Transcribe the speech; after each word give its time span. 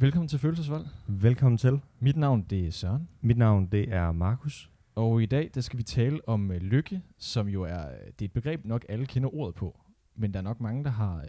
Velkommen 0.00 0.28
til 0.28 0.38
Følelsesvold. 0.38 0.86
Velkommen 1.08 1.58
til. 1.58 1.80
Mit 2.00 2.16
navn 2.16 2.42
det 2.50 2.66
er 2.66 2.70
Søren, 2.70 3.08
Mit 3.20 3.36
navn 3.38 3.66
det 3.66 3.92
er 3.94 4.12
Markus. 4.12 4.70
og 4.94 5.22
i 5.22 5.26
dag 5.26 5.50
der 5.54 5.60
skal 5.60 5.78
vi 5.78 5.82
tale 5.82 6.28
om 6.28 6.50
øh, 6.50 6.60
lykke, 6.60 7.02
som 7.18 7.48
jo 7.48 7.62
er, 7.62 7.88
øh, 7.88 7.94
det 8.06 8.22
er 8.22 8.24
et 8.24 8.32
begreb 8.32 8.64
nok 8.64 8.84
alle 8.88 9.06
kender 9.06 9.34
ordet 9.34 9.54
på, 9.54 9.80
men 10.16 10.32
der 10.32 10.38
er 10.38 10.42
nok 10.42 10.60
mange, 10.60 10.84
der 10.84 10.90
har, 10.90 11.16
øh, 11.16 11.22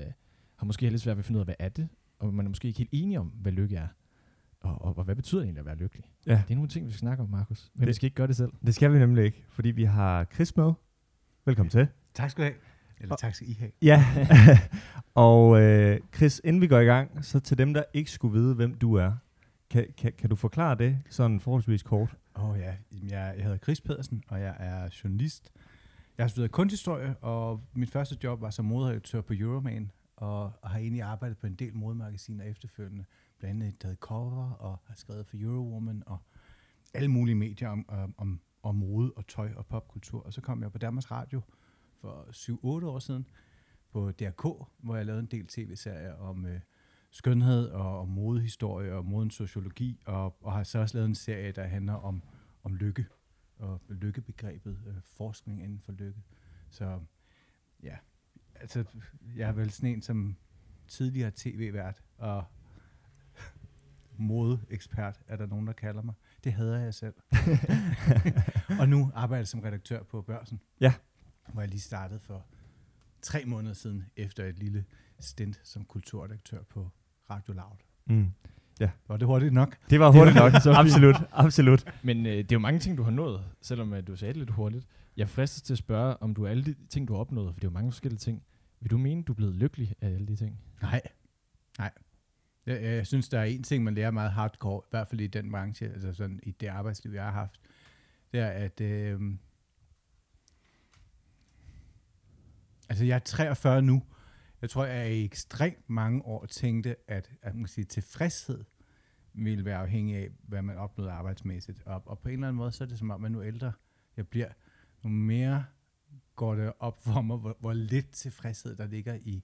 har 0.56 0.66
måske 0.66 0.90
lidt 0.90 1.02
svært 1.02 1.18
ved 1.18 1.22
at 1.22 1.26
finde 1.26 1.38
ud 1.38 1.42
af, 1.42 1.46
hvad 1.48 1.56
er 1.60 1.70
det, 1.70 1.88
og 2.20 2.34
man 2.34 2.46
er 2.46 2.50
måske 2.50 2.68
ikke 2.68 2.78
helt 2.78 2.90
enige 2.94 3.20
om, 3.20 3.28
hvad 3.28 3.52
lykke 3.52 3.76
er. 3.76 3.88
Og, 4.62 4.82
og, 4.82 4.98
og 4.98 5.04
hvad 5.04 5.16
betyder 5.16 5.42
det 5.42 5.46
egentlig 5.46 5.60
at 5.60 5.66
være 5.66 5.76
lykkelig? 5.76 6.06
Ja. 6.26 6.42
Det 6.48 6.52
er 6.52 6.56
nogle 6.56 6.70
ting, 6.70 6.86
vi 6.86 6.92
skal 6.92 7.00
snakke 7.00 7.24
om, 7.24 7.30
Markus. 7.30 7.72
Men 7.76 7.82
vi 7.82 7.86
Det- 7.88 7.96
skal 7.96 8.06
ikke 8.06 8.16
gøre 8.16 8.28
det 8.28 8.36
selv. 8.36 8.52
Det 8.66 8.76
skal 8.76 8.94
vi 8.94 9.00
nemlig 9.00 9.24
ikke, 9.26 9.44
fordi 9.50 9.72
vi 9.72 9.84
har 9.84 10.24
Chris 10.34 10.58
med. 10.58 10.74
Velkommen 11.46 11.70
til. 11.72 11.88
Tak 12.14 12.30
skal 12.30 12.44
du 12.44 12.46
have. 12.50 12.60
Eller 13.00 13.16
tak 13.16 13.36
skal 13.36 13.50
I 13.50 13.54
have. 13.54 13.72
Ja, 13.82 14.06
og 15.16 15.62
øh, 15.62 16.00
Chris, 16.16 16.42
inden 16.44 16.62
vi 16.62 16.68
går 16.68 16.80
i 16.80 16.86
gang, 16.86 17.26
så 17.26 17.40
til 17.40 17.58
dem, 17.58 17.74
der 17.74 17.84
ikke 17.94 18.12
skulle 18.12 18.40
vide, 18.40 18.56
hvem 18.56 18.78
du 18.78 18.94
er, 18.94 19.12
kan, 19.70 19.88
kan, 19.98 20.14
kan 20.18 20.30
du 20.30 20.36
forklare 20.36 20.76
det 20.76 20.98
sådan 21.10 21.40
forholdsvis 21.40 21.84
kort? 21.84 22.16
Åh 22.36 22.50
oh, 22.50 22.60
ja, 22.60 22.76
jeg, 22.92 23.34
jeg 23.38 23.44
hedder 23.44 23.58
Chris 23.58 23.82
Pedersen, 23.82 24.24
og 24.28 24.42
jeg 24.42 24.56
er 24.60 24.90
journalist. 25.04 25.52
Jeg 26.18 26.24
har 26.24 26.30
studeret 26.30 26.52
kunsthistorie, 26.52 27.16
og 27.18 27.64
mit 27.74 27.92
første 27.92 28.18
job 28.24 28.42
var 28.42 28.50
som 28.50 28.66
moderedaktør 28.66 29.22
på 29.22 29.34
Euroman, 29.38 29.92
og, 30.16 30.44
og 30.62 30.70
har 30.70 30.80
egentlig 30.80 31.02
arbejdet 31.02 31.38
på 31.38 31.48
en 31.48 31.56
del 31.56 31.76
modemagasiner 31.76 32.44
efterfølgende. 32.44 33.06
Blandt 33.40 33.64
andet 33.64 33.80
taget 33.80 33.98
cover, 33.98 34.52
og 34.52 34.80
har 34.88 34.96
skrevet 34.96 35.26
for 35.28 35.38
Eurowoman, 35.40 36.04
og 36.06 36.18
alle 36.94 37.08
mulige 37.08 37.36
medier 37.36 37.70
om, 37.70 37.86
om, 37.88 38.16
om, 38.18 38.40
om 38.64 38.76
mode 38.76 39.14
og 39.16 39.28
tøj 39.28 39.50
og 39.56 39.66
popkultur. 39.66 40.24
Og 40.26 40.34
så 40.34 40.42
kom 40.42 40.62
jeg 40.62 40.72
på 40.72 40.78
Danmarks 40.78 41.12
Radio 41.12 41.42
for 42.02 42.28
7-8 42.84 42.86
år 42.86 43.00
siden 43.00 43.28
på 43.92 44.12
DRK, 44.12 44.68
hvor 44.78 44.96
jeg 44.96 45.06
lavede 45.06 45.20
en 45.20 45.26
del 45.26 45.48
tv-serier 45.48 46.14
om 46.14 46.46
øh, 46.46 46.60
skønhed 47.12 47.70
og, 47.70 48.00
og 48.00 48.08
modehistorie 48.08 48.94
og 48.94 49.06
modens 49.06 49.34
sociologi, 49.34 50.02
og, 50.06 50.38
og 50.44 50.54
har 50.54 50.64
så 50.64 50.80
også 50.80 50.98
lavet 50.98 51.08
en 51.08 51.16
serie, 51.16 51.52
der 51.52 51.64
handler 51.64 51.94
om, 51.94 52.24
om 52.64 52.76
lykke 52.76 53.06
og 53.58 53.82
lykkebegrebet, 53.90 54.80
øh, 54.88 54.96
forskning 55.04 55.64
inden 55.64 55.80
for 55.80 55.92
lykke. 55.92 56.24
Så 56.70 57.00
ja, 57.84 57.98
altså 58.56 58.84
jeg 59.36 59.50
er 59.50 59.54
vel 59.54 59.72
sådan 59.72 59.90
en 59.90 60.02
som 60.02 60.36
tidligere 60.88 61.32
tv-vært 61.36 62.04
og 62.18 62.44
modeekspert, 64.18 65.22
er 65.28 65.36
der 65.36 65.46
nogen, 65.46 65.68
der 65.68 65.74
kalder 65.74 66.02
mig. 66.02 66.14
Det 66.44 66.54
hader 66.54 66.80
jeg 66.80 66.94
selv. 66.94 67.14
og 68.80 68.90
nu 68.90 69.12
arbejder 69.14 69.40
jeg 69.40 69.48
som 69.48 69.60
redaktør 69.60 70.04
på 70.04 70.22
Børsen. 70.22 70.62
Ja. 70.80 70.94
Hvor 71.54 71.62
jeg 71.62 71.70
lige 71.70 71.82
startede 71.82 72.20
for 72.20 72.46
tre 73.22 73.46
måneder 73.46 73.74
siden, 73.74 74.06
efter 74.16 74.46
et 74.46 74.60
lille 74.60 74.86
stint 75.20 75.60
som 75.64 75.86
kulturredaktør 75.86 76.64
på 76.64 76.90
Radio 77.30 77.54
Loud. 77.54 77.78
Mm. 78.06 78.32
Var 79.08 79.18
det 79.18 79.28
hurtigt 79.28 79.54
nok? 79.54 79.78
Det 79.90 80.00
var 80.00 80.12
hurtigt 80.12 80.36
nok. 80.36 80.52
så 80.64 80.72
absolut, 80.72 81.16
absolut. 81.32 81.94
Men 82.04 82.26
øh, 82.26 82.32
det 82.32 82.52
er 82.52 82.56
jo 82.56 82.60
mange 82.60 82.80
ting, 82.80 82.98
du 82.98 83.04
har 83.04 83.12
nået, 83.12 83.44
selvom 83.62 83.94
øh, 83.94 84.08
du 84.08 84.16
sagde 84.16 84.34
det 84.34 84.40
lidt 84.40 84.50
hurtigt. 84.50 84.88
Jeg 85.18 85.30
fristes 85.30 85.62
til 85.62 85.74
at 85.74 85.78
spørge, 85.78 86.24
om 86.24 86.36
du 86.36 86.48
alle 86.48 86.66
de 86.66 86.76
ting, 86.90 87.08
du 87.08 87.14
har 87.14 87.20
opnået, 87.20 87.54
for 87.54 87.60
det 87.60 87.68
er 87.68 87.72
jo 87.72 87.74
mange 87.74 87.92
forskellige 87.92 88.20
ting. 88.20 88.44
Vil 88.80 88.92
du 88.92 88.98
mene, 88.98 89.24
du 89.24 89.32
er 89.32 89.36
blevet 89.36 89.56
lykkelig 89.56 89.96
af 90.02 90.08
alle 90.08 90.28
de 90.28 90.36
ting? 90.36 90.60
Nej. 90.82 91.02
Nej. 91.78 91.92
Jeg, 92.66 92.84
jeg 92.84 93.08
synes, 93.08 93.30
der 93.30 93.40
er 93.40 93.44
en 93.44 93.64
ting, 93.64 93.84
man 93.84 93.94
lærer 93.94 94.12
meget 94.12 94.32
hardcore, 94.32 94.82
i 94.86 94.90
hvert 94.90 95.08
fald 95.08 95.22
i 95.22 95.28
den 95.28 95.52
branche, 95.52 95.86
altså 95.86 96.14
sådan 96.14 96.40
i 96.44 96.52
det 96.52 96.68
arbejdsliv, 96.68 97.12
jeg 97.12 97.24
har 97.24 97.32
haft. 97.32 97.60
Det 98.32 98.40
er, 98.40 98.48
at 98.48 98.82
øh, 98.82 99.22
altså 102.90 103.06
jeg 103.06 103.16
er 103.16 103.20
43 103.20 103.82
nu. 103.82 104.04
Jeg 104.62 104.70
tror, 104.70 104.86
jeg 104.86 105.12
i 105.12 105.26
ekstremt 105.26 105.90
mange 105.90 106.26
år 106.26 106.46
tænkte, 106.46 106.96
at, 107.08 107.32
at 107.42 107.56
man 107.56 107.64
kan 107.64 107.68
sige, 107.68 107.86
tilfredshed 107.86 108.64
ville 109.34 109.66
være 109.66 109.78
afhængig 109.78 110.16
af, 110.16 110.30
hvad 110.48 110.62
man 110.62 110.78
opnåede 110.78 111.12
arbejdsmæssigt. 111.12 111.84
Og, 111.86 112.04
og 112.06 112.20
på 112.20 112.30
en 112.30 112.34
eller 112.34 112.48
anden 112.48 112.58
måde, 112.58 112.72
så 112.72 112.84
er 112.84 112.88
det 112.88 113.00
som 113.00 113.12
om, 113.12 113.26
at 113.26 113.32
nu 113.32 113.44
ældre 113.44 113.72
jeg 114.18 114.28
bliver, 114.28 114.50
nu 115.04 115.10
mere 115.10 115.66
går 116.36 116.56
det 116.56 116.74
op 116.80 117.04
for 117.04 117.22
mig, 117.22 117.38
hvor, 117.38 117.58
hvor 117.60 117.74
lidt 117.74 118.12
tilfredshed 118.12 118.76
der 118.76 118.88
ligger 118.88 119.14
i, 119.14 119.44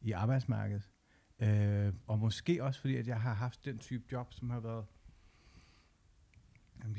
i 0.00 0.12
arbejdsmarkedet. 0.12 0.88
Øh, 1.38 1.92
og 2.06 2.18
måske 2.18 2.64
også 2.64 2.80
fordi, 2.80 2.96
at 2.96 3.06
jeg 3.06 3.20
har 3.20 3.34
haft 3.34 3.64
den 3.64 3.78
type 3.78 4.04
job, 4.12 4.32
som 4.32 4.50
har 4.50 4.60
været... 4.60 4.84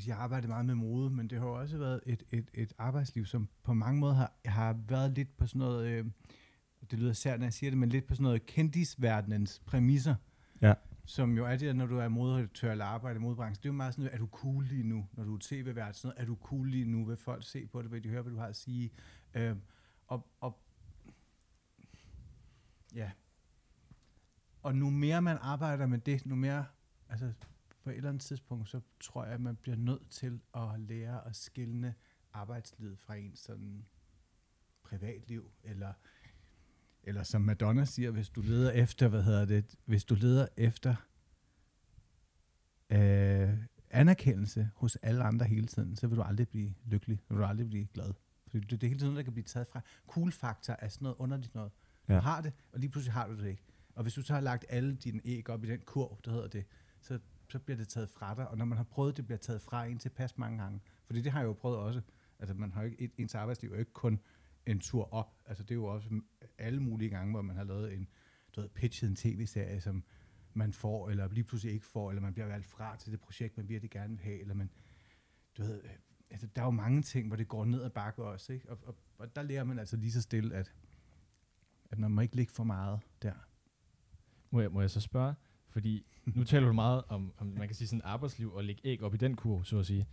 Jeg, 0.06 0.16
har 0.16 0.22
arbejdet 0.22 0.48
meget 0.48 0.66
med 0.66 0.74
mode, 0.74 1.10
men 1.10 1.30
det 1.30 1.38
har 1.38 1.46
jo 1.46 1.60
også 1.60 1.78
været 1.78 2.00
et, 2.06 2.22
et, 2.30 2.50
et 2.54 2.72
arbejdsliv, 2.78 3.26
som 3.26 3.48
på 3.62 3.74
mange 3.74 4.00
måder 4.00 4.14
har, 4.14 4.32
har 4.44 4.78
været 4.88 5.12
lidt 5.12 5.36
på 5.36 5.46
sådan 5.46 5.58
noget... 5.58 5.86
Øh, 5.86 6.06
det 6.90 6.98
lyder 6.98 7.12
sært, 7.12 7.38
når 7.38 7.46
jeg 7.46 7.52
siger 7.52 7.70
det, 7.70 7.78
men 7.78 7.88
lidt 7.88 8.06
på 8.06 8.14
sådan 8.14 8.22
noget 8.22 8.46
kendisverdenens 8.46 9.62
præmisser. 9.66 10.14
Ja. 10.60 10.74
Som 11.04 11.36
jo 11.36 11.44
er 11.44 11.56
det, 11.56 11.76
når 11.76 11.86
du 11.86 11.98
er 11.98 12.08
moderedaktør 12.08 12.72
eller 12.72 12.84
arbejder 12.84 13.20
i 13.20 13.22
modebranchen. 13.22 13.62
Det 13.62 13.68
er 13.68 13.72
jo 13.72 13.76
meget 13.76 13.94
sådan, 13.94 14.10
er 14.12 14.18
du 14.18 14.26
cool 14.26 14.64
lige 14.64 14.82
nu, 14.82 15.06
når 15.12 15.24
du 15.24 15.34
er 15.34 15.38
tv-vært? 15.40 15.96
Sådan 15.96 16.08
noget, 16.08 16.22
er 16.22 16.26
du 16.26 16.38
cool 16.42 16.70
lige 16.70 16.84
nu? 16.84 17.04
Vil 17.04 17.16
folk 17.16 17.44
se 17.46 17.66
på 17.66 17.82
det? 17.82 17.90
Vil 17.90 18.04
de 18.04 18.08
høre, 18.08 18.22
hvad 18.22 18.32
du 18.32 18.38
har 18.38 18.46
at 18.46 18.56
sige? 18.56 18.90
Øh, 19.34 19.56
og, 20.06 20.26
og 20.40 20.58
ja, 22.94 23.10
og 24.62 24.74
nu 24.74 24.90
mere 24.90 25.22
man 25.22 25.38
arbejder 25.40 25.86
med 25.86 25.98
det, 25.98 26.26
nu 26.26 26.34
mere, 26.34 26.64
altså 27.08 27.32
på 27.84 27.90
et 27.90 27.96
eller 27.96 28.08
andet 28.08 28.22
tidspunkt, 28.22 28.68
så 28.68 28.80
tror 29.00 29.24
jeg, 29.24 29.34
at 29.34 29.40
man 29.40 29.56
bliver 29.56 29.76
nødt 29.76 30.10
til 30.10 30.40
at 30.54 30.80
lære 30.80 31.26
at 31.26 31.36
skille 31.36 31.94
arbejdslivet 32.32 32.98
fra 32.98 33.14
ens 33.14 33.38
sådan 33.38 33.86
privatliv, 34.82 35.50
eller, 35.62 35.92
eller 37.02 37.22
som 37.22 37.40
Madonna 37.40 37.84
siger, 37.84 38.10
hvis 38.10 38.30
du 38.30 38.40
leder 38.40 38.70
efter, 38.70 39.08
hvad 39.08 39.22
hedder 39.22 39.44
det, 39.44 39.74
hvis 39.84 40.04
du 40.04 40.14
leder 40.14 40.46
efter 40.56 40.94
øh, 42.90 43.58
anerkendelse 43.90 44.70
hos 44.74 44.96
alle 44.96 45.24
andre 45.24 45.46
hele 45.46 45.66
tiden, 45.66 45.96
så 45.96 46.06
vil 46.06 46.16
du 46.16 46.22
aldrig 46.22 46.48
blive 46.48 46.74
lykkelig, 46.84 47.20
så 47.28 47.34
vil 47.34 47.40
du 47.40 47.46
aldrig 47.46 47.66
blive 47.66 47.86
glad. 47.86 48.12
Fordi 48.46 48.66
det, 48.66 48.80
det 48.80 48.86
er 48.86 48.88
hele 48.88 49.00
tiden 49.00 49.12
noget, 49.12 49.16
der 49.16 49.22
kan 49.22 49.32
blive 49.32 49.44
taget 49.44 49.66
fra. 49.66 49.80
Cool 50.06 50.32
faktor 50.32 50.76
er 50.78 50.88
sådan 50.88 51.04
noget 51.04 51.16
underligt 51.18 51.54
noget. 51.54 51.72
Ja. 52.08 52.14
Du 52.14 52.20
har 52.20 52.40
det, 52.40 52.52
og 52.72 52.80
lige 52.80 52.90
pludselig 52.90 53.12
har 53.12 53.26
du 53.26 53.36
det 53.36 53.48
ikke. 53.48 53.62
Og 53.94 54.02
hvis 54.02 54.14
du 54.14 54.22
så 54.22 54.34
har 54.34 54.40
lagt 54.40 54.64
alle 54.68 54.96
dine 54.96 55.20
æg 55.24 55.50
op 55.50 55.64
i 55.64 55.68
den 55.68 55.80
kurv, 55.80 56.20
der 56.24 56.30
hedder 56.30 56.48
det, 56.48 56.64
så, 57.00 57.18
så 57.48 57.58
bliver 57.58 57.76
det 57.76 57.88
taget 57.88 58.10
fra 58.10 58.34
dig. 58.34 58.48
Og 58.48 58.58
når 58.58 58.64
man 58.64 58.76
har 58.76 58.84
prøvet, 58.84 59.16
det 59.16 59.26
bliver 59.26 59.38
taget 59.38 59.62
fra 59.62 59.84
en 59.84 59.98
tilpas 59.98 60.38
mange 60.38 60.62
gange. 60.62 60.80
Fordi 61.06 61.20
det 61.20 61.32
har 61.32 61.40
jeg 61.40 61.46
jo 61.46 61.52
prøvet 61.52 61.78
også. 61.78 62.02
Altså 62.38 62.54
man 62.54 62.72
har 62.72 62.82
jo 62.82 62.86
ikke, 62.90 63.02
et- 63.04 63.12
ens 63.18 63.34
arbejdsliv 63.34 63.70
er 63.70 63.74
jo 63.74 63.78
ikke 63.80 63.92
kun 63.92 64.20
en 64.66 64.80
tur 64.80 65.14
op. 65.14 65.36
Altså 65.46 65.62
det 65.62 65.70
er 65.70 65.74
jo 65.74 65.84
også 65.84 66.20
alle 66.58 66.80
mulige 66.82 67.10
gange, 67.10 67.32
hvor 67.32 67.42
man 67.42 67.56
har 67.56 67.64
lavet 67.64 67.92
en, 67.94 68.08
du 68.56 68.60
ved, 68.60 68.68
pitchet 68.68 69.10
en 69.10 69.16
tv-serie, 69.16 69.80
som 69.80 70.04
man 70.54 70.72
får, 70.72 71.10
eller 71.10 71.28
lige 71.28 71.44
pludselig 71.44 71.74
ikke 71.74 71.86
får, 71.86 72.10
eller 72.10 72.22
man 72.22 72.32
bliver 72.34 72.46
valgt 72.46 72.66
fra 72.66 72.96
til 72.96 73.12
det 73.12 73.20
projekt, 73.20 73.56
man 73.56 73.68
virkelig 73.68 73.90
gerne 73.90 74.16
vil 74.16 74.24
have, 74.24 74.40
eller 74.40 74.54
man, 74.54 74.70
du 75.58 75.62
ved, 75.62 75.82
altså, 76.30 76.46
der 76.46 76.60
er 76.62 76.66
jo 76.66 76.70
mange 76.70 77.02
ting, 77.02 77.26
hvor 77.26 77.36
det 77.36 77.48
går 77.48 77.64
ned 77.64 77.82
ad 77.82 77.90
bakke 77.90 78.24
også, 78.24 78.52
ikke? 78.52 78.70
Og, 78.70 78.78
og, 78.86 78.96
og 79.18 79.36
der 79.36 79.42
lærer 79.42 79.64
man 79.64 79.78
altså 79.78 79.96
lige 79.96 80.12
så 80.12 80.22
stille, 80.22 80.54
at, 80.54 80.72
at 81.90 81.98
man 81.98 82.10
må 82.10 82.20
ikke 82.20 82.36
ligge 82.36 82.52
for 82.52 82.64
meget 82.64 83.00
der. 83.22 83.34
Må 84.50 84.60
jeg, 84.60 84.72
må 84.72 84.80
jeg 84.80 84.90
så 84.90 85.00
spørge? 85.00 85.34
Fordi 85.74 86.06
nu 86.26 86.44
taler 86.44 86.66
du 86.66 86.72
meget 86.72 87.02
om, 87.08 87.32
om, 87.38 87.46
man 87.46 87.68
kan 87.68 87.74
sige 87.74 87.88
sådan 87.88 88.00
arbejdsliv 88.04 88.52
og 88.52 88.64
lægge 88.64 88.80
æg 88.84 89.02
op 89.02 89.14
i 89.14 89.16
den 89.16 89.36
kurv, 89.36 89.64
så 89.64 89.78
at 89.78 89.86
sige. 89.86 90.06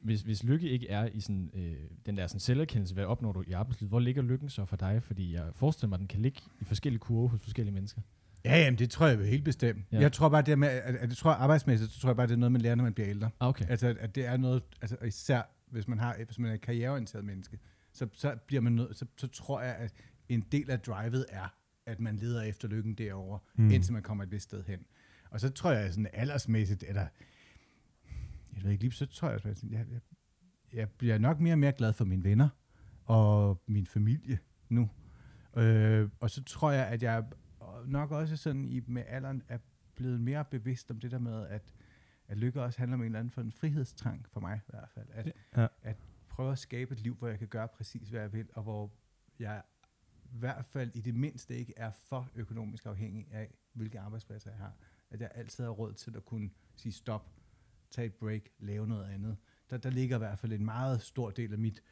Hvis, 0.00 0.20
hvis 0.20 0.44
lykke 0.44 0.68
ikke 0.68 0.88
er 0.88 1.06
i 1.06 1.20
sådan, 1.20 1.50
øh, 1.54 1.76
den 2.06 2.16
der 2.16 2.26
sådan 2.26 2.40
selverkendelse, 2.40 2.94
hvad 2.94 3.04
opnår 3.04 3.32
du 3.32 3.44
i 3.46 3.52
arbejdslivet, 3.52 3.90
hvor 3.90 4.00
ligger 4.00 4.22
lykken 4.22 4.48
så 4.48 4.64
for 4.64 4.76
dig? 4.76 5.02
Fordi 5.02 5.34
jeg 5.34 5.50
forestiller 5.54 5.88
mig, 5.88 5.96
at 5.96 6.00
den 6.00 6.08
kan 6.08 6.20
ligge 6.20 6.40
i 6.60 6.64
forskellige 6.64 6.98
kurve 7.00 7.28
hos 7.28 7.40
forskellige 7.40 7.74
mennesker. 7.74 8.00
Ja, 8.44 8.58
jamen, 8.58 8.78
det 8.78 8.90
tror 8.90 9.06
jeg 9.06 9.18
jo 9.18 9.24
helt 9.24 9.44
bestemt. 9.44 9.84
Ja. 9.92 10.00
Jeg 10.00 10.12
tror 10.12 10.28
bare, 10.28 10.42
det 10.42 10.58
med, 10.58 10.68
at, 10.68 10.94
at 10.96 11.08
jeg 11.08 11.16
tror 11.16 11.30
arbejdsmæssigt, 11.30 11.92
så 11.92 12.00
tror 12.00 12.08
jeg 12.08 12.16
bare, 12.16 12.26
det 12.26 12.32
er 12.32 12.36
noget, 12.38 12.52
man 12.52 12.60
lærer, 12.60 12.74
når 12.74 12.84
man 12.84 12.94
bliver 12.94 13.10
ældre. 13.10 13.30
Ah, 13.40 13.48
okay. 13.48 13.66
Altså, 13.68 13.96
at- 14.00 14.14
det 14.14 14.26
er 14.26 14.36
noget, 14.36 14.62
altså 14.82 14.96
især 15.06 15.42
hvis 15.70 15.88
man, 15.88 15.98
har, 15.98 16.16
hvis 16.26 16.38
man 16.38 16.50
er 16.50 16.54
et 16.54 16.60
karriereorienteret 16.60 17.24
menneske, 17.24 17.58
så, 17.92 18.08
så, 18.12 18.36
bliver 18.46 18.60
man 18.60 18.72
nødt, 18.72 18.96
så, 18.96 19.06
så 19.16 19.26
tror 19.26 19.60
jeg, 19.60 19.74
at 19.76 19.92
en 20.28 20.40
del 20.52 20.70
af 20.70 20.80
drivet 20.80 21.26
er, 21.28 21.54
at 21.86 22.00
man 22.00 22.16
leder 22.16 22.42
efter 22.42 22.68
lykken 22.68 22.94
derovre, 22.94 23.38
Mm. 23.54 23.70
indtil 23.70 23.92
man 23.92 24.02
kommer 24.02 24.24
et 24.24 24.30
vist 24.30 24.44
sted 24.44 24.64
hen. 24.64 24.86
Og 25.30 25.40
så 25.40 25.50
tror 25.50 25.70
jeg 25.72 25.92
sådan 25.92 26.08
aldersmæssigt, 26.12 26.82
eller 26.88 27.06
jeg 28.54 28.62
ved 28.64 28.70
ikke 28.70 28.82
lige, 28.84 28.92
så 28.92 29.06
tror 29.06 29.28
jeg, 29.30 29.40
at 29.46 29.62
jeg, 29.62 29.86
jeg, 29.90 30.00
jeg 30.72 30.90
bliver 30.90 31.18
nok 31.18 31.40
mere 31.40 31.54
og 31.54 31.58
mere 31.58 31.72
glad 31.72 31.92
for 31.92 32.04
mine 32.04 32.24
venner 32.24 32.48
og 33.04 33.62
min 33.66 33.86
familie 33.86 34.38
nu. 34.68 34.90
Øh, 35.56 36.08
og 36.20 36.30
så 36.30 36.42
tror 36.44 36.70
jeg, 36.70 36.86
at 36.86 37.02
jeg 37.02 37.24
nok 37.86 38.10
også 38.10 38.36
sådan 38.36 38.64
i, 38.64 38.80
med 38.86 39.04
alderen 39.06 39.42
er 39.48 39.58
blevet 39.94 40.20
mere 40.20 40.44
bevidst 40.44 40.90
om 40.90 41.00
det 41.00 41.10
der 41.10 41.18
med, 41.18 41.46
at, 41.46 41.74
at 42.28 42.38
lykke 42.38 42.62
også 42.62 42.78
handler 42.78 42.94
om 42.94 43.00
en 43.00 43.06
eller 43.06 43.18
anden 43.18 43.30
for 43.30 43.40
en 43.40 43.52
frihedstrang 43.52 44.26
for 44.28 44.40
mig 44.40 44.60
i 44.68 44.70
hvert 44.70 44.88
fald. 44.94 45.06
At, 45.12 45.32
Ja. 45.56 45.66
at 45.82 45.96
prøve 46.28 46.52
at 46.52 46.58
skabe 46.58 46.92
et 46.94 47.00
liv, 47.00 47.14
hvor 47.14 47.28
jeg 47.28 47.38
kan 47.38 47.48
gøre 47.48 47.68
præcis, 47.68 48.08
hvad 48.08 48.20
jeg 48.20 48.32
vil, 48.32 48.48
og 48.54 48.62
hvor 48.62 48.92
jeg 49.38 49.62
hvert 50.38 50.64
fald 50.64 50.90
i 50.94 51.00
det 51.00 51.14
mindste 51.14 51.56
ikke 51.56 51.72
er 51.76 51.90
for 51.90 52.28
økonomisk 52.34 52.86
afhængig 52.86 53.26
af, 53.30 53.54
hvilke 53.72 54.00
arbejdspladser 54.00 54.50
jeg 54.50 54.58
har. 54.58 54.72
At 55.10 55.20
jeg 55.20 55.30
altid 55.34 55.64
har 55.64 55.70
råd 55.70 55.92
til 55.92 56.16
at 56.16 56.24
kunne 56.24 56.50
sige 56.76 56.92
stop, 56.92 57.28
tage 57.90 58.06
et 58.06 58.14
break, 58.14 58.42
lave 58.58 58.86
noget 58.86 59.04
andet. 59.04 59.36
Der, 59.70 59.76
der 59.78 59.90
ligger 59.90 60.16
i 60.16 60.18
hvert 60.18 60.38
fald 60.38 60.52
en 60.52 60.64
meget 60.64 61.02
stor 61.02 61.30
del 61.30 61.52
af 61.52 61.58
mit, 61.58 61.82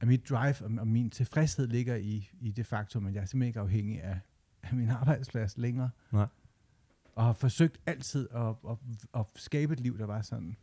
af 0.00 0.06
mit 0.06 0.28
drive 0.28 0.54
og, 0.60 0.70
og 0.78 0.86
min 0.86 1.10
tilfredshed 1.10 1.66
ligger 1.66 1.96
i, 1.96 2.30
i 2.40 2.50
det 2.50 2.66
faktum, 2.66 3.06
at 3.06 3.14
jeg 3.14 3.20
er 3.20 3.26
simpelthen 3.26 3.48
ikke 3.48 3.60
afhængig 3.60 4.02
af, 4.02 4.20
af 4.62 4.74
min 4.74 4.88
arbejdsplads 4.90 5.58
længere. 5.58 5.90
Nej. 6.12 6.26
og 7.14 7.24
har 7.24 7.32
forsøgt 7.32 7.80
altid 7.86 8.28
at, 8.30 8.54
at, 8.70 8.76
at 9.14 9.26
skabe 9.34 9.72
et 9.72 9.80
liv, 9.80 9.98
der 9.98 10.06
var 10.06 10.22
sådan. 10.22 10.56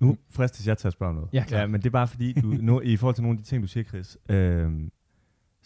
Nu 0.00 0.16
fristes 0.30 0.66
jeg 0.66 0.78
til 0.78 0.86
at 0.86 0.92
spørge 0.92 1.10
om 1.10 1.14
noget. 1.14 1.30
Ja, 1.32 1.44
ja 1.50 1.66
men 1.66 1.80
det 1.80 1.86
er 1.86 1.90
bare 1.90 2.08
fordi, 2.08 2.32
du, 2.32 2.46
nu, 2.46 2.80
i 2.80 2.96
forhold 2.96 3.14
til 3.14 3.22
nogle 3.22 3.38
af 3.38 3.44
de 3.44 3.48
ting, 3.48 3.62
du 3.62 3.68
siger, 3.68 3.84
Chris, 3.84 4.18
øh, 4.28 4.90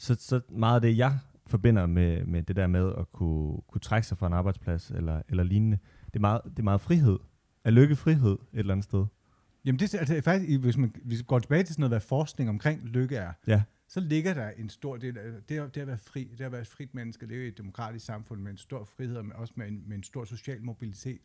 så, 0.01 0.15
så 0.15 0.41
meget 0.51 0.75
af 0.75 0.81
det, 0.81 0.97
jeg 0.97 1.19
forbinder 1.47 1.87
med, 1.87 2.25
med 2.25 2.43
det 2.43 2.57
der 2.57 2.67
med 2.67 2.93
at 2.99 3.13
kunne, 3.13 3.61
kunne 3.69 3.81
trække 3.81 4.07
sig 4.09 4.19
fra 4.19 4.27
en 4.27 4.33
arbejdsplads 4.33 4.91
eller, 4.91 5.23
eller 5.29 5.43
lignende, 5.43 5.79
det 6.07 6.17
er, 6.17 6.21
meget, 6.21 6.41
det 6.45 6.59
er 6.59 6.63
meget 6.63 6.81
frihed. 6.81 7.19
Er 7.65 7.71
lykke 7.71 7.97
frihed 7.97 8.33
et 8.33 8.39
eller 8.53 8.73
andet 8.75 8.85
sted? 8.85 9.07
Jamen 9.65 9.79
det 9.79 9.95
er 9.95 9.99
altså, 9.99 10.21
faktisk, 10.25 10.61
hvis 10.61 10.77
man 10.77 10.95
hvis 11.05 11.19
vi 11.19 11.25
går 11.25 11.39
tilbage 11.39 11.63
til 11.63 11.75
sådan 11.75 11.81
noget, 11.81 11.91
hvad 11.91 12.01
forskning 12.01 12.51
omkring 12.51 12.83
lykke 12.85 13.17
er, 13.17 13.33
Ja. 13.47 13.63
så 13.89 14.01
ligger 14.01 14.35
der 14.35 14.51
en 14.51 14.69
stor 14.69 14.97
del 14.97 15.19
af 15.19 15.25
det, 15.49 15.59
at- 15.59 15.75
det 15.75 15.81
at 15.81 15.87
være 15.87 15.99
fri, 15.99 16.31
det 16.39 16.45
at 16.45 16.53
være 16.53 16.61
et 16.61 16.67
frit 16.67 16.95
menneske, 16.95 17.27
leve 17.27 17.45
i 17.45 17.49
et 17.49 17.59
demokratisk 17.59 18.05
samfund 18.07 18.41
med 18.41 18.51
en 18.51 18.57
stor 18.59 18.85
frihed, 18.85 19.17
og 19.17 19.25
med, 19.27 19.35
også 19.35 19.53
med 19.57 19.69
en, 19.69 19.83
med 19.87 19.97
en 19.97 20.03
stor 20.03 20.25
social 20.25 20.63
mobilitet, 20.63 21.21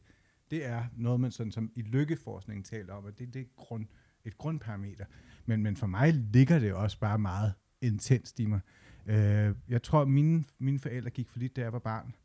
det 0.52 0.66
er 0.68 0.84
noget, 0.98 1.20
man 1.20 1.32
sådan, 1.32 1.52
som 1.52 1.72
i 1.76 1.82
lykkeforskningen 1.82 2.64
taler 2.64 2.94
om, 2.94 3.06
at 3.06 3.20
det, 3.20 3.34
det 3.34 3.42
er 3.42 3.46
grund, 3.56 3.86
et 4.26 4.38
grundparameter. 4.38 5.06
Men, 5.46 5.64
men 5.64 5.76
for 5.78 5.88
mig 5.88 6.14
ligger 6.14 6.60
det 6.60 6.74
også 6.74 7.00
bare 7.00 7.20
meget 7.20 7.54
intenst 7.82 8.40
i 8.40 8.46
mig. 8.46 8.60
Øh, 9.06 9.56
jeg 9.68 9.84
tror, 9.84 10.06
mine, 10.06 10.44
mine 10.60 10.80
forældre 10.80 11.10
gik 11.10 11.30
for 11.30 11.40
lidt, 11.40 11.56
da 11.56 11.62
jeg 11.62 11.74
var 11.74 11.80
barn. 11.80 12.16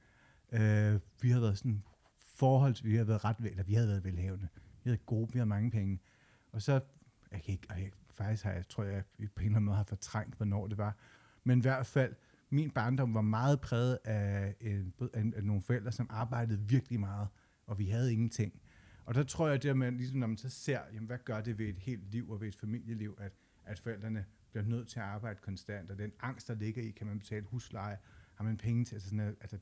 Øh, 0.53 1.01
vi 1.23 1.29
havde 1.29 1.43
været 1.43 1.59
sådan 1.59 1.83
forhold, 2.19 2.83
vi 2.83 2.97
har 2.97 3.05
været 3.05 3.25
ret 3.25 3.37
vel, 3.39 3.51
eller 3.51 3.65
vi 3.65 3.75
havde 3.75 3.89
været 3.89 4.05
velhavende. 4.05 4.49
Vi 4.85 4.91
havde 4.91 4.99
gode, 5.07 5.33
vi 5.33 5.39
havde 5.39 5.49
mange 5.49 5.71
penge. 5.71 6.01
Og 6.53 6.63
så, 6.63 6.73
jeg 7.33 7.43
kan 7.43 7.53
ikke, 7.53 7.67
og 7.71 7.81
jeg, 7.81 7.91
faktisk 8.11 8.45
har 8.45 8.53
jeg, 8.53 8.69
tror 8.69 8.85
jeg, 8.85 9.05
på 9.19 9.25
en 9.25 9.47
eller 9.47 9.47
anden 9.47 9.65
måde 9.65 9.77
har 9.77 9.85
fortrængt, 9.85 10.37
hvornår 10.37 10.67
det 10.67 10.79
var. 10.79 10.97
Men 11.45 11.59
i 11.59 11.63
hvert 11.63 11.87
fald, 11.87 12.15
min 12.51 12.71
barndom 12.71 13.15
var 13.15 13.21
meget 13.21 13.61
præget 13.61 13.99
af, 14.05 14.55
øh, 14.61 14.81
en, 14.81 14.95
af, 15.01 15.25
af 15.37 15.45
nogle 15.45 15.63
forældre, 15.63 15.93
som 15.93 16.07
arbejdede 16.11 16.61
virkelig 16.61 17.01
meget, 17.01 17.29
og 17.67 17.79
vi 17.79 17.87
havde 17.87 18.13
ingenting. 18.13 18.61
Og 19.05 19.15
der 19.15 19.23
tror 19.23 19.49
jeg, 19.49 19.63
det 19.63 19.77
med, 19.77 19.93
ligesom 19.93 20.19
når 20.19 20.27
man 20.27 20.37
så 20.37 20.49
ser, 20.49 20.81
jamen, 20.93 21.07
hvad 21.07 21.19
gør 21.25 21.41
det 21.41 21.59
ved 21.59 21.67
et 21.67 21.79
helt 21.79 22.11
liv 22.11 22.31
og 22.31 22.41
ved 22.41 22.49
et 22.49 22.57
familieliv, 22.57 23.17
at, 23.21 23.33
at 23.65 23.79
forældrene 23.79 24.25
bliver 24.51 24.65
nødt 24.65 24.89
til 24.89 24.99
at 24.99 25.05
arbejde 25.05 25.39
konstant, 25.43 25.91
og 25.91 25.99
den 25.99 26.13
angst, 26.21 26.49
der 26.49 26.55
ligger 26.55 26.83
i, 26.83 26.91
kan 26.91 27.07
man 27.07 27.19
betale 27.19 27.47
husleje, 27.47 27.99
har 28.35 28.45
man 28.45 28.57
penge 28.57 28.85
til, 28.85 28.95
altså 28.95 29.09
sådan, 29.09 29.21
at, 29.21 29.35
altså, 29.41 29.59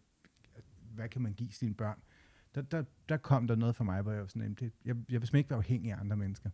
hvad 0.94 1.08
kan 1.08 1.23
man 1.23 1.32
give 1.32 1.52
sine 1.52 1.75
børn? 1.75 1.99
Der, 2.55 2.62
der, 2.62 2.85
der 3.08 3.17
kom 3.17 3.46
der 3.46 3.55
noget 3.55 3.76
for 3.76 3.85
mig, 3.85 4.02
hvor 4.02 4.12
jeg 4.12 4.20
var 4.20 4.26
sådan, 4.26 4.43
jamen, 4.43 4.56
det, 4.61 4.73
jeg, 4.85 4.87
jeg 4.87 4.94
vil 4.96 5.06
simpelthen 5.06 5.38
ikke 5.38 5.50
være 5.50 5.56
afhængig 5.56 5.93
af 5.93 6.00
andre 6.00 6.17
mennesker. 6.17 6.50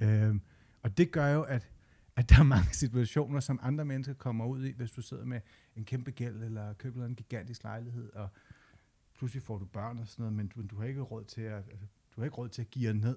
Øhm, 0.00 0.40
og 0.82 0.98
det 0.98 1.12
gør 1.12 1.28
jo, 1.28 1.42
at, 1.42 1.70
at 2.16 2.30
der 2.30 2.38
er 2.38 2.42
mange 2.42 2.72
situationer, 2.72 3.40
som 3.40 3.58
andre 3.62 3.84
mennesker 3.84 4.14
kommer 4.14 4.46
ud 4.46 4.64
i, 4.64 4.72
hvis 4.72 4.90
du 4.90 5.02
sidder 5.02 5.24
med 5.24 5.40
en 5.76 5.84
kæmpe 5.84 6.10
gæld, 6.10 6.42
eller 6.42 6.72
køber 6.72 7.06
en 7.06 7.14
gigantisk 7.14 7.62
lejlighed, 7.62 8.12
og 8.12 8.28
pludselig 9.14 9.42
får 9.42 9.58
du 9.58 9.64
børn 9.64 9.98
og 9.98 10.08
sådan 10.08 10.22
noget, 10.22 10.36
men 10.36 10.48
du, 10.48 10.62
du 10.62 10.76
har 10.80 10.86
ikke 10.86 11.00
råd 11.00 11.24
til 11.24 11.40
at, 11.40 11.64
altså, 11.70 11.86
du 12.16 12.20
har 12.20 12.24
ikke 12.24 12.36
råd 12.36 12.48
til 12.48 12.62
at 12.62 12.70
give 12.70 12.88
jer 12.88 12.94
ned. 12.94 13.16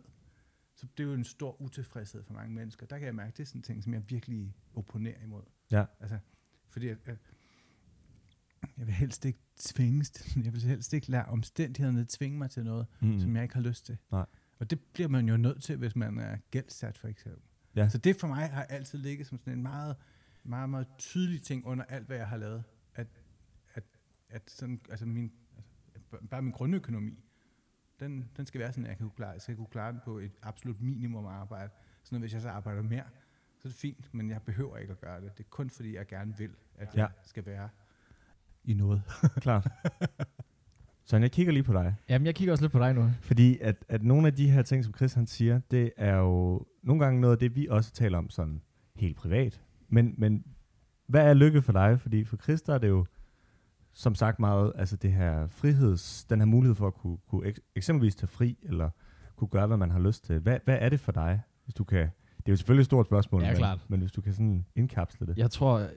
Så 0.76 0.88
det 0.98 1.04
er 1.04 1.08
jo 1.08 1.14
en 1.14 1.24
stor 1.24 1.62
utilfredshed 1.62 2.24
for 2.24 2.34
mange 2.34 2.56
mennesker. 2.56 2.86
Der 2.86 2.98
kan 2.98 3.06
jeg 3.06 3.16
mærke, 3.16 3.32
det 3.38 3.40
er 3.40 3.48
sådan 3.48 3.60
en 3.60 3.64
ting, 3.64 3.84
som 3.84 3.94
jeg 3.94 4.10
virkelig 4.10 4.56
opponerer 4.74 5.24
imod. 5.24 5.44
Ja. 5.72 5.86
Altså, 6.00 6.20
fordi 6.70 6.88
at, 6.88 6.98
at 7.06 7.18
jeg 8.78 8.88
vil 8.88 8.96
helst 8.96 9.26
ikke 9.26 9.40
tvinges 9.58 10.12
jeg 10.46 10.54
vil 10.54 10.62
helst 10.62 10.94
ikke 10.94 11.12
lade 11.12 11.26
omstændighederne 11.26 12.06
tvinge 12.10 12.38
mig 12.38 12.50
til 12.50 12.64
noget, 12.64 12.88
mm. 13.02 13.20
som 13.20 13.36
jeg 13.36 13.44
ikke 13.44 13.56
har 13.56 13.62
lyst 13.62 13.86
til. 13.86 13.98
Nej. 14.12 14.26
Og 14.60 14.70
det 14.70 14.80
bliver 14.94 15.10
man 15.10 15.30
jo 15.30 15.38
nødt 15.38 15.64
til, 15.64 15.78
hvis 15.78 15.96
man 15.96 16.18
er 16.20 16.38
gældsat, 16.52 16.98
for 16.98 17.08
eksempel. 17.08 17.42
Ja. 17.76 17.90
Så 17.90 17.98
det 17.98 18.16
for 18.16 18.28
mig 18.28 18.50
har 18.50 18.64
altid 18.64 19.00
ligget 19.00 19.28
som 19.28 19.40
sådan 19.40 19.54
en 19.54 19.62
meget, 19.62 19.96
meget, 20.44 20.70
meget 20.70 20.88
tydelig 20.98 21.42
ting 21.42 21.66
under 21.66 21.86
alt, 21.86 22.08
hvad 22.08 22.18
jeg 22.18 22.28
har 22.28 22.38
lavet. 22.38 22.64
At, 22.96 23.08
at, 23.74 23.84
at 24.30 24.52
sådan, 24.52 24.82
altså 24.90 25.06
min, 25.06 25.32
altså 25.96 26.28
bare 26.30 26.42
min 26.42 26.52
grundøkonomi, 26.52 27.24
den, 28.02 28.30
den 28.38 28.46
skal 28.46 28.60
være 28.62 28.72
sådan, 28.72 28.84
at 28.86 28.90
jeg 28.90 28.98
kan 28.98 29.06
kunne 29.06 29.16
klare, 29.16 29.30
jeg 29.30 29.42
skal 29.42 29.56
kunne 29.56 29.68
klare 29.72 29.92
den 29.92 30.00
på 30.06 30.18
et 30.18 30.32
absolut 30.44 30.82
minimum 30.82 31.26
arbejde. 31.26 31.72
Så 32.04 32.20
hvis 32.20 32.34
jeg 32.34 32.42
så 32.42 32.50
arbejder 32.50 32.82
mere, 32.82 33.04
så 33.60 33.68
er 33.68 33.70
det 33.70 33.76
fint, 33.80 34.14
men 34.14 34.30
jeg 34.30 34.42
behøver 34.42 34.78
ikke 34.78 34.92
at 34.92 35.00
gøre 35.02 35.22
det. 35.22 35.38
Det 35.38 35.44
er 35.44 35.50
kun 35.50 35.70
fordi, 35.70 35.96
jeg 35.96 36.08
gerne 36.08 36.38
vil, 36.38 36.52
at 36.78 36.96
Ja. 36.96 37.00
jeg 37.00 37.10
skal 37.24 37.46
være 37.46 37.70
i 38.64 38.74
noget. 38.74 39.02
Klart. 39.42 39.68
Så 41.06 41.18
jeg 41.18 41.32
kigger 41.32 41.54
lige 41.54 41.64
på 41.64 41.74
dig. 41.74 41.96
Jamen, 42.10 42.26
jeg 42.26 42.36
kigger 42.36 42.52
også 42.52 42.64
lidt 42.64 42.72
på 42.72 42.80
dig 42.80 42.94
nu. 42.94 43.10
Fordi 43.22 43.60
at, 43.60 43.86
at 43.90 44.04
nogle 44.04 44.28
af 44.28 44.34
de 44.36 44.52
her 44.52 44.62
ting, 44.62 44.84
som 44.84 44.94
Chris 44.94 45.14
han 45.14 45.28
siger, 45.28 45.60
det 45.72 45.92
er 45.98 46.16
jo 46.16 46.66
nogle 46.84 47.04
gange 47.04 47.22
noget 47.22 47.36
af 47.36 47.40
det, 47.40 47.56
vi 47.56 47.68
også 47.68 47.92
taler 47.92 48.18
om 48.18 48.30
sådan 48.30 48.62
helt 48.96 49.18
privat. 49.18 49.62
Men, 49.90 50.16
men 50.18 50.46
hvad 51.08 51.30
er 51.30 51.34
lykke 51.34 51.62
for 51.62 51.72
dig? 51.72 52.00
Fordi 52.00 52.24
for 52.24 52.38
Chris, 52.38 52.62
der 52.62 52.74
er 52.74 52.78
det 52.78 52.88
jo 52.90 53.06
som 53.94 54.16
sagt 54.16 54.40
meget, 54.40 54.74
altså 54.76 54.96
det 54.96 55.12
her 55.12 55.48
friheds, 55.48 56.26
den 56.26 56.40
her 56.40 56.46
mulighed 56.46 56.76
for 56.76 56.88
at 56.88 56.94
kunne, 56.94 57.18
kunne 57.28 57.48
ek, 57.48 57.60
eksempelvis 57.76 58.16
tage 58.16 58.28
fri, 58.28 58.58
eller 58.64 58.90
kunne 59.36 59.48
gøre, 59.48 59.68
hvad 59.68 59.78
man 59.78 59.92
har 59.92 60.00
lyst 60.00 60.26
til. 60.26 60.40
Hvad, 60.40 60.58
hvad 60.66 60.78
er 60.82 60.90
det 60.90 61.00
for 61.00 61.12
dig, 61.12 61.42
hvis 61.64 61.74
du 61.74 61.84
kan, 61.84 62.00
det 62.38 62.48
er 62.48 62.52
jo 62.52 62.56
selvfølgelig 62.56 62.82
et 62.82 62.86
stort 62.86 63.06
spørgsmål, 63.06 63.42
Ja, 63.42 63.48
men, 63.48 63.58
klart. 63.58 63.80
men 63.88 64.00
hvis 64.00 64.12
du 64.12 64.22
kan 64.22 64.34
sådan 64.34 64.66
indkapsle 64.76 65.28
det. 65.28 65.38
Jeg 65.38 65.52
tror, 65.52 65.80
jeg, 65.80 65.90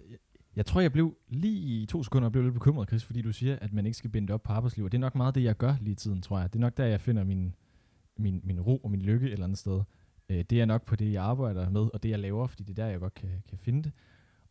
jeg 0.57 0.67
tror, 0.67 0.81
jeg 0.81 0.93
blev 0.93 1.17
lige 1.29 1.83
i 1.83 1.87
to 1.87 2.03
sekunder 2.03 2.29
blev 2.29 2.43
lidt 2.43 2.55
bekymret, 2.55 2.89
Chris, 2.89 3.05
fordi 3.05 3.23
du 3.23 3.33
siger, 3.33 3.59
at 3.61 3.73
man 3.73 3.87
ikke 3.87 3.99
skal 3.99 4.11
binde 4.11 4.27
det 4.29 4.35
op 4.35 4.43
på 4.43 4.53
arbejdsliv. 4.53 4.85
Og 4.85 4.93
det 4.93 4.99
er 4.99 5.01
nok 5.01 5.15
meget 5.15 5.35
det, 5.35 5.43
jeg 5.45 5.57
gør 5.57 5.75
lige 5.81 5.93
i 5.93 5.95
tiden, 5.95 6.23
tror 6.23 6.41
jeg. 6.41 6.53
Det 6.53 6.59
er 6.59 6.61
nok 6.61 6.77
der, 6.77 6.85
jeg 6.85 7.01
finder 7.01 7.25
min, 7.25 7.55
min, 8.17 8.41
min 8.45 8.61
ro 8.61 8.77
og 8.77 8.91
min 8.91 9.03
lykke 9.03 9.27
et 9.27 9.33
eller 9.33 9.45
andet 9.45 9.59
sted. 9.59 9.83
Øh, 10.29 10.45
det 10.51 10.61
er 10.61 10.65
nok 10.65 10.85
på 10.87 10.97
det, 10.97 11.13
jeg 11.13 11.25
arbejder 11.25 11.71
med, 11.71 11.81
og 11.95 12.03
det, 12.03 12.09
jeg 12.11 12.19
laver, 12.19 12.47
fordi 12.47 12.63
det 12.63 12.79
er 12.79 12.83
der, 12.85 12.91
jeg 12.91 13.01
godt 13.01 13.15
kan, 13.15 13.31
kan 13.49 13.59
finde 13.59 13.83
det. 13.83 13.93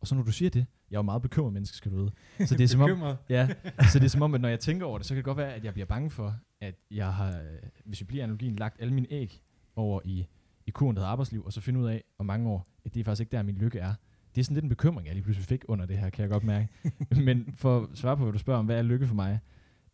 Og 0.04 0.08
så 0.08 0.14
når 0.14 0.22
du 0.22 0.32
siger 0.32 0.50
det, 0.50 0.66
jeg 0.90 0.96
er 0.96 0.98
jo 0.98 1.02
meget 1.02 1.22
bekymret 1.22 1.52
menneske, 1.52 1.76
skal 1.76 1.90
du 1.92 1.96
vide. 1.96 2.12
Så 2.48 2.54
det 2.54 2.64
er 2.64 2.68
som 2.68 2.80
om. 2.80 3.16
Ja, 3.28 3.48
så 3.92 3.98
det 3.98 4.04
er 4.04 4.08
som 4.08 4.22
om, 4.22 4.34
at 4.34 4.40
når 4.40 4.48
jeg 4.48 4.60
tænker 4.60 4.86
over 4.86 4.98
det, 4.98 5.06
så 5.06 5.14
kan 5.14 5.16
det 5.16 5.24
godt 5.24 5.36
være, 5.36 5.54
at 5.54 5.64
jeg 5.64 5.72
bliver 5.72 5.86
bange 5.86 6.10
for, 6.10 6.36
at 6.60 6.74
jeg 6.90 7.14
har, 7.14 7.28
øh, 7.28 7.44
hvis 7.84 8.00
vi 8.00 8.04
bliver 8.04 8.24
analogien, 8.24 8.56
lagt 8.56 8.80
alle 8.80 8.94
mine 8.94 9.06
æg 9.10 9.42
over 9.76 10.00
i, 10.04 10.26
i 10.66 10.70
kurven, 10.70 10.96
der 10.96 11.00
hedder 11.00 11.10
arbejdsliv, 11.10 11.44
og 11.44 11.52
så 11.52 11.60
finde 11.60 11.80
ud 11.80 11.86
af 11.86 12.04
om 12.18 12.26
mange 12.26 12.50
år, 12.50 12.68
at 12.84 12.94
det 12.94 13.00
er 13.00 13.04
faktisk 13.04 13.20
ikke 13.20 13.36
der, 13.36 13.42
min 13.42 13.54
lykke 13.54 13.78
er. 13.78 13.94
Det 14.34 14.40
er 14.40 14.44
sådan 14.44 14.54
lidt 14.54 14.62
en 14.62 14.68
bekymring, 14.68 15.06
jeg 15.06 15.14
lige 15.14 15.24
pludselig 15.24 15.46
fik 15.46 15.64
under 15.68 15.86
det 15.86 15.98
her, 15.98 16.10
kan 16.10 16.22
jeg 16.22 16.30
godt 16.30 16.44
mærke. 16.44 16.68
Men 17.26 17.54
for 17.56 17.80
at 17.80 17.88
svare 17.94 18.16
på, 18.16 18.22
hvad 18.22 18.32
du 18.32 18.38
spørger 18.38 18.58
om, 18.58 18.66
hvad 18.66 18.78
er 18.78 18.82
lykke 18.82 19.06
for 19.06 19.14
mig? 19.14 19.40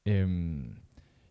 Øhm, 0.07 0.77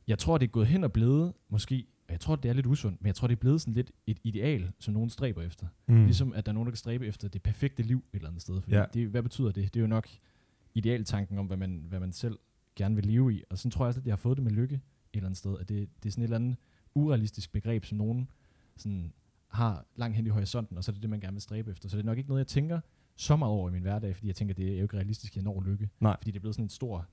jeg 0.07 0.19
tror, 0.19 0.37
det 0.37 0.47
er 0.47 0.51
gået 0.51 0.67
hen 0.67 0.83
og 0.83 0.91
blevet, 0.91 1.33
måske, 1.49 1.87
og 2.09 2.13
jeg 2.13 2.19
tror, 2.19 2.35
det 2.35 2.50
er 2.50 2.53
lidt 2.53 2.65
usundt, 2.65 3.01
men 3.01 3.07
jeg 3.07 3.15
tror, 3.15 3.27
det 3.27 3.35
er 3.35 3.39
blevet 3.39 3.61
sådan 3.61 3.73
lidt 3.73 3.91
et 4.07 4.19
ideal, 4.23 4.71
som 4.79 4.94
nogen 4.94 5.09
stræber 5.09 5.41
efter. 5.41 5.67
Mm. 5.88 6.03
Ligesom 6.06 6.33
at 6.33 6.45
der 6.45 6.51
er 6.51 6.53
nogen, 6.53 6.67
der 6.67 6.71
kan 6.71 6.77
stræbe 6.77 7.07
efter 7.07 7.27
det 7.27 7.41
perfekte 7.44 7.83
liv 7.83 7.97
et 7.97 8.03
eller 8.13 8.27
andet 8.27 8.41
sted. 8.41 8.61
Fordi 8.61 8.75
Ja. 8.75 8.85
det, 8.94 9.07
hvad 9.07 9.23
betyder 9.23 9.51
det? 9.51 9.73
Det 9.73 9.79
er 9.79 9.81
jo 9.81 9.88
nok 9.88 10.07
idealtanken 10.75 11.38
om, 11.38 11.45
hvad 11.45 11.57
man, 11.57 11.85
hvad 11.89 12.00
man 12.00 12.11
selv 12.11 12.39
gerne 12.75 12.95
vil 12.95 13.06
leve 13.06 13.33
i. 13.33 13.44
Og 13.50 13.57
sådan 13.57 13.71
tror 13.71 13.85
jeg 13.85 13.88
også, 13.88 14.00
at 14.00 14.06
jeg 14.06 14.11
har 14.11 14.17
fået 14.17 14.38
det 14.38 14.44
med 14.44 14.51
lykke 14.51 14.75
et 14.75 14.81
eller 15.13 15.25
andet 15.27 15.38
sted. 15.38 15.57
At 15.59 15.69
det, 15.69 15.89
det 16.03 16.09
er 16.09 16.11
sådan 16.11 16.21
et 16.21 16.25
eller 16.25 16.35
andet 16.35 16.56
urealistisk 16.95 17.51
begreb, 17.51 17.85
som 17.85 17.97
nogen 17.97 18.30
sådan 18.78 19.13
har 19.47 19.85
langt 19.95 20.16
hen 20.18 20.25
i 20.25 20.30
horisonten, 20.30 20.78
og 20.78 20.83
så 20.83 20.92
er 20.92 20.94
det 20.94 21.01
det, 21.01 21.09
man 21.09 21.19
gerne 21.19 21.33
vil 21.33 21.42
stræbe 21.42 21.71
efter. 21.71 21.89
Så 21.89 21.97
det 21.97 22.04
er 22.04 22.06
nok 22.06 22.18
ikke 22.18 22.30
noget, 22.30 22.39
jeg 22.39 22.47
tænker 22.47 22.80
så 23.16 23.35
meget 23.35 23.51
over 23.54 23.69
i 23.69 23.71
min 23.71 23.81
hverdag, 23.81 24.16
fordi 24.16 24.28
jeg 24.28 24.35
tænker, 24.35 24.56
det 24.56 24.69
er 24.71 24.75
jo 24.78 24.81
ikke 24.83 24.97
realistisk, 24.97 25.31
at 25.33 25.35
jeg 25.35 25.44
når 25.44 25.61
lykke. 25.61 25.89
Nej. 25.99 26.16
Fordi 26.19 26.31
det 26.31 26.35
er 26.35 26.39
blevet 26.42 26.56
sådan 26.56 26.66
en 26.66 26.69
stor 26.69 27.07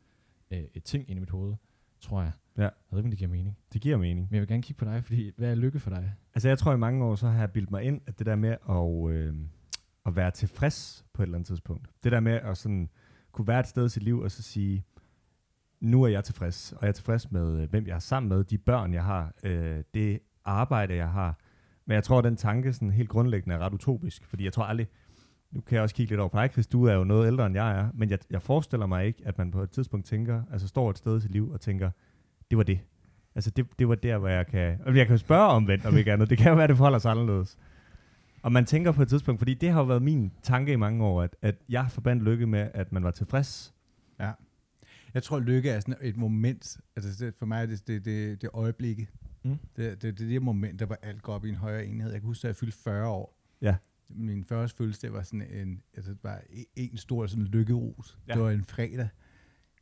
øh, 0.50 0.64
ting 0.84 1.10
inde 1.10 1.18
i 1.18 1.20
mit 1.20 1.30
hoved, 1.30 1.54
tror 2.00 2.22
jeg. 2.22 2.32
Ja. 2.56 2.62
Jeg 2.62 2.70
ved 2.90 2.98
ikke, 2.98 3.06
om 3.06 3.10
det 3.10 3.18
giver 3.18 3.30
mening. 3.30 3.58
Det 3.72 3.80
giver 3.80 3.96
mening. 3.96 4.26
Men 4.30 4.34
jeg 4.34 4.40
vil 4.40 4.48
gerne 4.48 4.62
kigge 4.62 4.78
på 4.78 4.84
dig, 4.84 5.04
fordi 5.04 5.32
hvad 5.36 5.50
er 5.50 5.54
lykke 5.54 5.80
for 5.80 5.90
dig? 5.90 6.14
Altså 6.34 6.48
jeg 6.48 6.58
tror 6.58 6.74
i 6.74 6.76
mange 6.76 7.04
år, 7.04 7.14
så 7.14 7.28
har 7.28 7.38
jeg 7.38 7.50
bildt 7.50 7.70
mig 7.70 7.82
ind, 7.82 8.00
at 8.06 8.18
det 8.18 8.26
der 8.26 8.36
med 8.36 8.56
at, 8.70 9.14
øh, 9.14 9.34
at 10.06 10.16
være 10.16 10.30
tilfreds 10.30 11.04
på 11.12 11.22
et 11.22 11.26
eller 11.26 11.36
andet 11.36 11.46
tidspunkt. 11.46 11.88
Det 12.04 12.12
der 12.12 12.20
med 12.20 12.32
at 12.32 12.56
sådan, 12.56 12.88
kunne 13.32 13.46
være 13.46 13.60
et 13.60 13.66
sted 13.66 13.86
i 13.86 13.88
sit 13.88 14.02
liv 14.02 14.18
og 14.18 14.30
så 14.30 14.42
sige, 14.42 14.84
nu 15.80 16.02
er 16.02 16.08
jeg 16.08 16.24
tilfreds, 16.24 16.72
og 16.72 16.78
jeg 16.82 16.88
er 16.88 16.92
tilfreds 16.92 17.32
med, 17.32 17.60
øh, 17.60 17.70
hvem 17.70 17.86
jeg 17.86 17.94
er 17.94 17.98
sammen 17.98 18.28
med, 18.28 18.44
de 18.44 18.58
børn, 18.58 18.94
jeg 18.94 19.04
har, 19.04 19.32
øh, 19.44 19.82
det 19.94 20.18
arbejde, 20.44 20.94
jeg 20.94 21.10
har. 21.10 21.38
Men 21.86 21.94
jeg 21.94 22.04
tror, 22.04 22.18
at 22.18 22.24
den 22.24 22.36
tanke 22.36 22.72
sådan 22.72 22.90
helt 22.90 23.08
grundlæggende 23.08 23.54
er 23.54 23.58
ret 23.58 23.74
utopisk, 23.74 24.24
fordi 24.24 24.44
jeg 24.44 24.52
tror 24.52 24.64
aldrig, 24.64 24.88
nu 25.50 25.60
kan 25.60 25.74
jeg 25.74 25.82
også 25.82 25.94
kigge 25.94 26.10
lidt 26.10 26.20
over 26.20 26.28
på 26.28 26.38
dig, 26.38 26.50
Chris, 26.52 26.66
du 26.66 26.84
er 26.84 26.94
jo 26.94 27.04
noget 27.04 27.26
ældre, 27.26 27.46
end 27.46 27.54
jeg 27.54 27.78
er, 27.78 27.88
men 27.94 28.10
jeg, 28.10 28.18
jeg 28.30 28.42
forestiller 28.42 28.86
mig 28.86 29.06
ikke, 29.06 29.22
at 29.24 29.38
man 29.38 29.50
på 29.50 29.62
et 29.62 29.70
tidspunkt 29.70 30.06
tænker, 30.06 30.42
altså 30.52 30.68
står 30.68 30.90
et 30.90 30.98
sted 30.98 31.16
i 31.16 31.20
sit 31.20 31.30
liv 31.30 31.50
og 31.50 31.60
tænker, 31.60 31.90
det 32.50 32.58
var 32.58 32.64
det. 32.64 32.80
Altså 33.34 33.50
det, 33.50 33.66
det 33.78 33.88
var 33.88 33.94
der, 33.94 34.18
hvor 34.18 34.28
jeg 34.28 34.46
kan... 34.46 34.78
Og 34.86 34.96
jeg 34.96 35.06
kan 35.06 35.14
jo 35.14 35.18
spørge 35.18 35.46
omvendt, 35.48 35.86
om 35.86 35.96
ikke 35.96 36.12
andet. 36.12 36.30
Det 36.30 36.38
kan 36.38 36.48
jo 36.50 36.56
være, 36.56 36.66
det 36.66 36.76
forholder 36.76 36.98
sig 36.98 37.10
anderledes. 37.10 37.58
Og 38.42 38.52
man 38.52 38.64
tænker 38.64 38.92
på 38.92 39.02
et 39.02 39.08
tidspunkt, 39.08 39.40
fordi 39.40 39.54
det 39.54 39.70
har 39.70 39.80
jo 39.80 39.86
været 39.86 40.02
min 40.02 40.32
tanke 40.42 40.72
i 40.72 40.76
mange 40.76 41.04
år, 41.04 41.22
at, 41.22 41.36
at 41.42 41.54
jeg 41.68 41.86
forbandt 41.90 42.22
lykke 42.22 42.46
med, 42.46 42.70
at 42.74 42.92
man 42.92 43.04
var 43.04 43.10
tilfreds. 43.10 43.74
Ja. 44.20 44.32
Jeg 45.14 45.22
tror, 45.22 45.40
lykke 45.40 45.70
er 45.70 45.80
sådan 45.80 45.94
et 46.02 46.16
moment. 46.16 46.78
Altså 46.96 47.24
det, 47.24 47.34
for 47.34 47.46
mig 47.46 47.62
er 47.62 47.66
det 47.66 47.86
det, 47.88 48.04
det, 48.04 48.42
det 48.42 48.50
øjeblikke. 48.52 49.08
Mm. 49.42 49.56
Det, 49.76 50.02
det, 50.02 50.18
det 50.18 50.24
er 50.24 50.28
det 50.28 50.42
moment, 50.42 50.80
der 50.80 50.86
hvor 50.86 50.98
alt 51.02 51.22
går 51.22 51.32
op 51.34 51.44
i 51.44 51.48
en 51.48 51.54
højere 51.56 51.86
enhed. 51.86 52.10
Jeg 52.12 52.20
kan 52.20 52.26
huske, 52.26 52.40
at 52.40 52.48
jeg 52.48 52.56
fyldte 52.56 52.78
40 52.84 53.08
år. 53.08 53.38
Ja. 53.62 53.76
Min 54.08 54.44
første 54.44 54.76
fødselsdag 54.76 55.12
var 55.12 55.22
sådan 55.22 55.42
en, 55.42 55.82
altså 55.96 56.10
det 56.10 56.18
var 56.22 56.40
en- 56.76 56.96
stor 56.96 57.26
sådan 57.26 57.44
lykkerus. 57.44 58.18
Ja. 58.28 58.32
Ja. 58.32 58.36
Det 58.38 58.44
var 58.44 58.50
en 58.50 58.64
fredag, 58.64 59.08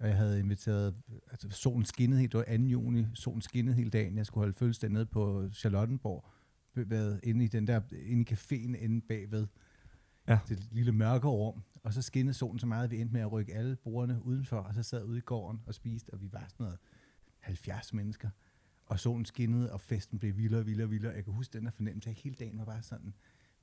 og 0.00 0.08
jeg 0.08 0.16
havde 0.16 0.40
inviteret, 0.40 0.94
altså 1.30 1.50
solen 1.50 1.84
skinnede 1.84 2.20
helt, 2.20 2.32
det 2.32 2.38
var 2.38 2.56
2. 2.56 2.62
juni, 2.62 3.06
solen 3.14 3.42
skinnede 3.42 3.76
hele 3.76 3.90
dagen. 3.90 4.16
Jeg 4.16 4.26
skulle 4.26 4.42
holde 4.42 4.58
fødselsdag 4.58 4.90
nede 4.90 5.06
på 5.06 5.50
Charlottenborg, 5.52 6.30
været 6.74 7.20
inde 7.22 7.44
i 7.44 7.48
den 7.48 7.66
der, 7.66 7.80
inde 7.92 8.22
i 8.22 8.34
caféen 8.34 8.76
inde 8.76 9.00
bagved. 9.00 9.46
Ja. 10.28 10.38
Det 10.48 10.68
lille 10.72 10.92
mørke 10.92 11.28
rum. 11.28 11.62
Og 11.82 11.92
så 11.92 12.02
skinnede 12.02 12.34
solen 12.34 12.58
så 12.58 12.66
meget, 12.66 12.84
at 12.84 12.90
vi 12.90 13.00
endte 13.00 13.12
med 13.12 13.20
at 13.20 13.32
rykke 13.32 13.54
alle 13.54 13.76
bordene 13.76 14.24
udenfor, 14.24 14.56
og 14.56 14.74
så 14.74 14.82
sad 14.82 15.04
ude 15.04 15.18
i 15.18 15.20
gården 15.20 15.60
og 15.66 15.74
spiste, 15.74 16.10
og 16.10 16.20
vi 16.20 16.32
var 16.32 16.46
sådan 16.48 16.64
noget 16.64 16.78
70 17.38 17.92
mennesker, 17.92 18.30
og 18.86 19.00
solen 19.00 19.24
skinnede, 19.24 19.72
og 19.72 19.80
festen 19.80 20.18
blev 20.18 20.36
vildere 20.36 20.60
og 20.60 20.66
vildere 20.66 20.86
og 20.86 20.90
vildere. 20.90 21.12
Jeg 21.12 21.24
kan 21.24 21.32
huske 21.32 21.52
den 21.52 21.64
der 21.64 21.70
fornemmelse 21.70 22.10
at 22.10 22.16
hele 22.16 22.34
dagen 22.34 22.58
var 22.58 22.64
bare 22.64 22.82
sådan 22.82 23.14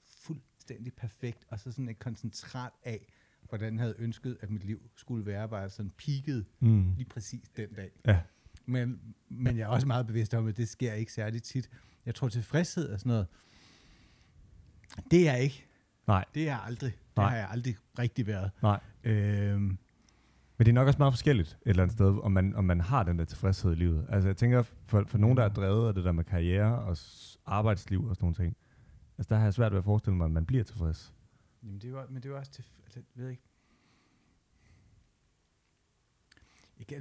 fuldstændig 0.04 0.94
perfekt, 0.94 1.46
og 1.48 1.60
så 1.60 1.72
sådan 1.72 1.90
et 1.90 2.00
koncentrat 2.00 2.72
af, 2.84 3.14
hvordan 3.50 3.74
jeg 3.74 3.82
havde 3.82 3.96
ønsket, 4.00 4.38
at 4.42 4.50
mit 4.50 4.64
liv 4.64 4.82
skulle 4.96 5.26
være, 5.26 5.50
bare 5.50 5.70
sådan 5.70 5.92
peaked 5.98 6.44
Mm. 6.60 6.94
lige 6.98 7.10
præcis 7.10 7.50
den 7.58 7.70
dag. 7.74 7.92
Ja. 8.08 8.20
Men, 8.66 9.00
men 9.30 9.58
jeg 9.58 9.64
er 9.64 9.68
også 9.68 9.88
meget 9.88 10.08
bevidst 10.08 10.34
om, 10.34 10.48
at 10.48 10.58
det 10.58 10.70
sker 10.70 10.94
ikke 10.94 11.14
særlig 11.14 11.44
tit. 11.44 11.70
Jeg 12.06 12.16
tror, 12.16 12.30
tilfredshed 12.30 12.90
og 12.90 13.00
sådan 13.00 13.10
noget, 13.10 13.28
det 15.12 15.30
er 15.30 15.36
ikke. 15.36 15.66
Nej. 16.08 16.26
Det 16.34 16.42
er 16.42 16.46
jeg 16.46 16.60
aldrig. 16.66 16.92
Det 16.92 17.18
Nej. 17.18 17.30
har 17.30 17.36
jeg 17.38 17.48
aldrig 17.52 17.76
rigtig 18.00 18.28
været. 18.28 18.52
Nej. 18.62 18.80
Øhm, 19.04 19.62
Men 19.62 19.78
det 20.66 20.68
er 20.68 20.74
nok 20.74 20.88
også 20.88 20.98
meget 20.98 21.14
forskelligt 21.14 21.50
et 21.50 21.70
eller 21.70 21.84
andet 21.84 21.94
sted, 21.98 22.20
om 22.24 22.32
man, 22.32 22.56
om 22.56 22.64
man 22.66 22.82
har 22.82 23.04
den 23.04 23.20
der 23.20 23.26
tilfredshed 23.26 23.72
i 23.72 23.76
livet. 23.76 24.06
Altså 24.10 24.30
jeg 24.30 24.38
tænker, 24.38 24.62
for, 24.86 25.04
for 25.08 25.18
nogen, 25.18 25.38
der 25.38 25.44
er 25.44 25.50
drevet 25.50 25.88
af 25.88 25.94
det 25.94 26.04
der 26.04 26.12
med 26.12 26.24
karriere 26.24 26.80
og 26.80 26.98
arbejdsliv 27.46 28.06
og 28.06 28.16
sådan 28.16 28.24
nogle 28.26 28.36
ting, 28.36 28.58
altså 29.18 29.30
der 29.30 29.36
har 29.38 29.44
jeg 29.44 29.54
svært 29.54 29.72
ved 29.72 29.78
at 29.80 29.84
forestille 29.86 30.18
mig, 30.18 30.26
at 30.26 30.32
man 30.32 30.46
bliver 30.46 30.64
tilfreds. 30.64 31.14
Jamen 31.64 31.80
det 31.80 31.88
er 31.88 31.90
jo, 31.92 32.06
men 32.10 32.16
det 32.16 32.26
er 32.26 32.30
jo 32.30 32.38
også 32.38 32.52
til, 32.52 32.66
altså, 32.86 33.00
jeg 33.16 33.24
ved 33.24 33.30
ikke. 33.30 33.42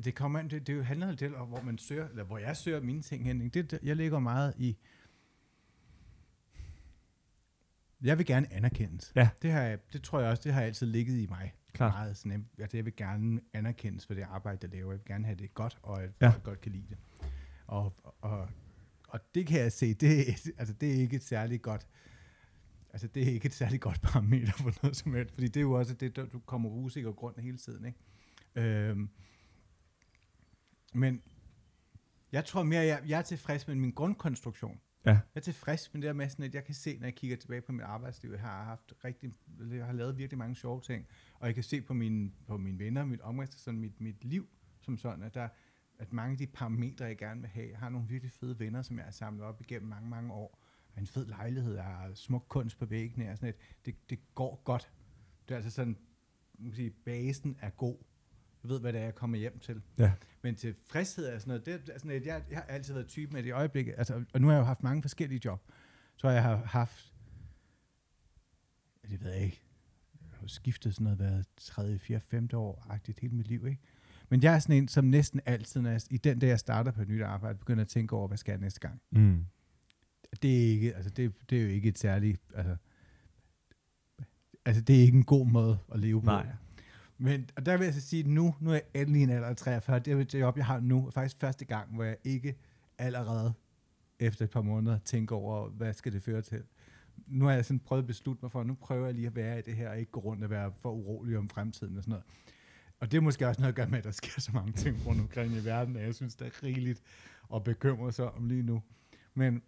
Det 0.04 0.14
kommer 0.14 0.38
an, 0.38 0.50
det, 0.50 0.66
det 0.66 0.86
handler 0.86 1.08
jo 1.08 1.16
til, 1.16 1.28
hvor 1.28 1.62
man 1.62 1.78
søger, 1.78 2.08
eller 2.08 2.24
hvor 2.24 2.38
jeg 2.38 2.56
søger 2.56 2.80
mine 2.80 3.02
ting 3.02 3.24
hen. 3.24 3.48
Det, 3.48 3.78
jeg 3.82 3.96
ligger 3.96 4.18
meget 4.18 4.54
i, 4.58 4.76
jeg 8.02 8.18
vil 8.18 8.26
gerne 8.26 8.52
anerkendes. 8.52 9.12
Ja. 9.16 9.28
Det, 9.42 9.50
har 9.52 9.60
jeg, 9.62 9.92
det 9.92 10.02
tror 10.02 10.20
jeg 10.20 10.30
også, 10.30 10.42
det 10.42 10.52
har 10.52 10.62
altid 10.62 10.86
ligget 10.86 11.18
i 11.18 11.26
mig. 11.26 11.54
Klart. 11.72 11.92
Meget 11.92 12.16
sådan, 12.16 12.32
jeg, 12.32 12.62
altså, 12.62 12.76
jeg 12.76 12.84
vil 12.84 12.96
gerne 12.96 13.40
anerkendes 13.52 14.06
for 14.06 14.14
det 14.14 14.22
arbejde, 14.22 14.58
jeg 14.62 14.70
laver. 14.70 14.90
Jeg 14.92 14.98
vil 14.98 15.04
gerne 15.06 15.24
have 15.24 15.36
det 15.38 15.54
godt, 15.54 15.78
og 15.82 16.02
at 16.02 16.10
Ja. 16.20 16.28
folk 16.28 16.42
godt 16.42 16.60
kan 16.60 16.72
lide 16.72 16.86
det. 16.88 16.98
Og, 17.66 17.94
og, 18.20 18.48
og 19.08 19.20
det 19.34 19.46
kan 19.46 19.60
jeg 19.60 19.72
se, 19.72 19.94
det, 19.94 20.20
er- 20.30 20.50
altså, 20.58 20.74
det 20.74 20.88
er 20.90 20.94
ikke 20.94 21.16
et 21.16 21.22
særligt 21.24 21.62
godt 21.62 21.86
Altså, 22.92 23.06
det 23.06 23.22
er 23.22 23.32
ikke 23.32 23.46
et 23.46 23.54
særligt 23.54 23.82
godt 23.82 24.00
parameter 24.02 24.52
for 24.52 24.72
noget 24.82 24.96
som 24.96 25.14
helst, 25.14 25.34
fordi 25.34 25.46
det 25.46 25.56
er 25.56 25.60
jo 25.60 25.72
også 25.72 25.94
det, 25.94 26.16
der 26.16 26.26
du 26.26 26.38
kommer 26.38 26.68
på 26.68 26.74
usikker 26.74 27.12
grund 27.12 27.38
hele 27.38 27.56
tiden, 27.56 27.84
ikke? 27.84 27.98
Øhm, 28.54 29.10
men 30.94 31.22
jeg 32.32 32.44
tror 32.44 32.62
mere, 32.62 32.82
jeg, 32.82 33.02
jeg 33.06 33.18
er 33.18 33.22
tilfreds 33.22 33.66
med 33.66 33.74
min 33.74 33.92
grundkonstruktion. 33.92 34.80
Ja. 35.06 35.10
Jeg 35.10 35.20
er 35.34 35.40
tilfreds 35.40 35.94
med 35.94 36.02
det 36.02 36.06
der 36.06 36.12
med 36.12 36.28
sådan, 36.28 36.44
at 36.44 36.54
jeg 36.54 36.64
kan 36.64 36.74
se, 36.74 36.98
når 36.98 37.06
jeg 37.06 37.14
kigger 37.14 37.36
tilbage 37.36 37.60
på 37.60 37.72
mit 37.72 37.82
arbejdsliv, 37.84 38.30
jeg 38.30 38.40
har 38.40 38.64
haft 38.64 38.92
rigtig, 39.04 39.32
jeg 39.72 39.86
har 39.86 39.92
lavet 39.92 40.18
virkelig 40.18 40.38
mange 40.38 40.56
sjove 40.56 40.80
ting, 40.80 41.06
og 41.34 41.46
jeg 41.46 41.54
kan 41.54 41.64
se 41.64 41.80
på 41.80 41.94
mine, 41.94 42.30
på 42.46 42.56
mine 42.56 42.78
venner, 42.78 43.04
mit 43.04 43.20
omgangskreds, 43.20 43.62
sådan 43.62 43.80
mit, 43.80 44.00
mit 44.00 44.24
liv 44.24 44.48
som 44.80 44.98
sådan, 44.98 45.22
at 45.22 45.34
der 45.34 45.48
at 46.00 46.12
mange 46.12 46.32
af 46.32 46.38
de 46.38 46.46
parametre, 46.46 47.04
jeg 47.04 47.18
gerne 47.18 47.40
vil 47.40 47.50
have, 47.50 47.68
jeg 47.70 47.78
har 47.78 47.88
nogle 47.88 48.08
virkelig 48.08 48.32
fede 48.32 48.58
venner, 48.58 48.82
som 48.82 48.96
jeg 48.96 49.04
har 49.04 49.12
samlet 49.12 49.44
op 49.44 49.60
igennem 49.60 49.88
mange, 49.88 50.08
mange 50.08 50.32
år. 50.32 50.58
En 50.98 51.06
fed 51.06 51.26
lejlighed, 51.26 51.78
har 51.78 52.10
smuk 52.14 52.44
kunst 52.48 52.78
på 52.78 52.84
væggene, 52.84 53.30
og 53.30 53.36
sådan 53.36 53.48
et, 53.48 53.56
det, 53.86 54.10
det 54.10 54.34
går 54.34 54.62
godt. 54.64 54.90
Det 55.48 55.54
er 55.54 55.56
altså 55.56 55.70
sådan, 55.70 55.96
man 56.58 56.70
kan 56.70 56.76
sige, 56.76 56.90
basen 56.90 57.56
er 57.60 57.70
god. 57.70 57.96
Jeg 58.62 58.70
ved, 58.70 58.80
hvad 58.80 58.92
det 58.92 59.00
er, 59.00 59.04
jeg 59.04 59.14
kommer 59.14 59.38
hjem 59.38 59.58
til. 59.58 59.82
Ja. 59.98 60.12
Men 60.42 60.56
tilfredshed 60.56 61.26
er 61.26 61.38
sådan 61.38 61.48
noget, 61.48 61.66
det 61.66 61.94
er 61.94 61.98
sådan 61.98 62.10
et, 62.10 62.26
jeg, 62.26 62.42
jeg 62.50 62.58
har 62.58 62.64
altid 62.64 62.94
været 62.94 63.06
typen 63.08 63.36
af 63.36 63.42
det 63.42 63.52
øjeblik, 63.52 63.88
altså, 63.88 64.24
og 64.34 64.40
nu 64.40 64.46
har 64.46 64.54
jeg 64.54 64.60
jo 64.60 64.64
haft 64.64 64.82
mange 64.82 65.02
forskellige 65.02 65.40
job. 65.44 65.62
Så 66.16 66.28
jeg 66.28 66.42
har 66.42 66.56
haft, 66.56 67.14
det 69.10 69.24
ved 69.24 69.32
jeg 69.32 69.42
ikke, 69.42 69.62
jeg 70.30 70.38
har 70.40 70.46
skiftet 70.46 70.94
sådan 70.94 71.04
noget, 71.04 71.18
været 71.18 71.46
3, 71.56 71.98
4, 71.98 72.20
5 72.20 72.48
år-agtigt 72.54 73.20
hele 73.20 73.34
mit 73.34 73.48
liv, 73.48 73.66
ikke? 73.66 73.80
Men 74.28 74.42
jeg 74.42 74.54
er 74.54 74.58
sådan 74.58 74.76
en, 74.76 74.88
som 74.88 75.04
næsten 75.04 75.40
altid, 75.46 75.80
når 75.80 75.90
jeg, 75.90 76.00
i 76.10 76.18
den 76.18 76.38
dag, 76.38 76.48
jeg 76.48 76.58
starter 76.58 76.92
på 76.92 77.02
et 77.02 77.08
nyt 77.08 77.22
arbejde, 77.22 77.58
begynder 77.58 77.84
at 77.84 77.88
tænke 77.88 78.16
over, 78.16 78.28
hvad 78.28 78.38
skal 78.38 78.52
jeg 78.52 78.60
næste 78.60 78.80
gang? 78.80 79.00
Mm. 79.10 79.46
Det 80.42 80.64
er 80.64 80.70
ikke, 80.70 80.94
altså 80.94 81.10
det, 81.10 81.32
det 81.50 81.58
er 81.58 81.62
jo 81.62 81.68
ikke 81.68 81.88
et 81.88 81.98
særligt, 81.98 82.40
altså, 82.54 82.76
altså 84.64 84.82
det 84.82 84.96
er 84.96 85.00
ikke 85.00 85.18
en 85.18 85.24
god 85.24 85.46
måde 85.46 85.78
at 85.92 86.00
leve 86.00 86.20
på. 86.20 86.26
Nej. 86.26 86.46
Men 87.18 87.50
og 87.56 87.66
der 87.66 87.76
vil 87.76 87.84
jeg 87.84 87.94
så 87.94 88.00
sige, 88.00 88.20
at 88.20 88.26
nu, 88.26 88.54
nu 88.60 88.70
er 88.70 88.74
jeg 88.74 88.82
endelig 88.94 89.22
en 89.22 89.30
alder 89.30 89.48
af 89.48 89.56
43. 89.56 89.98
Det 89.98 90.12
er 90.12 90.16
det 90.16 90.34
job, 90.34 90.56
jeg 90.56 90.66
har 90.66 90.80
nu. 90.80 91.10
Faktisk 91.10 91.40
første 91.40 91.64
gang, 91.64 91.94
hvor 91.94 92.04
jeg 92.04 92.16
ikke 92.24 92.56
allerede 92.98 93.52
efter 94.18 94.44
et 94.44 94.50
par 94.50 94.62
måneder 94.62 94.98
tænker 94.98 95.36
over, 95.36 95.68
hvad 95.68 95.94
skal 95.94 96.12
det 96.12 96.22
føre 96.22 96.42
til. 96.42 96.62
Nu 97.26 97.44
har 97.44 97.52
jeg 97.52 97.64
sådan 97.64 97.80
prøvet 97.80 98.02
at 98.02 98.06
beslutte 98.06 98.38
mig 98.42 98.50
for, 98.52 98.60
at 98.60 98.66
nu 98.66 98.74
prøver 98.74 99.06
jeg 99.06 99.14
lige 99.14 99.26
at 99.26 99.36
være 99.36 99.58
i 99.58 99.62
det 99.62 99.76
her, 99.76 99.90
og 99.90 99.98
ikke 99.98 100.12
gå 100.12 100.20
rundt 100.20 100.44
og 100.44 100.50
være 100.50 100.72
for 100.80 100.92
urolig 100.92 101.38
om 101.38 101.48
fremtiden 101.48 101.96
og 101.96 102.02
sådan 102.02 102.10
noget. 102.10 102.24
Og 103.00 103.12
det 103.12 103.16
er 103.16 103.20
måske 103.20 103.48
også 103.48 103.60
noget 103.60 103.72
at 103.72 103.76
gøre 103.76 103.88
med, 103.88 103.98
at 103.98 104.04
der 104.04 104.10
sker 104.10 104.40
så 104.40 104.50
mange 104.54 104.72
ting 104.72 105.06
rundt 105.06 105.20
omkring 105.20 105.52
i 105.52 105.64
verden, 105.64 105.96
at 105.96 106.02
jeg 106.02 106.14
synes, 106.14 106.34
det 106.34 106.46
er 106.46 106.62
rigeligt 106.62 107.02
at 107.54 107.64
bekymre 107.64 108.12
sig 108.12 108.30
om 108.30 108.46
lige 108.46 108.62
nu. 108.62 108.82
Men, 109.34 109.62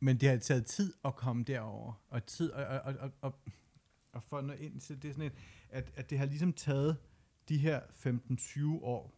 men 0.00 0.20
det 0.20 0.28
har 0.28 0.36
taget 0.36 0.66
tid 0.66 0.94
at 1.04 1.16
komme 1.16 1.44
derover, 1.44 2.02
og 2.08 2.26
tid, 2.26 2.50
og, 2.50 2.64
og, 2.64 2.94
og, 3.00 3.10
og, 3.20 3.34
og, 4.12 4.22
for 4.22 4.38
at 4.38 4.44
nå 4.44 4.52
ind 4.52 4.80
til 4.80 5.02
det 5.02 5.08
er 5.08 5.12
sådan 5.12 5.26
et, 5.26 5.38
at, 5.70 5.92
at 5.96 6.10
det 6.10 6.18
har 6.18 6.26
ligesom 6.26 6.52
taget 6.52 6.96
de 7.48 7.58
her 7.58 7.80
15-20 7.80 8.84
år, 8.84 9.14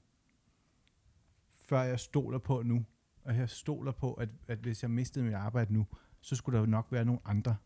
før 1.48 1.82
jeg 1.82 2.00
stoler 2.00 2.38
på 2.38 2.62
nu. 2.62 2.84
Og 3.24 3.36
jeg 3.36 3.50
stoler 3.50 3.92
på, 3.92 4.14
at, 4.14 4.28
at 4.48 4.58
hvis 4.58 4.82
jeg 4.82 4.90
mistede 4.90 5.24
mit 5.24 5.34
arbejde 5.34 5.72
nu, 5.72 5.86
så 6.20 6.36
skulle 6.36 6.58
der 6.58 6.66
nok 6.66 6.86
være 6.90 7.04
nogle 7.04 7.20
andre. 7.24 7.56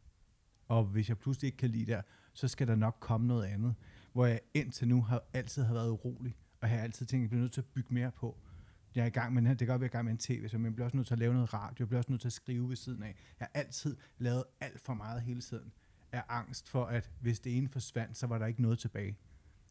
Og 0.68 0.84
hvis 0.84 1.08
jeg 1.08 1.18
pludselig 1.18 1.46
ikke 1.46 1.58
kan 1.58 1.70
lide 1.70 1.92
der, 1.92 2.02
så 2.32 2.48
skal 2.48 2.68
der 2.68 2.74
nok 2.74 2.96
komme 3.00 3.26
noget 3.26 3.44
andet. 3.44 3.74
Hvor 4.12 4.26
jeg 4.26 4.40
indtil 4.54 4.88
nu 4.88 5.02
har 5.02 5.22
altid 5.32 5.62
har 5.62 5.74
været 5.74 5.90
urolig, 5.90 6.36
og 6.60 6.68
jeg 6.68 6.76
har 6.76 6.84
altid 6.84 7.06
tænkt, 7.06 7.20
at 7.20 7.22
jeg 7.22 7.30
bliver 7.30 7.40
nødt 7.40 7.52
til 7.52 7.60
at 7.60 7.66
bygge 7.66 7.94
mere 7.94 8.10
på. 8.10 8.38
Jeg 8.94 9.02
er 9.02 9.06
i 9.06 9.10
gang 9.10 9.34
med, 9.34 9.42
det 9.42 9.58
kan 9.58 9.66
godt 9.66 9.80
være, 9.80 9.84
jeg 9.84 9.88
er 9.88 9.92
i 9.92 9.96
gang 9.96 10.04
med 10.04 10.12
en 10.12 10.18
tv, 10.18 10.48
så 10.48 10.58
jeg 10.58 10.74
bliver 10.74 10.84
også 10.84 10.96
nødt 10.96 11.06
til 11.06 11.14
at 11.14 11.18
lave 11.18 11.34
noget 11.34 11.54
radio, 11.54 11.76
jeg 11.78 11.88
bliver 11.88 11.98
også 11.98 12.12
nødt 12.12 12.20
til 12.20 12.28
at 12.28 12.32
skrive 12.32 12.68
ved 12.68 12.76
siden 12.76 13.02
af. 13.02 13.16
Jeg 13.40 13.48
har 13.54 13.60
altid 13.60 13.96
lavet 14.18 14.44
alt 14.60 14.80
for 14.80 14.94
meget 14.94 15.22
hele 15.22 15.40
tiden 15.40 15.72
af 16.12 16.22
angst 16.28 16.68
for, 16.68 16.84
at 16.84 17.10
hvis 17.20 17.40
det 17.40 17.56
ene 17.56 17.68
forsvandt, 17.68 18.16
så 18.16 18.26
var 18.26 18.38
der 18.38 18.46
ikke 18.46 18.62
noget 18.62 18.78
tilbage. 18.78 19.18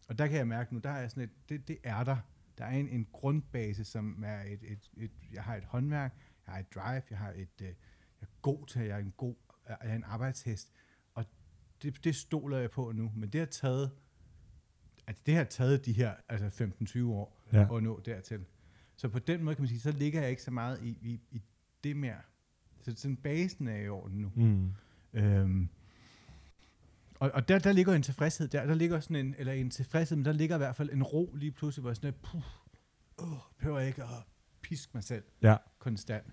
Og 0.07 0.17
der 0.17 0.27
kan 0.27 0.37
jeg 0.37 0.47
mærke 0.47 0.73
nu, 0.73 0.79
der 0.79 0.89
er 0.89 1.07
sådan 1.07 1.23
et, 1.23 1.29
det, 1.49 1.67
det 1.67 1.77
er 1.83 2.03
der. 2.03 2.17
Der 2.57 2.65
er 2.65 2.69
en, 2.77 2.89
en 2.89 3.07
grundbase, 3.11 3.83
som 3.83 4.23
er 4.25 4.41
et, 4.41 4.59
et, 4.63 4.89
et, 4.97 5.11
jeg 5.33 5.43
har 5.43 5.55
et 5.55 5.63
håndværk, 5.63 6.15
jeg 6.45 6.53
har 6.53 6.59
et 6.59 6.73
drive, 6.75 7.01
jeg 7.09 7.17
har 7.17 7.31
et, 7.31 7.61
øh, 7.61 7.67
jeg 7.67 7.73
er 8.21 8.25
god 8.41 8.65
til, 8.67 8.81
jeg 8.81 8.95
er 8.95 8.97
en 9.03 9.13
god, 9.17 9.35
jeg 9.69 9.77
er 9.81 9.95
en 9.95 10.03
arbejdshest, 10.03 10.71
og 11.13 11.25
det, 11.81 12.03
det 12.03 12.15
stoler 12.15 12.57
jeg 12.57 12.71
på 12.71 12.91
nu. 12.91 13.11
Men 13.15 13.29
det 13.29 13.39
har 13.39 13.45
taget, 13.45 13.91
at 15.07 15.25
det 15.25 15.35
har 15.35 15.43
taget 15.43 15.85
de 15.85 15.93
her 15.93 16.13
altså 16.29 16.69
15-20 16.99 17.03
år 17.05 17.35
Ja. 17.53 17.77
at 17.77 17.83
nå 17.83 17.99
dertil. 18.05 18.45
Så 18.99 19.09
på 19.09 19.19
den 19.19 19.43
måde 19.43 19.55
kan 19.55 19.61
man 19.61 19.69
sige, 19.69 19.79
så 19.79 19.91
ligger 19.91 20.21
jeg 20.21 20.29
ikke 20.29 20.41
så 20.41 20.51
meget 20.51 20.79
i, 20.83 20.97
i, 21.01 21.19
i 21.31 21.41
det 21.83 21.97
mere. 21.97 22.17
Så 22.81 22.93
sådan 22.95 23.17
basen 23.17 23.67
er 23.67 23.77
i 23.77 23.89
orden 23.89 24.21
nu. 24.21 24.31
Mm. 24.35 24.73
Øhm, 25.13 25.69
og, 27.15 27.31
og 27.33 27.47
der, 27.47 27.59
der 27.59 27.71
ligger 27.71 27.93
en 27.93 28.01
tilfredshed 28.03 28.47
der, 28.47 28.65
der 28.65 28.75
ligger 28.75 28.99
sådan 28.99 29.15
en, 29.15 29.35
eller 29.37 29.53
en 29.53 29.69
tilfredshed, 29.69 30.17
men 30.17 30.25
der 30.25 30.31
ligger 30.31 30.55
i 30.55 30.57
hvert 30.57 30.75
fald 30.75 30.89
en 30.89 31.03
ro 31.03 31.35
lige 31.35 31.51
pludselig, 31.51 31.81
hvor 31.81 31.89
jeg 31.89 31.95
sådan 31.95 32.13
puh, 32.23 32.41
åh, 33.17 33.37
behøver 33.57 33.79
jeg 33.79 33.87
ikke 33.87 34.03
at 34.03 34.09
piske 34.61 34.91
mig 34.93 35.03
selv 35.03 35.23
Ja. 35.41 35.55
konstant. 35.79 36.25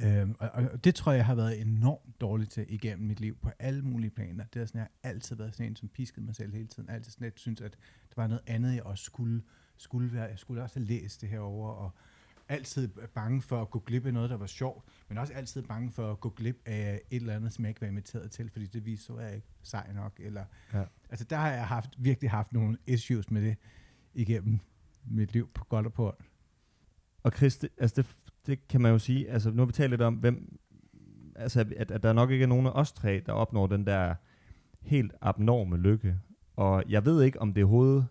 Øhm, 0.00 0.34
og, 0.38 0.50
og, 0.50 0.84
det 0.84 0.94
tror 0.94 1.12
jeg, 1.12 1.16
jeg 1.16 1.26
har 1.26 1.34
været 1.34 1.60
enormt 1.60 2.20
dårlig 2.20 2.48
til 2.48 2.66
igennem 2.68 3.06
mit 3.06 3.20
liv 3.20 3.36
på 3.36 3.50
alle 3.58 3.82
mulige 3.82 4.10
planer. 4.10 4.44
Det 4.44 4.62
er 4.62 4.66
sådan, 4.66 4.78
jeg 4.78 4.88
har 5.02 5.10
altid 5.10 5.36
været 5.36 5.54
sådan 5.54 5.66
en, 5.66 5.76
som 5.76 5.88
piskede 5.88 6.26
mig 6.26 6.34
selv 6.34 6.54
hele 6.54 6.66
tiden. 6.66 6.88
Altid 6.88 7.12
sådan 7.12 7.24
lidt 7.24 7.40
synes, 7.40 7.60
at 7.60 7.72
der 8.08 8.14
var 8.16 8.26
noget 8.26 8.42
andet, 8.46 8.74
jeg 8.74 8.82
også 8.82 9.04
skulle, 9.04 9.42
skulle 9.82 10.12
være. 10.12 10.24
Jeg 10.24 10.38
skulle 10.38 10.62
også 10.62 10.78
have 10.78 10.86
læst 10.86 11.20
det 11.20 11.28
herover 11.28 11.70
og 11.70 11.90
altid 12.48 12.88
bange 13.14 13.42
for 13.42 13.62
at 13.62 13.70
gå 13.70 13.78
glip 13.78 14.06
af 14.06 14.12
noget, 14.14 14.30
der 14.30 14.36
var 14.36 14.46
sjovt, 14.46 14.84
men 15.08 15.18
også 15.18 15.32
altid 15.32 15.62
bange 15.62 15.90
for 15.90 16.12
at 16.12 16.20
gå 16.20 16.28
glip 16.28 16.62
af 16.66 17.00
et 17.10 17.16
eller 17.16 17.36
andet, 17.36 17.52
som 17.52 17.64
jeg 17.64 17.70
ikke 17.70 17.80
var 17.80 17.86
inviteret 17.86 18.30
til, 18.30 18.50
fordi 18.50 18.66
det 18.66 18.86
viser, 18.86 19.04
så 19.04 19.16
er 19.16 19.26
jeg 19.26 19.34
ikke 19.34 19.48
sej 19.62 19.92
nok. 19.92 20.12
Eller, 20.18 20.44
Ja. 20.72 20.84
Altså 21.10 21.24
der 21.24 21.36
har 21.36 21.50
jeg 21.50 21.66
haft, 21.66 21.90
virkelig 21.98 22.30
haft 22.30 22.52
nogle 22.52 22.78
issues 22.86 23.30
med 23.30 23.42
det 23.42 23.56
igennem 24.14 24.58
mit 25.04 25.32
liv 25.32 25.48
på 25.54 25.64
godt 25.64 25.86
og 25.86 25.92
på 25.92 26.08
ondt. 26.08 26.20
Og 27.22 27.32
Chris, 27.36 27.56
det, 27.56 27.70
altså 27.78 28.02
det, 28.02 28.06
det 28.46 28.68
kan 28.68 28.80
man 28.80 28.92
jo 28.92 28.98
sige, 28.98 29.30
altså 29.30 29.50
nu 29.50 29.58
har 29.58 29.66
vi 29.66 29.72
talt 29.72 29.90
lidt 29.90 30.02
om, 30.02 30.14
hvem, 30.14 30.58
altså 31.36 31.60
at, 31.76 31.90
at 31.90 32.02
der 32.02 32.12
nok 32.12 32.30
ikke 32.30 32.42
er 32.42 32.46
nogen 32.46 32.66
af 32.66 32.70
os 32.74 32.92
tre, 32.92 33.22
der 33.26 33.32
opnår 33.32 33.66
den 33.66 33.86
der 33.86 34.14
helt 34.82 35.12
abnorme 35.20 35.76
lykke. 35.76 36.18
Og 36.56 36.84
jeg 36.88 37.04
ved 37.04 37.22
ikke, 37.22 37.40
om 37.40 37.54
det 37.54 37.64
overhovedet 37.64 38.06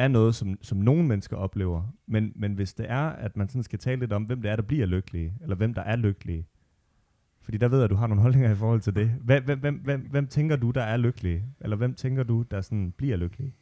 er 0.00 0.08
noget, 0.08 0.34
som, 0.34 0.58
som 0.62 0.78
nogle 0.78 1.06
mennesker 1.06 1.36
oplever, 1.36 1.94
men, 2.06 2.32
men 2.36 2.54
hvis 2.54 2.74
det 2.74 2.90
er, 2.90 3.08
at 3.08 3.36
man 3.36 3.48
sådan 3.48 3.62
skal 3.62 3.78
tale 3.78 4.00
lidt 4.00 4.12
om, 4.12 4.24
hvem 4.24 4.42
det 4.42 4.50
er, 4.50 4.56
der 4.56 4.62
bliver 4.62 4.86
lykkelige, 4.86 5.34
eller 5.40 5.56
hvem 5.56 5.74
der 5.74 5.82
er 5.82 5.96
lykkelige, 5.96 6.46
fordi 7.42 7.58
der 7.58 7.68
ved 7.68 7.78
jeg, 7.78 7.84
at 7.84 7.90
du 7.90 7.94
har 7.94 8.06
nogle 8.06 8.22
holdninger 8.26 8.52
i 8.52 8.56
forhold 8.56 8.80
til 8.80 8.94
det. 8.94 9.10
Hvem, 9.10 9.44
hvem, 9.44 9.58
hvem, 9.60 9.74
hvem, 9.74 10.00
hvem 10.00 10.26
tænker 10.26 10.56
du, 10.56 10.70
der 10.70 10.82
er 10.82 10.96
lykkelige? 10.96 11.44
Eller 11.60 11.76
hvem 11.76 11.94
tænker 11.94 12.22
du, 12.22 12.42
der 12.50 12.60
sådan 12.60 12.92
bliver 12.92 13.16
lykkelige? 13.16 13.54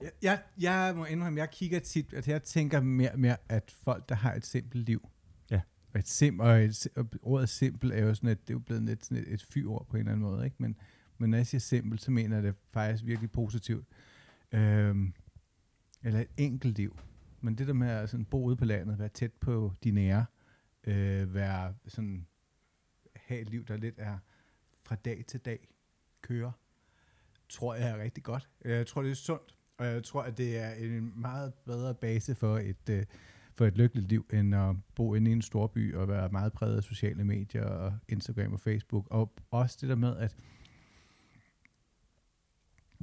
Jeg, 0.00 0.10
jeg, 0.22 0.38
jeg 0.60 0.92
må 0.96 1.04
indrømme, 1.04 1.40
jeg 1.40 1.50
kigger 1.50 1.78
tit, 1.78 2.12
at 2.12 2.28
jeg 2.28 2.42
tænker 2.42 2.80
mere 2.80 3.12
og 3.12 3.20
mere, 3.20 3.36
at 3.48 3.74
folk, 3.84 4.08
der 4.08 4.14
har 4.14 4.34
et 4.34 4.46
simpelt 4.46 4.86
liv, 4.86 5.08
Ja. 5.50 5.60
et 5.96 6.08
sim, 6.08 6.40
og, 6.40 6.64
et, 6.64 6.86
og 6.96 7.06
ordet 7.22 7.48
simpel 7.48 7.92
er 7.92 7.98
jo 8.04 8.14
sådan, 8.14 8.30
at 8.30 8.40
det 8.40 8.50
er 8.50 8.54
jo 8.54 8.58
blevet 8.58 8.82
lidt 8.82 9.04
sådan 9.04 9.22
et, 9.22 9.32
et 9.32 9.42
fyord 9.42 9.86
på 9.90 9.96
en 9.96 10.00
eller 10.00 10.12
anden 10.12 10.22
måde, 10.22 10.44
ikke? 10.44 10.56
Men, 10.58 10.76
men 11.20 11.30
når 11.30 11.38
jeg 11.38 11.46
siger 11.46 11.60
simpelt, 11.60 12.02
så 12.02 12.10
mener 12.10 12.36
jeg 12.36 12.44
det 12.44 12.54
faktisk 12.72 13.06
virkelig 13.06 13.30
positivt. 13.30 13.86
Øhm, 14.52 15.14
eller 16.02 16.20
et 16.20 16.30
enkelt 16.36 16.78
liv. 16.78 16.98
Men 17.40 17.54
det 17.54 17.66
der 17.66 17.72
med 17.72 17.88
at 17.88 18.10
sådan 18.10 18.24
bo 18.24 18.44
ude 18.44 18.56
på 18.56 18.64
landet, 18.64 18.98
være 18.98 19.08
tæt 19.08 19.32
på 19.32 19.72
de 19.84 19.90
nære, 19.90 20.26
øh, 20.84 21.34
være 21.34 21.74
sådan, 21.86 22.26
have 23.16 23.40
et 23.40 23.50
liv, 23.50 23.64
der 23.64 23.76
lidt 23.76 23.94
er 23.98 24.18
fra 24.82 24.94
dag 24.94 25.24
til 25.26 25.40
dag, 25.40 25.68
køre, 26.22 26.52
tror 27.48 27.74
jeg 27.74 27.90
er 27.90 28.02
rigtig 28.02 28.24
godt. 28.24 28.48
Jeg 28.64 28.86
tror, 28.86 29.02
det 29.02 29.10
er 29.10 29.14
sundt, 29.14 29.56
og 29.78 29.86
jeg 29.86 30.04
tror, 30.04 30.22
at 30.22 30.38
det 30.38 30.58
er 30.58 30.72
en 30.72 31.12
meget 31.20 31.54
bedre 31.54 31.94
base 31.94 32.34
for 32.34 32.58
et, 32.58 32.88
øh, 32.90 33.04
for 33.54 33.66
et 33.66 33.76
lykkeligt 33.76 34.08
liv, 34.08 34.26
end 34.32 34.54
at 34.54 34.76
bo 34.94 35.14
inde 35.14 35.30
i 35.30 35.32
en 35.32 35.42
storby 35.42 35.94
og 35.94 36.08
være 36.08 36.28
meget 36.28 36.52
præget 36.52 36.76
af 36.76 36.82
sociale 36.82 37.24
medier 37.24 37.64
og 37.64 37.98
Instagram 38.08 38.52
og 38.52 38.60
Facebook. 38.60 39.06
Og 39.10 39.32
også 39.50 39.78
det 39.80 39.88
der 39.88 39.96
med, 39.96 40.16
at 40.16 40.36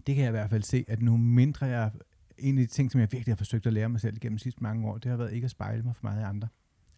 det 0.07 0.15
kan 0.15 0.23
jeg 0.23 0.29
i 0.29 0.31
hvert 0.31 0.49
fald 0.49 0.63
se, 0.63 0.85
at 0.87 1.01
nu 1.01 1.17
mindre 1.17 1.65
jeg, 1.65 1.91
en 2.37 2.57
af 2.57 2.67
de 2.67 2.73
ting, 2.73 2.91
som 2.91 3.01
jeg 3.01 3.11
virkelig 3.11 3.33
har 3.33 3.37
forsøgt 3.37 3.67
at 3.67 3.73
lære 3.73 3.89
mig 3.89 4.01
selv 4.01 4.19
gennem 4.19 4.37
de 4.37 4.43
sidste 4.43 4.63
mange 4.63 4.87
år, 4.87 4.97
det 4.97 5.11
har 5.11 5.17
været 5.17 5.33
ikke 5.33 5.45
at 5.45 5.51
spejle 5.51 5.83
mig 5.83 5.95
for 5.95 6.03
meget 6.03 6.23
af 6.23 6.27
andre. 6.27 6.47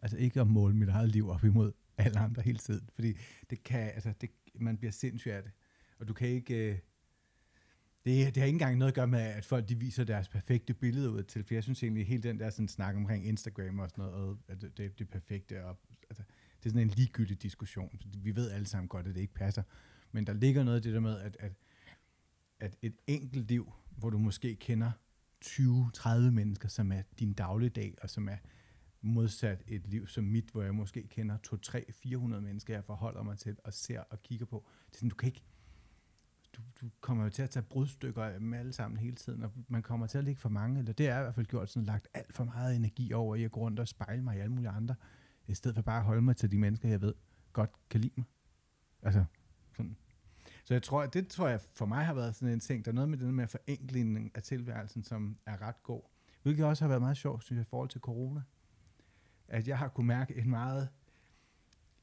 Altså 0.02 0.18
ikke 0.18 0.42
at 0.42 0.48
måle 0.48 0.76
mit 0.76 0.90
eget 0.90 1.10
liv 1.10 1.30
op 1.30 1.44
imod 1.44 1.72
alle 1.98 2.20
andre 2.20 2.42
hele 2.42 2.58
tiden. 2.58 2.90
Fordi 2.94 3.14
det 3.50 3.64
kan, 3.64 3.80
altså 3.80 4.14
det, 4.22 4.30
man 4.56 4.78
bliver 4.78 4.92
sindssyg 4.92 5.32
af 5.32 5.44
det. 5.44 5.52
Og 6.00 6.08
du 6.08 6.14
kan 6.14 6.28
ikke, 6.28 6.70
øh, 6.70 6.78
det, 8.06 8.36
det 8.36 8.38
har 8.38 8.46
ikke 8.46 8.56
engang 8.56 8.78
noget 8.78 8.92
at 8.92 8.96
gøre 8.96 9.08
med, 9.08 9.20
at 9.20 9.46
folk 9.46 9.70
de 9.70 9.80
viser 9.80 10.04
deres 10.04 10.30
perfekte 10.30 10.74
billede 10.74 11.10
ud 11.10 11.24
til, 11.24 11.44
for 11.44 11.54
jeg 11.54 11.64
synes 11.64 11.84
egentlig, 11.84 12.08
hele 12.08 12.24
den 12.24 12.40
der 12.40 12.50
sådan, 12.50 12.68
snak 12.68 12.96
omkring 12.96 13.28
Instagram 13.28 13.80
og 13.80 13.90
sådan 13.90 14.06
noget, 14.06 14.38
at 14.48 14.62
det, 14.62 14.78
det, 14.78 15.00
det 15.00 15.10
perfekte, 15.10 15.66
og, 15.66 15.78
altså, 16.10 16.24
det 16.58 16.66
er 16.66 16.70
sådan 16.70 16.88
en 16.88 16.94
ligegyldig 16.96 17.42
diskussion. 17.42 18.00
Vi 18.18 18.36
ved 18.36 18.52
alle 18.52 18.68
sammen 18.68 18.88
godt, 18.88 19.08
at 19.08 19.16
det 19.16 19.22
ikke 19.22 19.34
passer. 19.34 19.64
Men 20.12 20.28
der 20.28 20.34
ligger 20.34 20.64
noget 20.64 20.78
af 20.78 20.84
det 20.84 20.94
der 20.94 21.00
med, 21.00 21.20
at, 21.20 21.38
at, 21.40 21.52
at 22.60 22.76
et 22.82 22.96
enkelt 23.08 23.48
liv, 23.48 23.74
hvor 23.98 24.10
du 24.10 24.18
måske 24.18 24.56
kender 24.56 24.92
20-30 25.46 26.10
mennesker, 26.32 26.68
som 26.68 26.92
er 26.92 27.02
din 27.20 27.34
dagligdag, 27.34 27.96
og 28.02 28.10
som 28.10 28.30
er 28.30 28.38
modsat 29.02 29.64
et 29.68 29.88
liv 29.88 30.08
som 30.08 30.24
mit, 30.24 30.50
hvor 30.50 30.64
jeg 30.64 30.76
måske 30.76 31.08
kender 31.08 31.38
2-3-400 31.48 32.18
mennesker, 32.18 32.74
jeg 32.74 32.84
forholder 32.84 33.24
mig 33.24 33.38
til 33.38 33.58
og 33.64 33.74
ser 33.74 34.00
og 34.00 34.22
kigger 34.22 34.46
på. 34.46 34.66
Det 34.88 34.94
er 34.94 34.98
sådan, 34.98 35.10
du 35.10 35.16
kan 35.16 35.28
ikke, 35.28 35.44
du, 36.54 36.62
du 36.82 36.90
kommer 37.02 37.24
jo 37.24 37.30
til 37.30 37.42
at 37.42 37.50
tage 37.50 37.64
brudstykker 37.64 38.24
af 38.24 38.40
dem 38.40 38.54
alle 38.54 38.74
sammen 38.74 38.98
hele 38.98 39.16
tiden, 39.16 39.44
og 39.44 39.52
man 39.68 39.82
kommer 39.82 40.08
til 40.08 40.18
at 40.18 40.24
ligge 40.24 40.42
for 40.42 40.50
mange, 40.50 40.80
eller 40.80 40.94
det 40.94 41.08
er 41.08 41.20
i 41.20 41.22
hvert 41.22 41.36
fald 41.36 41.46
gjort 41.46 41.70
sådan 41.70 41.86
lagt 41.86 42.08
alt 42.14 42.34
for 42.34 42.44
meget 42.44 42.76
energi 42.76 43.14
over 43.14 43.36
i 43.36 43.44
at 43.44 43.52
gå 43.52 43.60
rundt 43.60 43.80
og 43.80 43.88
spejle 43.88 44.24
mig 44.24 44.38
i 44.38 44.40
alle 44.40 44.52
mulige 44.52 44.70
andre, 44.70 44.96
i 45.48 45.54
stedet 45.54 45.76
for 45.76 45.82
bare 45.82 46.00
at 46.00 46.06
holde 46.06 46.22
mig 46.22 46.36
til 46.36 46.52
de 46.52 46.58
mennesker, 46.58 46.90
jeg 46.90 47.02
ved 47.02 47.14
godt 47.54 47.72
kan 47.90 48.02
lide 48.02 48.14
mig. 48.18 48.26
Altså. 49.02 49.26
Så 50.70 50.74
jeg 50.74 50.84
tror, 50.84 51.06
det 51.06 51.28
tror 51.28 51.48
jeg 51.48 51.60
for 51.74 51.86
mig 51.86 52.06
har 52.06 52.14
været 52.14 52.36
sådan 52.36 52.54
en 52.54 52.60
ting, 52.60 52.86
der 52.86 52.92
er 52.92 52.96
noget 52.96 53.10
med 53.10 53.18
det 53.18 53.34
med 53.34 53.48
forenklingen 53.48 54.32
af 54.36 54.44
tilværelsen, 54.44 55.04
som 55.04 55.36
er 55.46 55.62
ret 55.62 55.84
god. 55.84 56.02
Hvilket 56.42 56.66
også 56.66 56.84
har 56.84 56.88
været 56.88 57.02
meget 57.02 57.18
sjovt, 57.18 57.44
synes 57.44 57.58
jeg, 57.58 57.62
i 57.62 57.70
forhold 57.70 57.90
til 57.90 58.02
corona. 58.02 58.42
At 59.48 59.68
jeg 59.68 59.78
har 59.78 59.88
kunne 59.88 60.08
mærke 60.08 60.36
en 60.36 60.50
meget 60.50 60.90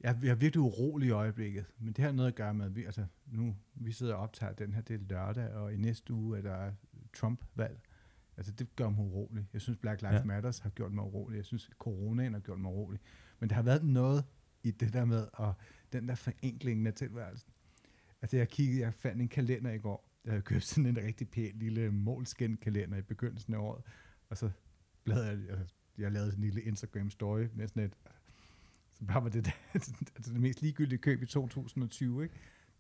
jeg, 0.01 0.19
jeg 0.23 0.31
er 0.31 0.35
virkelig 0.35 0.61
urolig 0.61 1.09
i 1.09 1.11
øjeblikket, 1.11 1.65
men 1.79 1.93
det 1.93 2.05
har 2.05 2.13
noget 2.13 2.29
at 2.29 2.35
gøre 2.35 2.55
med, 2.55 2.67
at 2.67 2.77
vi, 2.77 2.85
altså, 2.85 3.07
nu, 3.27 3.57
vi 3.75 3.93
sidder 3.93 4.15
og 4.15 4.23
optager 4.23 4.53
den 4.53 4.75
her, 4.75 4.81
det 4.81 4.95
er 4.95 5.05
lørdag, 5.09 5.53
og 5.53 5.75
i 5.75 5.77
næste 5.77 6.13
uge 6.13 6.39
er 6.39 6.43
der 6.43 6.73
Trump-valg. 7.17 7.81
Altså, 8.37 8.53
det 8.53 8.77
gør 8.77 8.89
mig 8.89 8.99
urolig. 8.99 9.49
Jeg 9.53 9.61
synes, 9.61 9.79
Black 9.79 10.03
Lives 10.03 10.15
ja. 10.15 10.25
Matters 10.25 10.59
har 10.59 10.71
gjort 10.71 10.93
mig 10.93 11.05
urolig. 11.05 11.37
Jeg 11.37 11.45
synes, 11.45 11.71
coronaen 11.79 12.33
har 12.33 12.41
gjort 12.41 12.59
mig 12.61 12.73
urolig. 12.73 13.01
Men 13.39 13.49
der 13.49 13.55
har 13.55 13.63
været 13.63 13.85
noget 13.85 14.25
i 14.63 14.71
det 14.71 14.93
der 14.93 15.05
med, 15.05 15.29
og 15.33 15.55
den 15.93 16.09
der 16.09 16.15
forenkling 16.15 16.87
af 16.87 16.95
tilværelsen. 16.95 17.53
Altså, 18.23 18.37
jeg 18.37 18.49
kiggede, 18.49 18.81
jeg 18.81 18.95
fandt 18.95 19.23
en 19.23 19.29
kalender 19.29 19.73
i 19.73 19.79
går. 19.79 20.11
Jeg 20.25 20.33
havde 20.33 20.43
købt 20.43 20.65
sådan 20.65 20.87
en 20.87 20.97
rigtig 20.97 21.29
pæn 21.29 21.59
lille 21.59 21.91
målskin-kalender 21.91 22.99
i 22.99 23.03
begyndelsen 23.03 23.55
af 23.55 23.59
året. 23.59 23.83
Og 24.29 24.39
så 24.39 24.51
lavede 25.05 25.27
jeg, 25.27 25.39
jeg, 25.49 25.59
jeg 25.99 26.13
lavede 26.13 26.31
sådan 26.31 26.45
en 26.45 26.51
lille 26.51 26.63
Instagram-story 26.73 27.57
med 27.57 27.69
sådan 27.69 27.83
et, 27.83 27.97
så 28.95 29.05
bare 29.05 29.23
var 29.23 29.29
det, 29.29 29.45
der, 29.45 29.51
altså 30.17 30.33
det 30.33 30.41
mest 30.41 30.63
ligegyldige 30.63 30.99
køb 30.99 31.23
i 31.23 31.27
2020. 31.27 32.23
Ikke? 32.23 32.35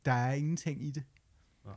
Der 0.04 0.12
er 0.12 0.32
ingenting 0.32 0.82
i 0.82 0.90
det. 0.90 1.04
Ja. 1.66 1.70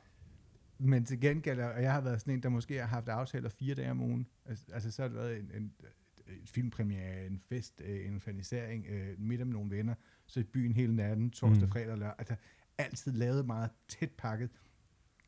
Men 0.78 1.06
til 1.06 1.22
gengæld, 1.22 1.60
og 1.60 1.84
jeg 1.84 1.93
har 1.93 2.02
været 2.02 2.22
sådan 2.22 2.34
en, 2.34 2.43
der 2.43 2.50
måske 2.50 2.80
har 2.80 2.88
haft 2.88 3.08
aftaler 3.08 3.50
fire 3.50 3.76
dage 3.76 3.91
om 3.91 4.02
ugen. 4.02 4.28
Altså, 4.45 4.65
altså 4.74 4.91
så 4.91 5.02
har 5.02 5.10
det 5.10 5.17
været 5.17 5.39
en, 5.39 5.52
en, 5.54 5.74
en 6.28 6.48
filmpremiere, 6.48 7.26
en 7.26 7.39
fest, 7.39 7.82
øh, 7.86 8.08
en 8.08 8.22
fanisering, 8.22 8.86
øh, 8.89 9.19
midt 9.19 9.41
om 9.41 9.48
nogle 9.48 9.72
venner, 9.72 9.95
så 10.26 10.39
i 10.39 10.43
byen 10.43 10.74
hele 10.74 10.95
natten, 10.95 11.32
torsdag, 11.32 11.67
mm. 11.67 11.72
fredag 11.72 11.98
lørdag. 11.98 12.15
Altså 12.17 12.36
altid 12.80 13.12
lavet 13.12 13.46
meget 13.46 13.70
tæt 13.88 14.12
pakket. 14.18 14.50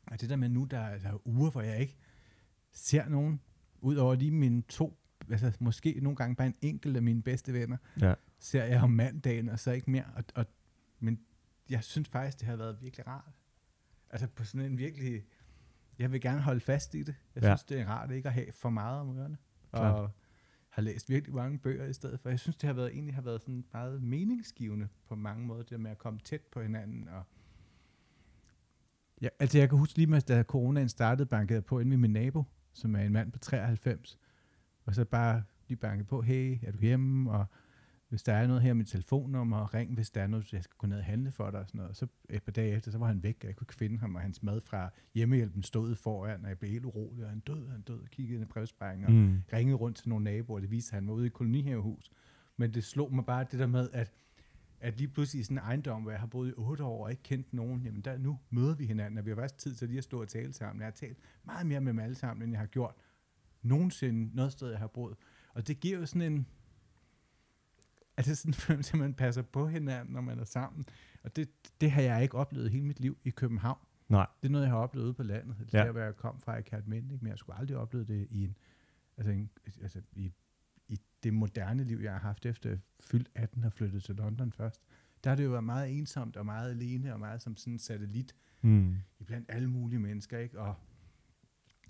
Og 0.06 0.20
det 0.20 0.30
der 0.30 0.36
med 0.36 0.48
nu, 0.48 0.64
der 0.64 0.78
er, 0.78 0.98
der 0.98 1.08
er 1.08 1.26
uger, 1.28 1.50
hvor 1.50 1.62
jeg 1.62 1.80
ikke 1.80 1.96
ser 2.72 3.08
nogen, 3.08 3.40
udover 3.80 4.14
lige 4.14 4.30
mine 4.30 4.62
to, 4.62 4.98
altså 5.30 5.52
måske 5.58 5.98
nogle 6.02 6.16
gange 6.16 6.36
bare 6.36 6.46
en 6.46 6.56
enkelt 6.62 6.96
af 6.96 7.02
mine 7.02 7.22
bedste 7.22 7.52
venner, 7.52 7.76
ja 8.00 8.14
ser 8.42 8.64
jeg 8.64 8.82
om 8.82 8.90
mandagen, 8.90 9.48
og 9.48 9.58
så 9.58 9.70
ikke 9.70 9.90
mere. 9.90 10.04
Og, 10.16 10.24
og, 10.34 10.46
men 11.00 11.20
jeg 11.70 11.84
synes 11.84 12.08
faktisk, 12.08 12.40
det 12.40 12.48
har 12.48 12.56
været 12.56 12.82
virkelig 12.82 13.06
rart. 13.06 13.32
Altså 14.10 14.26
på 14.26 14.44
sådan 14.44 14.66
en 14.66 14.78
virkelig... 14.78 15.24
Jeg 15.98 16.12
vil 16.12 16.20
gerne 16.20 16.40
holde 16.40 16.60
fast 16.60 16.94
i 16.94 17.02
det. 17.02 17.14
Jeg 17.34 17.42
ja. 17.42 17.48
synes, 17.48 17.64
det 17.64 17.80
er 17.80 17.86
rart 17.86 18.10
ikke 18.10 18.28
at 18.28 18.34
have 18.34 18.52
for 18.52 18.70
meget 18.70 19.00
om 19.00 19.18
ørerne. 19.18 19.36
Klar. 19.70 19.92
Og 19.92 20.10
har 20.68 20.82
læst 20.82 21.08
virkelig 21.08 21.34
mange 21.34 21.58
bøger 21.58 21.86
i 21.86 21.92
stedet 21.92 22.20
for. 22.20 22.28
Jeg 22.28 22.40
synes, 22.40 22.56
det 22.56 22.66
har 22.66 22.74
været, 22.74 22.92
egentlig 22.92 23.14
har 23.14 23.22
været 23.22 23.40
sådan 23.40 23.64
meget 23.72 24.02
meningsgivende 24.02 24.88
på 25.08 25.14
mange 25.14 25.46
måder, 25.46 25.62
det 25.62 25.80
med 25.80 25.90
at 25.90 25.98
komme 25.98 26.20
tæt 26.20 26.40
på 26.40 26.62
hinanden. 26.62 27.08
Og 27.08 27.22
ja, 29.22 29.28
altså 29.38 29.58
jeg 29.58 29.68
kan 29.68 29.78
huske 29.78 29.98
lige 29.98 30.06
med, 30.06 30.20
da 30.20 30.42
coronaen 30.42 30.88
startede, 30.88 31.26
bankede 31.26 31.62
på 31.62 31.78
ind 31.78 31.88
med 31.88 31.96
min 31.96 32.12
nabo, 32.12 32.44
som 32.72 32.94
er 32.96 33.00
en 33.00 33.12
mand 33.12 33.32
på 33.32 33.38
93. 33.38 34.18
Og 34.84 34.94
så 34.94 35.04
bare 35.04 35.42
lige 35.68 35.78
banket 35.78 36.06
på, 36.06 36.22
hey, 36.22 36.58
er 36.62 36.72
du 36.72 36.78
hjemme? 36.78 37.30
Og 37.30 37.46
hvis 38.08 38.22
der 38.22 38.32
er 38.32 38.46
noget 38.46 38.62
her 38.62 38.74
med 38.74 38.84
telefonnummer, 38.84 39.74
ring, 39.74 39.94
hvis 39.94 40.10
der 40.10 40.22
er 40.22 40.26
noget, 40.26 40.52
jeg 40.52 40.64
skal 40.64 40.76
gå 40.78 40.86
ned 40.86 40.98
og 40.98 41.04
handle 41.04 41.30
for 41.30 41.50
dig 41.50 41.60
og 41.60 41.66
sådan 41.66 41.78
noget. 41.78 41.96
Så 41.96 42.06
et 42.30 42.42
par 42.42 42.52
dage 42.52 42.76
efter, 42.76 42.90
så 42.90 42.98
var 42.98 43.06
han 43.06 43.22
væk, 43.22 43.36
og 43.40 43.46
jeg 43.46 43.56
kunne 43.56 43.64
ikke 43.64 43.74
finde 43.74 43.98
ham, 43.98 44.14
og 44.14 44.20
hans 44.20 44.42
mad 44.42 44.60
fra 44.60 44.90
hjemmehjælpen 45.14 45.62
stod 45.62 45.94
foran, 45.94 46.42
og 46.42 46.48
jeg 46.48 46.58
blev 46.58 46.70
helt 46.70 46.84
urolig, 46.84 47.24
og 47.24 47.30
han 47.30 47.40
død, 47.40 47.68
han 47.68 47.82
død, 47.82 48.00
og 48.00 48.08
kiggede 48.10 48.34
ind 48.34 48.44
i 48.44 48.52
brevsprækken, 48.52 49.04
og 49.04 49.12
mm. 49.12 49.42
ringede 49.52 49.76
rundt 49.76 49.96
til 49.96 50.08
nogle 50.08 50.24
naboer, 50.24 50.56
og 50.56 50.62
det 50.62 50.70
viste, 50.70 50.92
at 50.92 50.94
han 50.94 51.08
var 51.08 51.14
ude 51.14 51.26
i 51.26 51.28
kolonihavehus. 51.28 52.10
Men 52.56 52.74
det 52.74 52.84
slog 52.84 53.14
mig 53.14 53.24
bare 53.24 53.46
det 53.50 53.58
der 53.58 53.66
med, 53.66 53.88
at 53.92 54.12
at 54.82 54.98
lige 54.98 55.08
pludselig 55.08 55.40
i 55.40 55.42
sådan 55.42 55.58
en 55.58 55.64
ejendom, 55.64 56.02
hvor 56.02 56.10
jeg 56.10 56.20
har 56.20 56.26
boet 56.26 56.48
i 56.48 56.52
otte 56.56 56.84
år 56.84 57.04
og 57.04 57.10
ikke 57.10 57.22
kendt 57.22 57.52
nogen, 57.52 57.82
jamen 57.82 58.00
der, 58.00 58.18
nu 58.18 58.38
møder 58.50 58.74
vi 58.74 58.86
hinanden, 58.86 59.18
og 59.18 59.24
vi 59.24 59.30
har 59.30 59.36
faktisk 59.36 59.58
tid 59.58 59.74
til 59.74 59.88
lige 59.88 59.98
at 59.98 60.04
stå 60.04 60.20
og 60.20 60.28
tale 60.28 60.52
sammen. 60.52 60.80
Jeg 60.80 60.86
har 60.86 60.90
talt 60.90 61.18
meget 61.44 61.66
mere 61.66 61.80
med 61.80 61.92
dem 61.92 61.98
alle 61.98 62.14
sammen, 62.14 62.42
end 62.42 62.52
jeg 62.52 62.60
har 62.60 62.66
gjort 62.66 62.94
nogensinde 63.62 64.36
noget 64.36 64.52
sted, 64.52 64.70
jeg 64.70 64.78
har 64.78 64.86
boet. 64.86 65.16
Og 65.54 65.68
det 65.68 65.80
giver 65.80 65.98
jo 65.98 66.06
sådan 66.06 66.32
en, 66.32 66.46
er 68.16 68.22
det 68.22 68.38
sådan 68.38 68.50
en 68.52 68.54
følelse, 68.54 68.92
at 68.92 68.98
man 68.98 69.14
passer 69.14 69.42
på 69.42 69.66
hinanden, 69.66 70.14
når 70.14 70.20
man 70.20 70.38
er 70.38 70.44
sammen. 70.44 70.84
Og 71.22 71.36
det, 71.36 71.48
det 71.80 71.90
har 71.90 72.02
jeg 72.02 72.22
ikke 72.22 72.34
oplevet 72.34 72.70
hele 72.70 72.84
mit 72.84 73.00
liv 73.00 73.18
i 73.24 73.30
København. 73.30 73.78
Nej. 74.08 74.26
Det 74.42 74.48
er 74.48 74.52
noget, 74.52 74.64
jeg 74.64 74.72
har 74.72 74.78
oplevet 74.78 75.06
ude 75.06 75.14
på 75.14 75.22
landet. 75.22 75.56
Det 75.58 75.74
er 75.74 75.78
ja. 75.78 75.84
der, 75.84 75.92
hvor 75.92 76.00
jeg 76.00 76.16
kom 76.16 76.40
fra 76.40 76.56
i 76.56 76.62
Kærtmænd, 76.62 77.10
men 77.20 77.26
jeg 77.26 77.38
skulle 77.38 77.58
aldrig 77.58 77.76
opleve 77.76 78.04
det 78.04 78.26
i, 78.30 78.44
en, 78.44 78.56
altså, 79.16 79.32
en, 79.32 79.50
altså 79.82 80.00
i, 80.12 80.24
i 80.26 80.32
det 81.22 81.34
moderne 81.34 81.84
liv, 81.84 81.98
jeg 82.02 82.12
har 82.12 82.18
haft 82.18 82.46
efter 82.46 82.76
fyldt 83.00 83.28
18 83.34 83.64
og 83.64 83.72
flyttet 83.72 84.02
til 84.02 84.14
London 84.14 84.52
først. 84.52 84.82
Der 85.24 85.30
har 85.30 85.36
det 85.36 85.44
jo 85.44 85.50
været 85.50 85.64
meget 85.64 85.98
ensomt 85.98 86.36
og 86.36 86.46
meget 86.46 86.70
alene 86.70 87.12
og 87.12 87.20
meget 87.20 87.42
som 87.42 87.56
sådan 87.56 87.72
en 87.72 87.78
satellit 87.78 88.34
mm. 88.62 88.96
blandt 89.26 89.50
alle 89.50 89.70
mulige 89.70 89.98
mennesker, 89.98 90.38
ikke? 90.38 90.60
Og, 90.60 90.74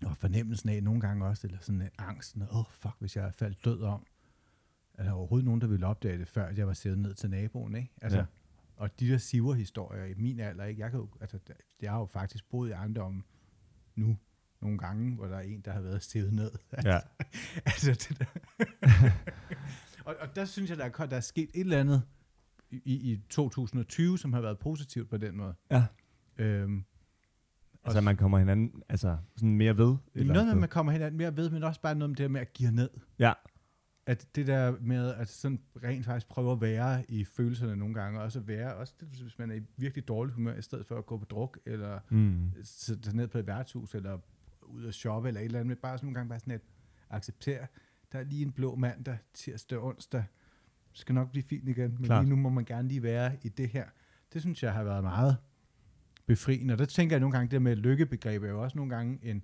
og 0.04 0.16
fornemmelsen 0.16 0.68
af 0.68 0.82
nogle 0.82 1.00
gange 1.00 1.26
også, 1.26 1.46
eller 1.46 1.58
sådan 1.60 1.82
en 1.82 1.88
angsten, 1.98 2.42
åh 2.42 2.56
oh, 2.56 2.64
fuck, 2.70 2.94
hvis 2.98 3.16
jeg 3.16 3.26
er 3.26 3.30
faldt 3.30 3.64
død 3.64 3.82
om, 3.82 4.06
er 4.94 5.04
der 5.04 5.12
overhovedet 5.12 5.44
nogen, 5.44 5.60
der 5.60 5.66
ville 5.66 5.86
opdage 5.86 6.18
det, 6.18 6.28
før 6.28 6.50
jeg 6.50 6.66
var 6.66 6.72
siddet 6.72 6.98
ned 6.98 7.14
til 7.14 7.30
naboen, 7.30 7.76
ikke? 7.76 7.92
Altså, 8.02 8.18
ja. 8.18 8.24
Og 8.76 9.00
de 9.00 9.08
der 9.08 9.18
siver-historier 9.18 10.04
i 10.04 10.14
min 10.14 10.40
alder, 10.40 10.64
ikke? 10.64 10.80
Jeg, 10.80 10.90
kan 10.90 11.00
jo, 11.00 11.08
altså, 11.20 11.38
jeg 11.82 11.90
har 11.90 11.98
jo 11.98 12.06
faktisk 12.06 12.48
boet 12.48 12.68
i 12.68 12.72
ejendommen 12.72 13.24
nu, 13.94 14.18
nogle 14.62 14.78
gange, 14.78 15.14
hvor 15.14 15.26
der 15.26 15.36
er 15.36 15.40
en, 15.40 15.60
der 15.60 15.72
har 15.72 15.80
været 15.80 16.02
sivet 16.02 16.32
ned. 16.32 16.50
Ja. 16.84 16.98
altså, 17.66 17.92
det 17.92 18.18
der. 18.18 18.24
og, 20.06 20.16
og 20.20 20.36
der 20.36 20.44
synes 20.44 20.70
jeg, 20.70 20.78
der 20.78 20.84
er, 20.84 21.06
der 21.06 21.16
er 21.16 21.20
sket 21.20 21.50
et 21.54 21.60
eller 21.60 21.80
andet 21.80 22.02
i, 22.70 23.12
i 23.12 23.22
2020, 23.30 24.18
som 24.18 24.32
har 24.32 24.40
været 24.40 24.58
positivt 24.58 25.10
på 25.10 25.16
den 25.16 25.36
måde. 25.36 25.54
Ja. 25.70 25.84
Øhm, 26.38 26.84
altså, 27.84 28.00
man 28.00 28.16
kommer 28.16 28.38
hinanden 28.38 28.82
altså, 28.88 29.16
sådan 29.36 29.56
mere 29.56 29.78
ved? 29.78 29.96
Noget 30.14 30.46
med, 30.46 30.54
man 30.54 30.68
kommer 30.68 30.92
hinanden 30.92 31.18
mere 31.18 31.36
ved, 31.36 31.50
men 31.50 31.62
også 31.62 31.80
bare 31.80 31.94
noget 31.94 32.10
med 32.10 32.16
det 32.16 32.30
med 32.30 32.40
at 32.40 32.52
give 32.52 32.70
ned. 32.70 32.90
Ja 33.18 33.32
at 34.06 34.28
det 34.34 34.46
der 34.46 34.74
med 34.80 35.14
at 35.14 35.28
sådan 35.28 35.60
rent 35.84 36.04
faktisk 36.04 36.28
prøve 36.28 36.52
at 36.52 36.60
være 36.60 37.04
i 37.08 37.24
følelserne 37.24 37.76
nogle 37.76 37.94
gange, 37.94 38.18
og 38.18 38.24
også 38.24 38.38
at 38.38 38.48
være, 38.48 38.74
også 38.74 38.94
det, 39.00 39.08
hvis 39.08 39.38
man 39.38 39.50
er 39.50 39.54
i 39.54 39.62
virkelig 39.76 40.08
dårlig 40.08 40.34
humør, 40.34 40.54
i 40.54 40.62
stedet 40.62 40.86
for 40.86 40.98
at 40.98 41.06
gå 41.06 41.18
på 41.18 41.24
druk, 41.24 41.58
eller 41.64 41.98
mm. 42.10 42.52
sætte 42.64 43.16
ned 43.16 43.28
på 43.28 43.38
et 43.38 43.46
værtshus, 43.46 43.94
eller 43.94 44.18
ud 44.66 44.84
og 44.84 44.94
shoppe, 44.94 45.28
eller 45.28 45.40
et 45.40 45.44
eller 45.44 45.58
andet, 45.58 45.68
men 45.68 45.76
bare 45.76 45.98
sådan 45.98 46.06
nogle 46.06 46.14
gange 46.14 46.28
bare 46.28 46.40
sådan 46.40 46.54
et 46.54 46.62
acceptere, 47.10 47.66
der 48.12 48.18
er 48.18 48.22
lige 48.22 48.42
en 48.42 48.52
blå 48.52 48.74
mandag, 48.76 49.18
tirsdag 49.34 49.78
og 49.78 49.84
onsdag, 49.84 50.24
skal 50.92 51.14
nok 51.14 51.30
blive 51.30 51.42
fint 51.42 51.68
igen, 51.68 51.94
men 51.94 52.04
Klar. 52.04 52.20
lige 52.20 52.30
nu 52.30 52.36
må 52.36 52.48
man 52.48 52.64
gerne 52.64 52.88
lige 52.88 53.02
være 53.02 53.36
i 53.42 53.48
det 53.48 53.68
her. 53.68 53.86
Det 54.32 54.40
synes 54.40 54.62
jeg 54.62 54.72
har 54.72 54.84
været 54.84 55.02
meget 55.04 55.36
befriende, 56.26 56.74
og 56.74 56.78
der 56.78 56.84
tænker 56.84 57.16
jeg 57.16 57.20
nogle 57.20 57.36
gange, 57.36 57.50
det 57.50 57.62
med 57.62 57.76
lykkebegreb 57.76 58.42
er 58.42 58.48
jo 58.48 58.62
også 58.62 58.76
nogle 58.78 58.94
gange 58.94 59.18
en, 59.22 59.42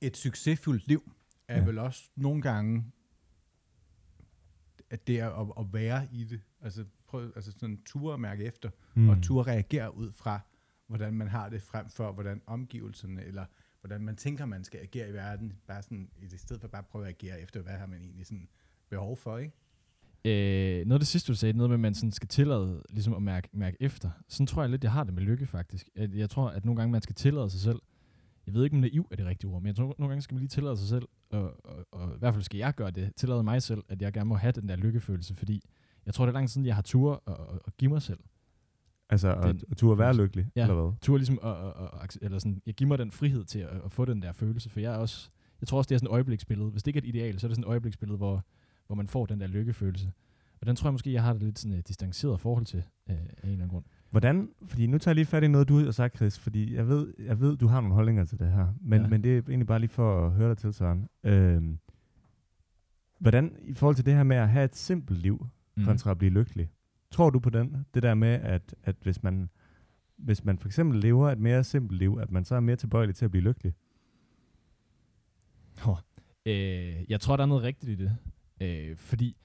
et 0.00 0.16
succesfuldt 0.16 0.88
liv 0.88 1.12
er 1.48 1.58
Ja. 1.58 1.64
vel 1.64 1.78
også 1.78 2.10
nogle 2.16 2.42
gange, 2.42 2.84
at 4.90 5.06
det 5.06 5.20
er 5.20 5.30
at, 5.30 5.52
at 5.58 5.72
være 5.72 6.08
i 6.12 6.24
det. 6.24 6.40
Altså, 6.60 6.84
prøv, 7.06 7.32
altså 7.36 7.52
sådan 7.52 7.82
ture 7.86 8.14
at 8.14 8.20
mærke 8.20 8.44
efter, 8.44 8.70
mm. 8.94 9.08
og 9.08 9.22
ture 9.22 9.42
reagere 9.46 9.96
ud 9.96 10.12
fra, 10.12 10.40
hvordan 10.90 11.14
man 11.14 11.28
har 11.28 11.48
det, 11.48 11.62
frem 11.62 11.88
for 11.88 12.12
hvordan 12.12 12.42
omgivelserne, 12.46 13.24
eller 13.24 13.44
hvordan 13.80 14.00
man 14.00 14.16
tænker, 14.16 14.44
man 14.46 14.64
skal 14.64 14.80
agere 14.80 15.08
i 15.08 15.12
verden, 15.12 15.52
bare 15.66 15.82
sådan, 15.82 16.10
i 16.22 16.26
det 16.26 16.40
stedet 16.40 16.60
for 16.60 16.68
bare 16.68 16.78
at 16.78 16.86
prøve 16.86 17.04
at 17.04 17.10
agere 17.10 17.40
efter, 17.40 17.62
hvad 17.62 17.72
har 17.72 17.86
man 17.86 18.02
egentlig 18.02 18.26
sådan 18.26 18.48
behov 18.88 19.16
for, 19.16 19.38
ikke? 19.38 19.54
Øh, 20.24 20.86
noget 20.86 20.92
af 20.92 21.00
det 21.00 21.08
sidste, 21.08 21.32
du 21.32 21.36
sagde, 21.36 21.52
noget 21.52 21.70
med, 21.70 21.74
at 21.74 21.80
man 21.80 21.94
sådan 21.94 22.12
skal 22.12 22.28
tillade 22.28 22.82
ligesom 22.90 23.14
at 23.14 23.22
mærke, 23.22 23.48
mærke 23.52 23.76
efter. 23.80 24.10
Sådan 24.28 24.46
tror 24.46 24.62
jeg 24.62 24.70
lidt, 24.70 24.84
jeg 24.84 24.92
har 24.92 25.04
det 25.04 25.14
med 25.14 25.22
lykke, 25.22 25.46
faktisk. 25.46 25.88
At 25.96 26.14
jeg 26.14 26.30
tror, 26.30 26.48
at 26.48 26.64
nogle 26.64 26.80
gange 26.80 26.92
man 26.92 27.02
skal 27.02 27.14
tillade 27.14 27.50
sig 27.50 27.60
selv. 27.60 27.78
Jeg 28.46 28.54
ved 28.54 28.64
ikke, 28.64 28.74
om 28.74 28.80
naiv 28.80 29.08
er 29.10 29.16
det 29.16 29.26
rigtige 29.26 29.50
ord, 29.50 29.62
men 29.62 29.66
jeg 29.66 29.76
tror, 29.76 29.94
nogle 29.98 30.10
gange 30.10 30.22
skal 30.22 30.34
man 30.34 30.40
lige 30.40 30.48
tillade 30.48 30.76
sig 30.76 30.88
selv, 30.88 31.08
og, 31.30 31.66
og, 31.66 31.86
og 31.92 32.14
i 32.14 32.18
hvert 32.18 32.34
fald 32.34 32.44
skal 32.44 32.58
jeg 32.58 32.74
gøre 32.74 32.90
det, 32.90 33.12
tillade 33.16 33.42
mig 33.42 33.62
selv, 33.62 33.82
at 33.88 34.02
jeg 34.02 34.12
gerne 34.12 34.28
må 34.28 34.34
have 34.34 34.52
den 34.52 34.68
der 34.68 34.76
lykkefølelse, 34.76 35.34
fordi 35.34 35.62
jeg 36.06 36.14
tror, 36.14 36.26
det 36.26 36.30
er 36.30 36.34
lang 36.34 36.48
tid 36.48 36.52
siden, 36.52 36.66
jeg 36.66 36.74
har 36.74 36.82
tur 36.82 37.22
at, 37.26 37.32
at, 37.32 37.60
at 37.66 37.76
give 37.76 37.90
mig 37.90 38.02
selv. 38.02 38.18
Altså, 39.10 39.34
at, 39.34 39.44
Den- 39.44 39.60
at 39.70 39.76
turde 39.76 39.98
være 39.98 40.16
lykkelig, 40.16 40.46
Ja. 40.56 40.62
eller 40.62 40.74
hvad? 40.82 40.92
Tur 41.00 41.16
ligesom 41.16 41.38
at, 41.42 41.50
at, 41.50 41.56
at, 41.66 41.88
at 42.02 42.18
eller 42.22 42.38
sådan, 42.38 42.62
jeg 42.66 42.74
giver 42.74 42.88
mig 42.88 42.98
den 42.98 43.10
frihed 43.10 43.44
til 43.44 43.58
at, 43.58 43.68
at, 43.84 43.92
få 43.92 44.04
den 44.04 44.22
der 44.22 44.32
følelse, 44.32 44.70
for 44.70 44.80
jeg 44.80 44.92
er 44.94 44.96
også, 44.98 45.30
jeg 45.60 45.68
tror 45.68 45.78
også, 45.78 45.88
det 45.88 45.94
er 45.94 45.98
sådan 45.98 46.06
et 46.08 46.12
øjebliksbillede. 46.12 46.70
Hvis 46.70 46.82
det 46.82 46.86
ikke 46.88 46.98
er 46.98 47.02
et 47.02 47.08
ideal, 47.08 47.38
så 47.38 47.46
er 47.46 47.48
det 47.48 47.56
sådan 47.56 47.64
et 47.64 47.68
øjebliksbillede, 47.68 48.16
hvor, 48.16 48.44
hvor 48.86 48.96
man 48.96 49.06
får 49.06 49.26
den 49.26 49.40
der 49.40 49.46
lykkefølelse. 49.46 50.12
Og 50.60 50.66
den 50.66 50.76
tror 50.76 50.88
jeg 50.88 50.92
måske, 50.94 51.12
jeg 51.12 51.22
har 51.22 51.32
det 51.32 51.42
lidt 51.42 51.58
sådan 51.58 51.78
et 51.78 51.88
distanceret 51.88 52.40
forhold 52.40 52.64
til, 52.66 52.78
øh, 53.10 53.14
af 53.16 53.20
en 53.20 53.26
eller 53.42 53.52
anden 53.52 53.68
grund. 53.68 53.84
Hvordan, 54.10 54.48
fordi 54.64 54.86
nu 54.86 54.98
tager 54.98 55.10
jeg 55.12 55.14
lige 55.14 55.26
fat 55.26 55.42
i 55.42 55.48
noget, 55.48 55.68
du 55.68 55.78
har 55.84 55.90
sagt, 55.90 56.16
Chris, 56.16 56.38
fordi 56.38 56.74
jeg 56.74 56.88
ved, 56.88 57.14
jeg 57.18 57.40
ved 57.40 57.56
du 57.56 57.66
har 57.66 57.80
nogle 57.80 57.94
holdninger 57.94 58.24
til 58.24 58.38
det 58.38 58.52
her, 58.52 58.74
men, 58.80 59.02
Ja. 59.02 59.08
men 59.08 59.24
det 59.24 59.36
er 59.38 59.42
egentlig 59.48 59.66
bare 59.66 59.78
lige 59.78 59.90
for 59.90 60.26
at 60.26 60.32
høre 60.32 60.48
dig 60.48 60.58
til, 60.58 60.72
Søren. 60.74 61.08
Øhm, 61.24 61.78
hvordan, 63.18 63.56
i 63.62 63.74
forhold 63.74 63.96
til 63.96 64.06
det 64.06 64.14
her 64.14 64.22
med 64.22 64.36
at 64.36 64.48
have 64.48 64.64
et 64.64 64.76
simpelt 64.76 65.18
liv, 65.18 65.46
Mm. 65.76 65.84
kontra 65.84 66.10
at 66.10 66.18
blive 66.18 66.32
lykkelig, 66.32 66.70
tror 67.10 67.30
du 67.30 67.40
på 67.40 67.50
den? 67.50 67.86
Det 67.94 68.02
der 68.02 68.14
med, 68.14 68.28
at, 68.28 68.74
at 68.82 68.96
hvis, 69.02 69.22
man, 69.22 69.50
hvis 70.16 70.44
man 70.44 70.58
for 70.58 70.68
eksempel 70.68 71.00
lever 71.00 71.30
et 71.30 71.38
mere 71.38 71.64
simpelt 71.64 71.98
liv, 71.98 72.18
at 72.22 72.30
man 72.30 72.44
så 72.44 72.54
er 72.54 72.60
mere 72.60 72.76
tilbøjelig 72.76 73.14
til 73.14 73.24
at 73.24 73.30
blive 73.30 73.44
lykkelig? 73.44 73.74
Øh, 76.46 77.04
jeg 77.08 77.20
tror, 77.20 77.36
der 77.36 77.42
er 77.42 77.48
noget 77.48 77.62
rigtigt 77.62 78.00
i 78.00 78.04
det. 78.04 78.16
Øh, 78.60 78.96
fordi 78.96 79.36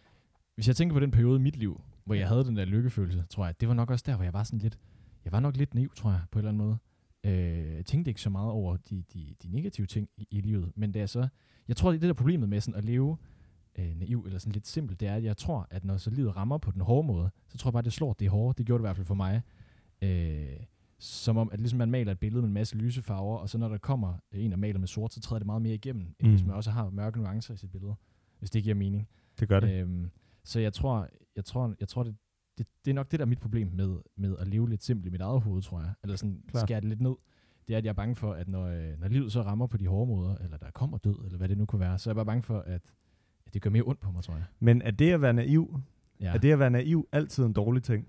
hvis 0.56 0.68
jeg 0.68 0.76
tænker 0.76 0.94
på 0.94 1.00
den 1.00 1.12
periode 1.12 1.40
i 1.40 1.42
mit 1.42 1.56
liv, 1.56 1.82
hvor 2.04 2.16
jeg 2.16 2.28
havde 2.28 2.44
den 2.44 2.56
der 2.56 2.66
lykkefølelse, 2.66 3.26
tror 3.30 3.46
jeg, 3.46 3.62
det 3.62 3.68
var 3.68 3.74
nok 3.74 3.92
også 3.92 4.04
der, 4.08 4.16
hvor 4.16 4.24
jeg 4.24 4.34
var 4.34 4.44
sådan 4.44 4.60
lidt, 4.60 4.80
jeg 5.26 5.32
var 5.32 5.40
nok 5.40 5.58
lidt 5.58 5.74
naiv, 5.74 5.90
tror 5.96 6.12
jeg, 6.12 6.22
på 6.32 6.40
en 6.40 6.46
eller 6.46 6.50
anden 6.50 6.68
måde. 6.68 6.78
Øh, 7.24 7.76
jeg 7.76 7.86
tænkte 7.86 8.10
ikke 8.10 8.22
så 8.22 8.30
meget 8.30 8.52
over 8.52 8.78
de, 8.78 9.04
de, 9.14 9.36
de 9.44 9.48
negative 9.50 9.88
ting 9.88 10.10
i, 10.18 10.28
i 10.32 10.42
livet, 10.42 10.72
men 10.76 10.94
det 10.94 11.02
er 11.02 11.06
så, 11.06 11.28
jeg 11.68 11.76
tror, 11.76 11.92
det 11.92 11.98
er 11.98 12.00
det 12.00 12.08
der 12.08 12.14
problemet 12.14 12.50
med 12.50 12.62
sådan 12.62 12.78
at 12.78 12.86
leve 12.86 13.18
øh, 13.80 13.96
naiv 14.00 14.24
eller 14.26 14.40
sådan 14.40 14.54
lidt 14.54 14.68
simpelt, 14.68 15.00
det 15.00 15.08
er, 15.08 15.16
at 15.16 15.24
jeg 15.24 15.38
tror, 15.38 15.68
at 15.72 15.86
når 15.86 15.98
så 15.98 16.10
livet 16.10 16.36
rammer 16.36 16.58
på 16.58 16.72
den 16.72 16.82
hårde 16.82 17.08
måde, 17.08 17.30
så 17.48 17.58
tror 17.58 17.70
jeg 17.70 17.74
bare, 17.74 17.84
det 17.84 17.94
slår 17.94 18.14
det 18.14 18.30
hårde. 18.30 18.58
Det 18.58 18.66
gjorde 18.66 18.80
det 18.80 18.84
i 18.84 18.88
hvert 18.88 18.96
fald 18.96 19.06
for 19.08 19.16
mig. 19.16 19.42
Øh, 20.02 20.60
som 21.00 21.38
om, 21.38 21.50
at 21.52 21.60
ligesom 21.60 21.78
man 21.78 21.92
maler 21.92 22.12
et 22.12 22.20
billede 22.20 22.42
med 22.42 22.48
en 22.48 22.54
masse 22.54 22.76
lyse 22.78 23.02
farver, 23.02 23.38
og 23.38 23.50
så 23.50 23.58
når 23.58 23.68
der 23.70 23.78
kommer 23.78 24.14
en 24.32 24.54
og 24.54 24.60
maler 24.60 24.80
med 24.80 24.88
sort, 24.88 25.14
så 25.14 25.20
træder 25.22 25.40
det 25.40 25.46
meget 25.46 25.62
mere 25.62 25.74
igennem, 25.74 26.16
end 26.20 26.28
Mm. 26.28 26.30
hvis 26.30 26.46
man 26.46 26.56
også 26.56 26.72
har 26.72 26.90
mørke 26.90 27.18
nuancer 27.20 27.54
i 27.54 27.58
sit 27.58 27.72
billede, 27.72 27.96
hvis 28.40 28.50
det 28.50 28.64
giver 28.64 28.76
mening. 28.76 29.08
Det 29.40 29.48
gør 29.48 29.60
det. 29.60 29.82
Øhm, 29.82 30.10
så 30.44 30.60
jeg 30.60 30.74
tror, 30.74 31.08
jeg 31.36 31.46
tror, 31.46 31.76
jeg 31.80 31.88
tror 31.88 32.04
det, 32.04 32.16
det, 32.58 32.68
det 32.86 32.92
er 32.92 32.96
nok 32.96 33.12
det, 33.12 33.20
der 33.20 33.26
er 33.26 33.30
mit 33.30 33.40
problem 33.40 33.68
med, 33.74 33.98
med 34.18 34.36
at 34.40 34.48
leve 34.48 34.70
lidt 34.70 34.84
simpelt 34.84 35.08
i 35.08 35.10
mit 35.10 35.22
eget 35.22 35.42
hoved, 35.42 35.62
tror 35.62 35.80
jeg. 35.80 35.94
Eller 36.04 36.16
sådan 36.16 36.44
skære 36.66 36.82
det 36.82 36.90
lidt 36.90 37.02
ned. 37.02 37.16
Det 37.68 37.74
er, 37.74 37.78
at 37.78 37.84
jeg 37.86 37.90
er 37.90 37.94
bange 37.94 38.16
for, 38.16 38.34
at 38.34 38.48
når, 38.48 38.66
øh, 38.66 39.00
når 39.00 39.08
livet 39.08 39.32
så 39.32 39.42
rammer 39.42 39.68
på 39.68 39.78
de 39.78 39.88
hårde 39.88 40.08
måder, 40.08 40.36
eller 40.38 40.58
der 40.58 40.72
kommer 40.72 40.98
død, 40.98 41.26
eller 41.26 41.38
hvad 41.38 41.50
det 41.50 41.58
nu 41.58 41.66
kunne 41.66 41.80
være, 41.80 42.00
så 42.00 42.10
er 42.10 42.12
jeg 42.12 42.16
bare 42.16 42.26
bange 42.26 42.44
for, 42.44 42.60
at, 42.60 42.94
at 43.48 43.54
det 43.54 43.62
gør 43.62 43.70
mere 43.70 43.84
ondt 43.84 44.00
på 44.02 44.12
mig, 44.12 44.24
tror 44.24 44.34
jeg. 44.34 44.44
Men 44.60 44.82
er 44.82 44.92
det 44.92 45.12
at 45.12 45.22
være 45.22 45.34
naiv, 45.34 45.80
Ja. 46.20 46.34
er 46.34 46.38
det 46.38 46.52
at 46.52 46.60
være 46.60 46.70
naiv 46.70 47.08
altid 47.12 47.44
en 47.46 47.54
dårlig 47.54 47.84
ting? 47.84 48.08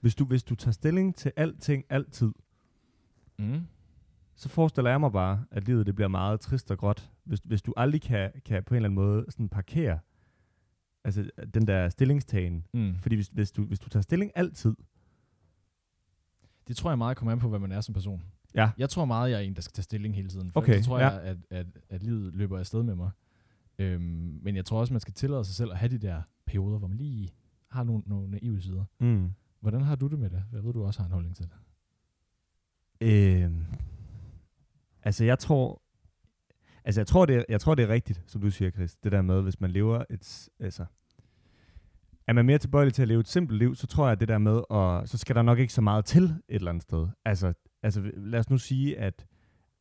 Hvis 0.00 0.14
du, 0.14 0.24
hvis 0.24 0.44
du 0.44 0.54
tager 0.54 0.72
stilling 0.72 1.14
til 1.14 1.32
alting 1.36 1.84
altid, 1.90 2.32
Mm. 3.38 3.60
så 4.34 4.48
forestiller 4.48 4.90
jeg 4.90 5.00
mig 5.00 5.12
bare, 5.12 5.44
at 5.50 5.64
livet 5.66 5.86
det 5.86 5.94
bliver 5.94 6.08
meget 6.08 6.40
trist 6.40 6.70
og 6.70 6.78
gråt, 6.78 7.10
hvis, 7.24 7.40
hvis 7.44 7.62
du 7.62 7.74
aldrig 7.76 8.02
kan, 8.02 8.30
kan 8.44 8.64
på 8.64 8.74
en 8.74 8.76
eller 8.76 8.88
anden 8.88 8.94
måde 8.94 9.24
sådan 9.28 9.48
parkere 9.48 9.98
altså 11.04 11.30
den 11.54 11.66
der 11.66 11.88
stillingstagen. 11.88 12.64
Mm. 12.74 12.94
Fordi 12.98 13.14
hvis, 13.14 13.28
hvis, 13.28 13.50
du, 13.52 13.64
hvis 13.64 13.78
du 13.80 13.88
tager 13.88 14.02
stilling 14.02 14.32
altid, 14.34 14.74
Det 16.68 16.76
tror 16.76 16.90
jeg 16.90 16.98
meget 16.98 17.16
kommer 17.16 17.32
an 17.32 17.38
på, 17.38 17.48
hvad 17.48 17.58
man 17.58 17.72
er 17.72 17.80
som 17.80 17.92
person. 17.94 18.22
ja, 18.54 18.70
Jeg 18.78 18.90
tror 18.90 19.04
meget, 19.04 19.30
jeg 19.30 19.36
er 19.36 19.40
en, 19.42 19.54
der 19.54 19.60
skal 19.62 19.72
tage 19.72 19.82
stilling 19.82 20.14
hele 20.14 20.28
tiden. 20.28 20.50
For 20.52 20.60
Okay, 20.60 20.78
så 20.78 20.84
tror 20.84 20.98
ja. 20.98 21.08
jeg, 21.08 21.22
at, 21.22 21.36
at, 21.50 21.66
at 21.88 22.02
livet 22.02 22.34
løber 22.34 22.58
afsted 22.58 22.82
med 22.82 22.94
mig. 22.94 23.10
Øhm, 23.78 24.40
men 24.42 24.56
jeg 24.56 24.64
tror 24.64 24.80
også, 24.80 24.94
man 24.94 25.00
skal 25.00 25.14
tillade 25.14 25.44
sig 25.44 25.54
selv 25.54 25.70
at 25.70 25.78
have 25.78 25.88
de 25.88 25.98
der 25.98 26.22
perioder, 26.46 26.78
hvor 26.78 26.88
man 26.88 26.96
lige 26.98 27.30
har 27.70 27.84
nogle, 27.84 28.02
nogle 28.06 28.30
naive 28.30 28.60
sider. 28.60 28.84
mm. 29.00 29.30
Hvordan 29.60 29.80
har 29.80 29.96
du 29.96 30.06
det 30.06 30.18
med 30.18 30.30
det? 30.30 30.44
Jeg 30.52 30.64
ved, 30.64 30.72
du 30.72 30.84
også 30.84 31.00
har 31.00 31.06
en 31.06 31.12
holdning 31.12 31.36
til 31.36 31.44
det. 31.44 31.54
øh, 33.00 33.52
altså 35.02 35.24
jeg 35.24 35.38
tror, 35.38 35.82
altså 36.84 37.00
jeg 37.00 37.06
tror, 37.06 37.26
det 37.26 37.44
jeg 37.48 37.60
tror, 37.60 37.74
det 37.74 37.82
er 37.82 37.88
rigtigt, 37.88 38.22
som 38.26 38.40
du 38.40 38.50
siger, 38.50 38.70
Chris, 38.70 38.96
det 38.96 39.12
der 39.12 39.22
med, 39.22 39.42
hvis 39.42 39.60
man 39.60 39.70
lever 39.70 40.04
et, 40.10 40.48
altså, 40.60 40.84
er 42.26 42.32
man 42.32 42.46
mere 42.46 42.58
tilbøjelig 42.58 42.94
til 42.94 43.02
at 43.02 43.08
leve 43.08 43.20
et 43.20 43.28
simpelt 43.28 43.58
liv, 43.58 43.74
så 43.74 43.86
tror 43.86 44.04
jeg, 44.04 44.12
at 44.12 44.20
det 44.20 44.28
der 44.28 44.38
med, 44.38 44.62
og 44.68 45.08
så 45.08 45.18
skal 45.18 45.36
der 45.36 45.42
nok 45.42 45.58
ikke 45.58 45.72
så 45.72 45.80
meget 45.80 46.04
til 46.04 46.24
et 46.24 46.40
eller 46.48 46.70
andet 46.70 46.82
sted. 46.82 47.08
Altså, 47.24 47.52
altså 47.82 48.10
lad 48.16 48.38
os 48.38 48.50
nu 48.50 48.58
sige, 48.58 48.98
at, 48.98 49.26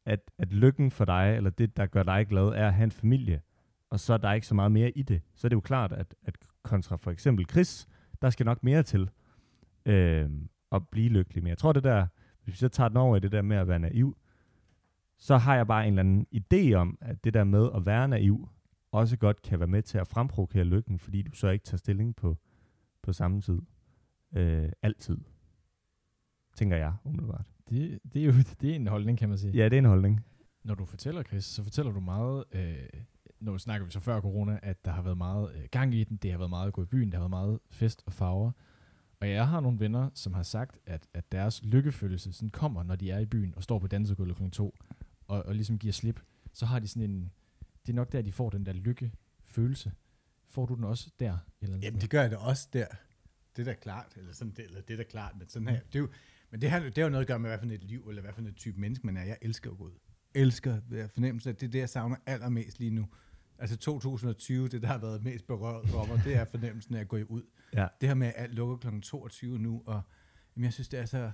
at, 0.06 0.20
at 0.40 0.54
lykken 0.54 0.92
for 0.92 1.06
dig, 1.06 1.34
eller 1.38 1.50
det, 1.50 1.78
der 1.78 1.86
gør 1.86 2.04
dig 2.04 2.28
glad, 2.28 2.48
er 2.48 2.68
at 2.68 2.74
have 2.74 2.84
en 2.84 2.92
familie, 2.92 3.42
og 3.90 4.00
så 4.00 4.14
er 4.14 4.18
der 4.18 4.34
ikke 4.34 4.48
så 4.48 4.56
meget 4.56 4.72
mere 4.72 4.92
i 4.92 5.02
det. 5.02 5.22
Så 5.36 5.48
er 5.48 5.50
det 5.50 5.56
jo 5.56 5.62
klart, 5.62 5.92
at, 5.92 6.16
at 6.24 6.36
kontra 6.64 6.96
for 6.96 7.12
eksempel 7.12 7.46
Chris, 7.52 7.88
der 8.22 8.30
skal 8.30 8.46
nok 8.46 8.64
mere 8.64 8.84
til 8.84 9.10
øh, 9.86 10.30
at 10.72 10.88
blive 10.88 11.10
lykkelig. 11.10 11.44
Men 11.44 11.50
jeg 11.50 11.58
tror, 11.58 11.74
det 11.74 11.84
der, 11.84 12.08
hvis 12.44 12.54
vi 12.54 12.58
så 12.58 12.70
tager 12.70 12.88
den 12.88 12.98
over 12.98 13.18
i 13.18 13.20
det 13.20 13.32
der 13.32 13.42
med 13.42 13.58
at 13.58 13.68
være 13.68 13.80
naiv, 13.80 14.18
så 15.18 15.38
har 15.38 15.56
jeg 15.56 15.68
bare 15.68 15.88
en 15.88 16.00
eller 16.00 16.00
anden 16.00 16.28
idé 16.34 16.74
om, 16.74 16.98
at 17.02 17.24
det 17.24 17.34
der 17.34 17.44
med 17.44 17.70
at 17.76 17.86
være 17.86 18.08
naiv, 18.08 18.50
også 18.92 19.18
godt 19.18 19.42
kan 19.42 19.60
være 19.60 19.68
med 19.68 19.82
til 19.82 19.98
at 19.98 20.08
fremprovokere 20.08 20.64
lykken, 20.64 21.00
fordi 21.00 21.22
du 21.22 21.36
så 21.36 21.48
ikke 21.50 21.66
tager 21.66 21.78
stilling 21.78 22.16
på, 22.16 22.38
på 23.02 23.14
samme 23.14 23.42
tid. 23.42 23.62
Øh, 24.36 24.70
altid. 24.82 25.18
Tænker 26.56 26.78
jeg, 26.78 26.94
umiddelbart. 27.04 27.46
Det, 27.70 28.00
det 28.14 28.22
er 28.22 28.26
jo 28.26 28.34
det 28.62 28.72
er 28.72 28.76
en 28.76 28.88
holdning, 28.88 29.18
kan 29.18 29.30
man 29.30 29.38
sige. 29.38 29.54
Ja, 29.54 29.66
det 29.66 29.74
er 29.74 29.78
en 29.78 29.86
holdning. 29.86 30.26
Når 30.64 30.76
du 30.76 30.86
fortæller, 30.86 31.24
Chris, 31.24 31.44
så 31.44 31.64
fortæller 31.64 31.92
du 31.92 32.00
meget, 32.00 32.44
øh, 32.52 32.88
nu 33.40 33.58
snakker 33.58 33.86
vi 33.86 33.92
så 33.92 34.00
før 34.00 34.22
corona, 34.22 34.60
at 34.64 34.86
der 34.86 34.92
har 34.92 35.02
været 35.02 35.18
meget 35.18 35.56
øh, 35.56 35.64
gang 35.72 35.96
i 35.96 36.04
den, 36.04 36.18
det 36.18 36.32
har 36.32 36.38
været 36.38 36.50
meget 36.50 36.68
at 36.68 36.74
gå 36.74 36.84
i 36.84 36.86
byen, 36.86 37.12
der 37.12 37.18
har 37.18 37.24
været 37.24 37.30
meget 37.30 37.60
fest 37.70 38.04
og 38.06 38.14
farver. 38.14 38.52
Og 39.20 39.30
jeg 39.30 39.48
har 39.48 39.60
nogle 39.60 39.80
venner, 39.80 40.10
som 40.14 40.34
har 40.34 40.44
sagt, 40.44 40.80
at, 40.86 41.08
at 41.14 41.32
deres 41.32 41.64
lykkefølelse 41.64 42.34
sådan 42.34 42.50
kommer, 42.50 42.84
når 42.84 42.96
de 42.96 43.12
er 43.12 43.20
i 43.20 43.26
byen 43.26 43.54
og 43.56 43.64
står 43.64 43.80
på 43.80 43.88
dansegulvet 43.88 44.38
kl. 44.38 44.50
2 44.50 44.76
og, 45.28 45.46
og 45.46 45.56
ligesom 45.56 45.80
giver 45.80 45.94
slip. 45.94 46.22
Så 46.54 46.66
har 46.66 46.80
de 46.80 46.88
sådan 46.88 47.10
en, 47.10 47.32
det 47.86 47.94
er 47.94 47.96
nok 47.96 48.12
der, 48.12 48.22
de 48.22 48.32
får 48.32 48.50
den 48.50 48.66
der 48.66 48.74
lykkefølelse. 48.74 49.92
Får 50.50 50.66
du 50.66 50.76
den 50.76 50.84
også 50.84 51.10
der? 51.20 51.38
Eller 51.62 51.78
Jamen, 51.78 52.02
det 52.02 52.10
gør 52.10 52.22
jeg 52.22 52.32
da 52.32 52.36
også 52.36 52.68
der. 52.74 52.86
Det 53.56 53.68
er 53.68 53.74
da 53.74 53.74
klart, 53.74 54.14
eller 54.16 54.34
sådan 54.34 54.54
det, 54.54 54.66
eller 54.66 54.82
det 54.82 54.94
er 54.94 54.98
da 54.98 55.04
klart, 55.04 55.34
men 55.38 55.50
sådan 55.50 55.68
her, 55.68 55.80
det 55.80 55.96
er 55.96 56.00
jo, 56.00 56.10
men 56.52 56.62
det 56.62 56.70
har, 56.70 56.80
det 56.80 56.98
har 56.98 57.04
jo 57.04 57.10
noget 57.10 57.24
at 57.24 57.28
gøre 57.28 57.40
med, 57.40 57.50
hvad 57.50 57.60
for 57.60 57.66
et 57.66 57.84
liv, 57.84 58.08
eller 58.10 58.22
hvad 58.22 58.34
for 58.34 58.42
et 58.42 58.56
type 58.56 58.80
menneske 58.80 59.06
man 59.06 59.18
er. 59.18 59.24
Jeg 59.24 59.38
elsker 59.42 59.72
at 59.72 59.78
gå 59.78 59.84
ud. 59.84 59.92
Elsker 60.34 60.82
ved 60.90 61.10
fornemmelse, 61.10 61.50
at 61.50 61.62
det 61.62 61.68
er 61.68 61.72
det, 61.72 61.80
jeg 61.80 61.90
savner 61.90 62.16
allermest 62.26 62.80
lige 62.80 62.92
nu. 62.92 63.08
Altså 63.60 63.78
2020, 63.78 64.68
det 64.68 64.82
der 64.82 64.88
har 64.88 64.98
været 64.98 65.24
mest 65.24 65.48
berørt 65.48 65.88
for 65.88 66.06
mig, 66.06 66.22
det 66.26 66.36
er 66.36 66.46
fornemmelsen 66.46 66.96
af 66.96 67.00
at 67.00 67.08
gå 67.08 67.18
ud. 67.18 67.42
Ja. 67.74 67.88
Det 68.02 68.10
her 68.10 68.14
med, 68.14 68.28
at 68.28 68.34
alt 68.38 68.54
lukker 68.54 68.90
kl. 68.92 69.00
22 69.02 69.60
nu, 69.60 69.84
og 69.86 70.02
jamen, 70.56 70.64
jeg 70.66 70.74
synes, 70.74 70.88
det 70.88 71.00
er 71.00 71.06
så, 71.06 71.32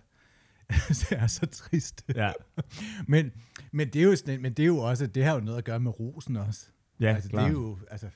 det 1.09 1.12
er 1.12 1.27
så 1.27 1.45
trist. 1.45 2.05
Ja, 2.15 2.31
Men, 3.07 3.31
men, 3.71 3.88
det 3.88 3.99
er 3.99 4.03
jo 4.03 4.15
sådan, 4.15 4.41
men 4.41 4.53
det 4.53 4.63
er 4.63 4.67
jo 4.67 4.77
også, 4.77 5.07
det 5.07 5.23
har 5.23 5.33
jo 5.33 5.39
noget 5.39 5.57
at 5.57 5.63
gøre 5.65 5.79
med 5.79 5.99
rosen 5.99 6.36
også. 6.38 6.67
ja 6.99 7.13
altså, 7.13 7.29
klart. 7.29 7.43
det 7.43 7.49
er 7.49 7.59
jo, 7.59 7.77
altså, 7.91 8.07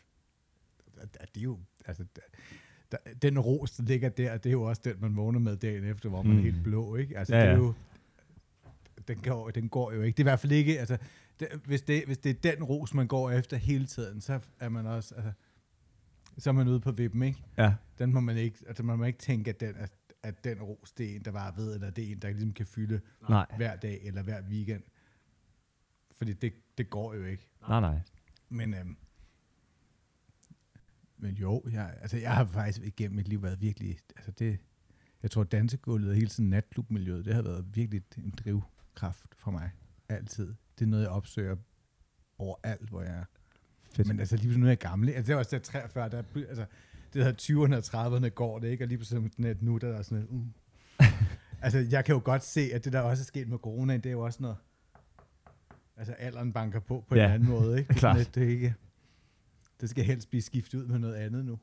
det 1.34 1.38
er 1.38 1.42
jo, 1.42 1.60
altså, 1.86 2.06
der, 2.92 2.98
den 3.22 3.40
ros, 3.40 3.72
der 3.72 3.84
ligger 3.84 4.10
der, 4.10 4.38
det 4.38 4.50
er 4.50 4.54
jo 4.54 4.62
også 4.64 4.82
den, 4.86 4.96
man 5.00 5.16
vågner 5.16 5.40
med 5.40 5.58
dagen 5.58 5.84
efter, 5.84 6.10
hvor 6.10 6.22
man 6.22 6.34
Mm. 6.34 6.40
er 6.40 6.44
helt 6.44 6.64
blå, 6.64 6.96
ikke? 6.96 7.18
Altså, 7.18 7.36
Ja, 7.36 7.42
det 7.42 7.48
er 7.48 7.52
ja. 7.52 7.58
jo, 7.58 7.74
den 9.08 9.18
går, 9.18 9.50
den 9.50 9.70
går 9.70 9.92
jo 9.92 10.02
ikke. 10.02 10.18
Det 10.18 10.24
er 10.24 10.26
i 10.26 10.30
hvert 10.32 10.40
fald 10.40 10.52
ikke, 10.52 10.80
altså, 10.80 10.98
det, 11.40 11.62
hvis, 11.66 11.82
det, 11.82 12.06
hvis 12.06 12.18
det 12.18 12.46
er 12.46 12.56
den 12.56 12.64
ros, 12.64 12.94
man 12.94 13.08
går 13.08 13.32
efter 13.32 13.58
hele 13.58 13.86
tiden, 13.86 14.22
så 14.22 14.40
er 14.60 14.70
man 14.70 14.86
også, 14.86 15.16
altså, 15.16 15.32
så 16.38 16.50
er 16.50 16.54
man 16.54 16.68
ude 16.68 16.80
på 16.80 16.92
vippen, 16.92 17.24
ikke? 17.24 17.44
Ja, 17.58 17.76
Den 18.00 18.14
må 18.14 18.20
man 18.20 18.38
ikke, 18.38 18.58
altså 18.68 18.84
man 18.84 18.98
må 18.98 19.06
ikke 19.06 19.20
tænke, 19.20 19.50
at 19.50 19.60
den, 19.60 19.76
at, 19.76 19.92
at 20.24 20.44
den 20.44 20.62
ros, 20.62 20.92
det 20.92 21.12
er 21.12 21.16
en, 21.16 21.26
der 21.26 21.32
var 21.32 21.52
ved, 21.52 21.74
eller 21.74 21.90
det 21.90 22.08
er 22.08 22.12
en, 22.12 22.20
der 22.22 22.30
ligesom 22.30 22.54
kan 22.54 22.66
fylde 22.66 23.02
nej, 23.30 23.46
hver 23.58 23.76
dag 23.76 24.02
eller 24.04 24.24
hver 24.24 24.42
weekend. 24.50 24.84
Fordi 26.12 26.34
det, 26.34 26.54
det 26.78 26.90
går 26.90 27.14
jo 27.14 27.24
ikke. 27.24 27.50
nej, 27.70 27.80
nej. 27.80 28.00
Men, 28.50 28.74
øhm, 28.74 28.98
men 31.18 31.36
jo, 31.36 31.64
jeg, 31.72 31.98
altså 32.02 32.18
jeg 32.18 32.36
har 32.36 32.46
faktisk 32.46 32.86
igennem 32.86 33.16
mit 33.16 33.28
liv 33.28 33.44
været 33.44 33.62
virkelig, 33.62 34.00
altså 34.16 34.32
det, 34.32 34.60
jeg 35.24 35.32
tror 35.32 35.44
dansegulvet 35.44 36.10
og 36.10 36.16
hele 36.16 36.28
tiden 36.28 36.50
natklubmiljøet, 36.50 37.26
det 37.26 37.34
har 37.34 37.42
været 37.42 37.76
virkelig 37.76 38.04
en 38.18 38.32
drivkraft 38.32 39.36
for 39.36 39.52
mig. 39.52 39.72
Altid. 40.10 40.54
Det 40.80 40.86
er 40.86 40.90
noget, 40.90 41.04
jeg 41.04 41.12
opsøger 41.12 41.56
overalt, 42.38 42.90
hvor 42.90 43.02
jeg 43.02 43.12
er. 43.14 43.24
Fedt. 43.96 44.08
Men 44.08 44.20
altså 44.20 44.36
lige 44.36 44.42
pludselig 44.44 44.60
nu 44.60 44.66
er 44.66 44.70
jeg 44.72 44.78
gammel. 44.80 45.10
Altså, 45.10 45.28
det 45.28 45.34
var 45.36 45.40
også 45.40 45.56
der 45.56 45.62
43, 45.64 46.10
der, 46.10 46.18
er- 46.18 46.48
altså, 46.50 46.66
det 47.14 47.24
hedder 47.26 47.68
20'erne 47.68 47.76
og 47.96 48.18
30'erne 48.18 48.28
går 48.30 48.60
det, 48.60 48.68
ikke? 48.68 48.84
Og 48.84 48.88
lige 48.88 48.98
pludselig 48.98 49.32
sådan 49.32 49.46
et 49.52 49.62
nu, 49.62 49.78
der 49.78 49.98
er 49.98 50.02
sådan 50.02 50.24
et, 50.24 50.28
uh. 50.30 50.46
altså, 51.64 51.80
jeg 51.92 52.06
kan 52.06 52.16
jo 52.16 52.22
godt 52.26 52.44
se, 52.44 52.62
at 52.74 52.86
det 52.86 52.94
der 52.94 53.00
også 53.00 53.22
er 53.22 53.26
sket 53.26 53.48
med 53.48 53.58
coronaen, 53.58 54.02
det 54.02 54.10
er 54.10 54.14
jo 54.14 54.22
også 54.22 54.42
noget, 54.42 54.58
altså 55.98 56.14
alderen 56.14 56.54
banker 56.54 56.80
på 56.80 57.04
på 57.10 57.16
Ja, 57.16 57.26
en 57.26 57.32
anden 57.32 57.50
måde, 57.50 57.78
ikke? 57.80 57.88
Det, 57.88 58.00
sådan 58.00 58.14
klart. 58.14 58.18
lidt, 58.18 58.36
det, 58.36 58.44
er 58.44 58.48
ikke, 58.50 58.76
det 59.82 59.90
skal 59.90 60.04
helst 60.04 60.30
blive 60.30 60.42
skiftet 60.42 60.78
ud 60.80 60.86
med 60.88 61.00
noget 61.00 61.16
andet 61.16 61.46
nu. 61.46 61.60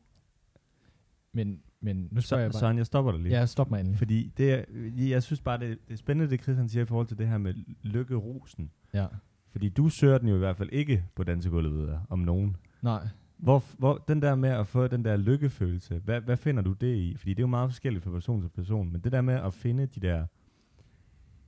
Men, 1.33 1.63
men 1.85 2.09
nu 2.11 2.21
spørger 2.21 2.43
jeg 2.43 2.53
Så, 2.53 2.57
bare... 2.57 2.61
Søren, 2.61 2.79
jeg 2.79 2.87
stopper 2.87 3.13
dig 3.13 3.21
lige. 3.21 3.39
Ja, 3.39 3.47
stop 3.47 3.71
mig 3.71 3.81
endelig. 3.81 3.99
Fordi 3.99 4.33
det 4.37 4.65
jeg 4.97 5.23
synes 5.23 5.41
bare, 5.41 5.59
det, 5.59 5.79
det 5.89 5.95
er 5.95 5.99
spændende, 5.99 6.31
det 6.31 6.43
Chris 6.43 6.57
han 6.57 6.69
siger 6.69 6.83
i 6.83 6.87
forhold 6.87 7.07
til 7.07 7.19
det 7.19 7.29
her 7.29 7.39
med 7.39 7.55
lykkerosen. 7.83 8.71
Ja. 8.95 9.07
Fordi 9.51 9.69
du 9.69 9.89
søger 9.89 10.19
den 10.19 10.29
jo 10.29 10.35
i 10.35 10.39
hvert 10.39 10.57
fald 10.57 10.69
ikke 10.73 11.05
på 11.15 11.25
dansegulvet, 11.25 11.89
jeg, 11.89 12.01
om 12.09 12.19
nogen. 12.19 12.57
Nej. 12.83 13.09
Hvor, 13.37 13.65
hvor, 13.79 14.05
den 14.09 14.23
der 14.23 14.35
med 14.35 14.51
at 14.51 14.67
få 14.67 14.87
den 14.87 15.05
der 15.05 15.17
lykkefølelse, 15.17 15.99
hvad, 16.05 16.21
hvad 16.21 16.37
finder 16.37 16.63
du 16.63 16.73
det 16.73 16.97
i? 16.97 17.17
Fordi 17.17 17.31
det 17.31 17.39
er 17.39 17.43
jo 17.43 17.47
meget 17.47 17.71
forskelligt 17.71 18.05
fra 18.05 18.11
person 18.11 18.43
til 18.43 18.49
person, 18.49 18.93
men 18.93 19.01
det 19.01 19.13
der 19.13 19.21
med 19.21 19.35
at 19.35 19.55
finde 19.55 19.87
de 19.87 20.01
der, 20.01 20.27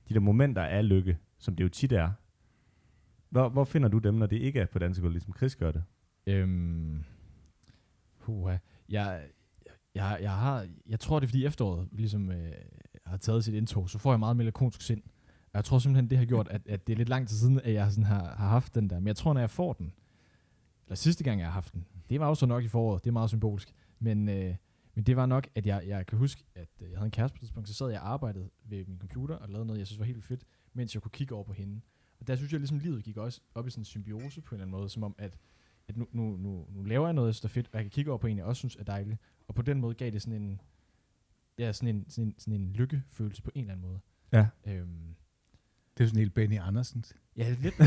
de 0.09 0.13
der 0.13 0.19
momenter 0.19 0.61
af 0.61 0.89
lykke, 0.89 1.17
som 1.37 1.55
det 1.55 1.63
jo 1.63 1.69
tit 1.69 1.91
er, 1.91 2.11
hvor, 3.29 3.49
hvor 3.49 3.63
finder 3.63 3.89
du 3.89 3.97
dem, 3.97 4.13
når 4.13 4.25
det 4.25 4.37
ikke 4.37 4.59
er 4.59 4.65
på 4.65 4.79
dansegulvet, 4.79 5.13
ligesom 5.13 5.33
Chris 5.37 5.55
gør 5.55 5.71
det? 5.71 5.83
Øhm, 6.27 7.03
puha. 8.19 8.57
Jeg, 8.89 9.21
jeg, 9.97 10.17
jeg, 10.21 10.31
har, 10.31 10.67
jeg 10.87 10.99
tror, 10.99 11.19
det 11.19 11.25
er 11.25 11.29
fordi 11.29 11.45
efteråret 11.45 11.87
ligesom 11.91 12.31
øh, 12.31 12.51
har 13.05 13.17
taget 13.17 13.43
sit 13.43 13.53
indtog, 13.53 13.89
så 13.89 13.97
får 13.97 14.11
jeg 14.11 14.19
meget 14.19 14.37
melankolsk 14.37 14.81
sind. 14.81 15.03
Og 15.27 15.53
jeg 15.53 15.65
tror 15.65 15.79
simpelthen, 15.79 16.09
det 16.09 16.17
har 16.17 16.25
gjort, 16.25 16.47
at, 16.47 16.61
at 16.65 16.87
det 16.87 16.93
er 16.93 16.97
lidt 16.97 17.09
lang 17.09 17.27
tid 17.27 17.37
siden, 17.37 17.59
at 17.63 17.73
jeg 17.73 17.91
sådan 17.91 18.03
har, 18.03 18.35
har 18.35 18.47
haft 18.47 18.75
den 18.75 18.89
der. 18.89 18.99
Men 18.99 19.07
jeg 19.07 19.15
tror, 19.15 19.33
når 19.33 19.41
jeg 19.41 19.49
får 19.49 19.73
den, 19.73 19.93
eller 20.85 20.95
sidste 20.95 21.23
gang, 21.23 21.39
jeg 21.39 21.47
har 21.47 21.53
haft 21.53 21.73
den, 21.73 21.85
det 22.09 22.19
var 22.19 22.27
jo 22.27 22.35
så 22.35 22.45
nok 22.45 22.63
i 22.63 22.67
foråret, 22.67 23.03
det 23.03 23.09
er 23.09 23.13
meget 23.13 23.29
symbolisk, 23.29 23.73
men, 23.99 24.29
øh, 24.29 24.55
men 24.95 25.03
det 25.03 25.15
var 25.15 25.25
nok, 25.25 25.47
at 25.55 25.65
jeg, 25.65 25.83
jeg 25.87 26.05
kan 26.05 26.17
huske, 26.17 26.43
at 26.55 26.69
jeg 26.81 26.89
havde 26.97 27.05
en 27.05 27.11
kæreste 27.11 27.35
på 27.35 27.37
et 27.37 27.41
tidspunkt, 27.41 27.69
så 27.69 27.73
sad 27.73 27.89
jeg 27.89 28.01
og 28.01 28.09
arbejdede 28.09 28.49
ved 28.63 28.85
min 28.85 28.99
computer 28.99 29.35
og 29.35 29.49
lavede 29.49 29.65
noget, 29.65 29.79
jeg 29.79 29.87
synes 29.87 29.99
var 29.99 30.05
helt 30.05 30.23
fedt, 30.23 30.43
mens 30.73 30.93
jeg 30.93 31.01
kunne 31.01 31.11
kigge 31.11 31.35
over 31.35 31.43
på 31.43 31.53
hende. 31.53 31.81
Og 32.19 32.27
der 32.27 32.35
synes 32.35 32.51
jeg 32.51 32.59
ligesom, 32.59 32.79
livet 32.79 33.03
gik 33.03 33.17
også 33.17 33.41
op 33.55 33.67
i 33.67 33.69
sådan 33.69 33.81
en 33.81 33.85
symbiose 33.85 34.41
på 34.41 34.55
en 34.55 34.61
eller 34.61 34.65
anden 34.65 34.79
måde, 34.79 34.89
som 34.89 35.03
om, 35.03 35.15
at, 35.17 35.37
at 35.87 35.97
nu, 35.97 36.07
nu, 36.11 36.37
nu, 36.37 36.65
nu 36.69 36.83
laver 36.83 37.07
jeg 37.07 37.13
noget, 37.13 37.39
der 37.41 37.47
er 37.47 37.49
fedt, 37.49 37.67
og 37.67 37.73
jeg 37.73 37.83
kan 37.83 37.91
kigge 37.91 38.11
over 38.11 38.17
på 38.17 38.27
en, 38.27 38.37
jeg 38.37 38.45
også 38.45 38.59
synes 38.59 38.75
er 38.75 38.83
dejligt. 38.83 39.19
Og 39.47 39.55
på 39.55 39.61
den 39.61 39.81
måde 39.81 39.95
gav 39.95 40.11
det 40.11 40.21
sådan 40.21 40.41
en, 40.41 40.61
ja, 41.59 41.73
sådan 41.73 41.95
en, 41.95 42.05
sådan 42.09 42.27
en, 42.27 42.35
sådan 42.37 42.61
en 42.61 42.73
lykkefølelse 42.73 43.41
på 43.41 43.51
en 43.55 43.61
eller 43.61 43.73
anden 43.73 43.87
måde. 43.87 43.99
Ja. 44.31 44.47
Øhm, 44.65 45.15
Det 45.97 46.03
er 46.03 46.07
sådan 46.07 46.19
helt 46.19 46.33
Benny 46.33 46.59
Andersen. 46.59 47.05
Ja, 47.37 47.55
lidt. 47.61 47.73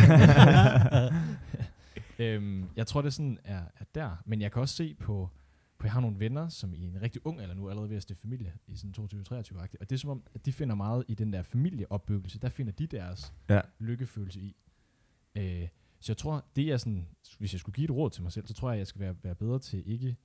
øhm, 2.18 2.68
jeg 2.77 2.87
tror, 2.87 3.03
det 3.03 3.14
sådan 3.14 3.38
er, 3.44 3.62
er 3.77 3.85
der. 3.94 4.16
Men 4.27 4.40
jeg 4.40 4.53
kan 4.53 4.62
også 4.62 4.75
se 4.75 4.94
på, 4.94 5.31
på, 5.79 5.87
jeg 5.87 5.92
har 5.92 6.01
nogle 6.01 6.18
venner, 6.18 6.49
som 6.49 6.75
i 6.75 6.85
en 6.85 7.03
rigtig 7.03 7.27
ung 7.27 7.40
alder 7.40 7.55
nu 7.55 7.66
er 7.66 7.70
allerede 7.70 7.90
ved 7.90 7.96
at 7.96 8.03
stifte 8.03 8.23
familie, 8.23 8.53
i 8.66 8.77
sådan 8.77 8.94
22-23-agtigt. 8.99 9.77
Og 9.81 9.90
det 9.90 9.92
er 9.92 9.96
som 9.96 10.11
om, 10.11 10.23
at 10.35 10.46
de 10.46 10.53
finder 10.53 10.75
meget 10.75 11.05
i 11.09 11.14
den 11.14 11.33
der 11.33 11.42
familieopbyggelse. 11.42 12.38
Der 12.38 12.49
finder 12.49 12.73
de 12.73 12.87
deres 12.87 13.33
Ja. 13.49 13.61
lykkefølelse 13.79 14.40
i. 14.40 14.57
Øh, 15.35 15.68
så 16.01 16.12
jeg 16.12 16.16
tror, 16.16 16.44
det 16.57 16.73
er 16.73 16.77
sådan, 16.77 17.07
hvis 17.38 17.53
jeg 17.53 17.61
skulle 17.61 17.75
give 17.75 17.85
et 17.85 17.90
råd 17.90 18.11
til 18.11 18.23
mig 18.23 18.33
selv, 18.33 18.46
så 18.46 18.55
tror 18.55 18.68
jeg, 18.68 18.75
at 18.75 18.79
jeg 18.79 18.87
skal 18.87 19.01
være, 19.01 19.16
være 19.23 19.35
bedre 19.35 19.59
til 19.59 19.83
ikke 19.87 20.16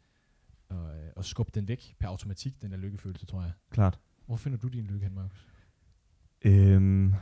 at, 0.69 0.77
øh, 0.77 1.09
at 1.17 1.25
skubbe 1.25 1.51
den 1.55 1.67
væk 1.67 1.95
per 1.99 2.07
automatik, 2.07 2.61
den 2.61 2.71
der 2.71 2.77
lykkefølelse, 2.77 3.25
tror 3.25 3.41
jeg. 3.41 3.51
Klart. 3.71 3.99
Hvor 4.25 4.35
finder 4.35 4.57
du 4.57 4.67
din 4.67 4.83
lykke 4.83 5.03
hen, 5.03 5.15
Markus? 5.15 5.47
Øhm, 6.45 7.13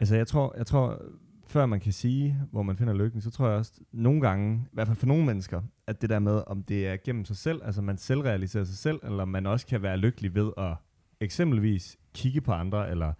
altså 0.00 0.16
jeg 0.16 0.26
tror, 0.26 0.54
jeg 0.56 0.66
tror, 0.66 1.02
før 1.46 1.66
man 1.66 1.80
kan 1.80 1.92
sige, 1.92 2.40
hvor 2.50 2.62
man 2.62 2.76
finder 2.76 2.94
lykken, 2.94 3.20
så 3.20 3.30
tror 3.30 3.48
jeg 3.48 3.56
også 3.56 3.80
nogle 3.92 4.20
gange, 4.20 4.66
i 4.66 4.68
hvert 4.72 4.86
fald 4.86 4.96
for 4.96 5.06
nogle 5.06 5.26
mennesker, 5.26 5.62
at 5.86 6.02
det 6.02 6.10
der 6.10 6.18
med, 6.18 6.42
om 6.46 6.62
det 6.62 6.88
er 6.88 6.96
gennem 7.04 7.24
sig 7.24 7.36
selv, 7.36 7.60
altså 7.64 7.82
man 7.82 7.98
selvrealiserer 7.98 8.64
sig 8.64 8.78
selv, 8.78 9.00
eller 9.02 9.24
man 9.24 9.46
også 9.46 9.66
kan 9.66 9.82
være 9.82 9.96
lykkelig 9.96 10.34
ved 10.34 10.52
at 10.56 10.76
eksempelvis 11.20 11.98
kigge 12.14 12.40
på 12.40 12.52
andre, 12.52 12.90
eller 12.90 13.12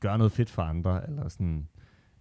gøre 0.00 0.18
noget 0.18 0.32
fedt 0.32 0.50
for 0.50 0.62
andre, 0.62 1.08
eller 1.08 1.28
sådan. 1.28 1.68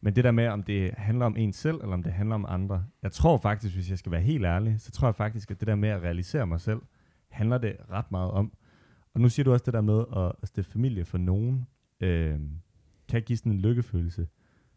Men 0.04 0.16
det 0.16 0.24
der 0.24 0.32
med, 0.32 0.48
om 0.48 0.64
det 0.64 0.94
handler 0.98 1.26
om 1.26 1.38
en 1.38 1.54
selv, 1.54 1.76
eller 1.76 1.94
om 1.94 2.04
det 2.04 2.14
handler 2.14 2.36
om 2.36 2.46
andre. 2.50 2.86
Jeg 3.04 3.12
tror 3.12 3.38
faktisk, 3.38 3.76
hvis 3.76 3.90
jeg 3.90 3.98
skal 3.98 4.12
være 4.12 4.22
helt 4.22 4.46
ærlig, 4.46 4.82
så 4.82 4.92
tror 4.92 5.08
jeg 5.08 5.16
faktisk, 5.16 5.52
at 5.52 5.60
det 5.60 5.68
der 5.68 5.76
med 5.76 5.90
at 5.90 6.02
realisere 6.02 6.48
mig 6.48 6.62
selv, 6.62 6.82
handler 7.30 7.58
det 7.58 7.76
ret 7.92 8.12
meget 8.12 8.32
om. 8.32 8.54
Og 9.14 9.22
nu 9.22 9.30
siger 9.30 9.44
du 9.44 9.52
også 9.52 9.64
det 9.66 9.74
der 9.74 9.82
med 9.82 10.04
at, 10.16 10.32
at 10.42 10.48
stifte 10.48 10.72
familie 10.72 11.06
for 11.06 11.18
nogen, 11.18 11.68
øh, 12.00 12.40
kan 13.10 13.22
give 13.22 13.38
sådan 13.38 13.52
en 13.52 13.60
lykkefølelse. 13.60 14.28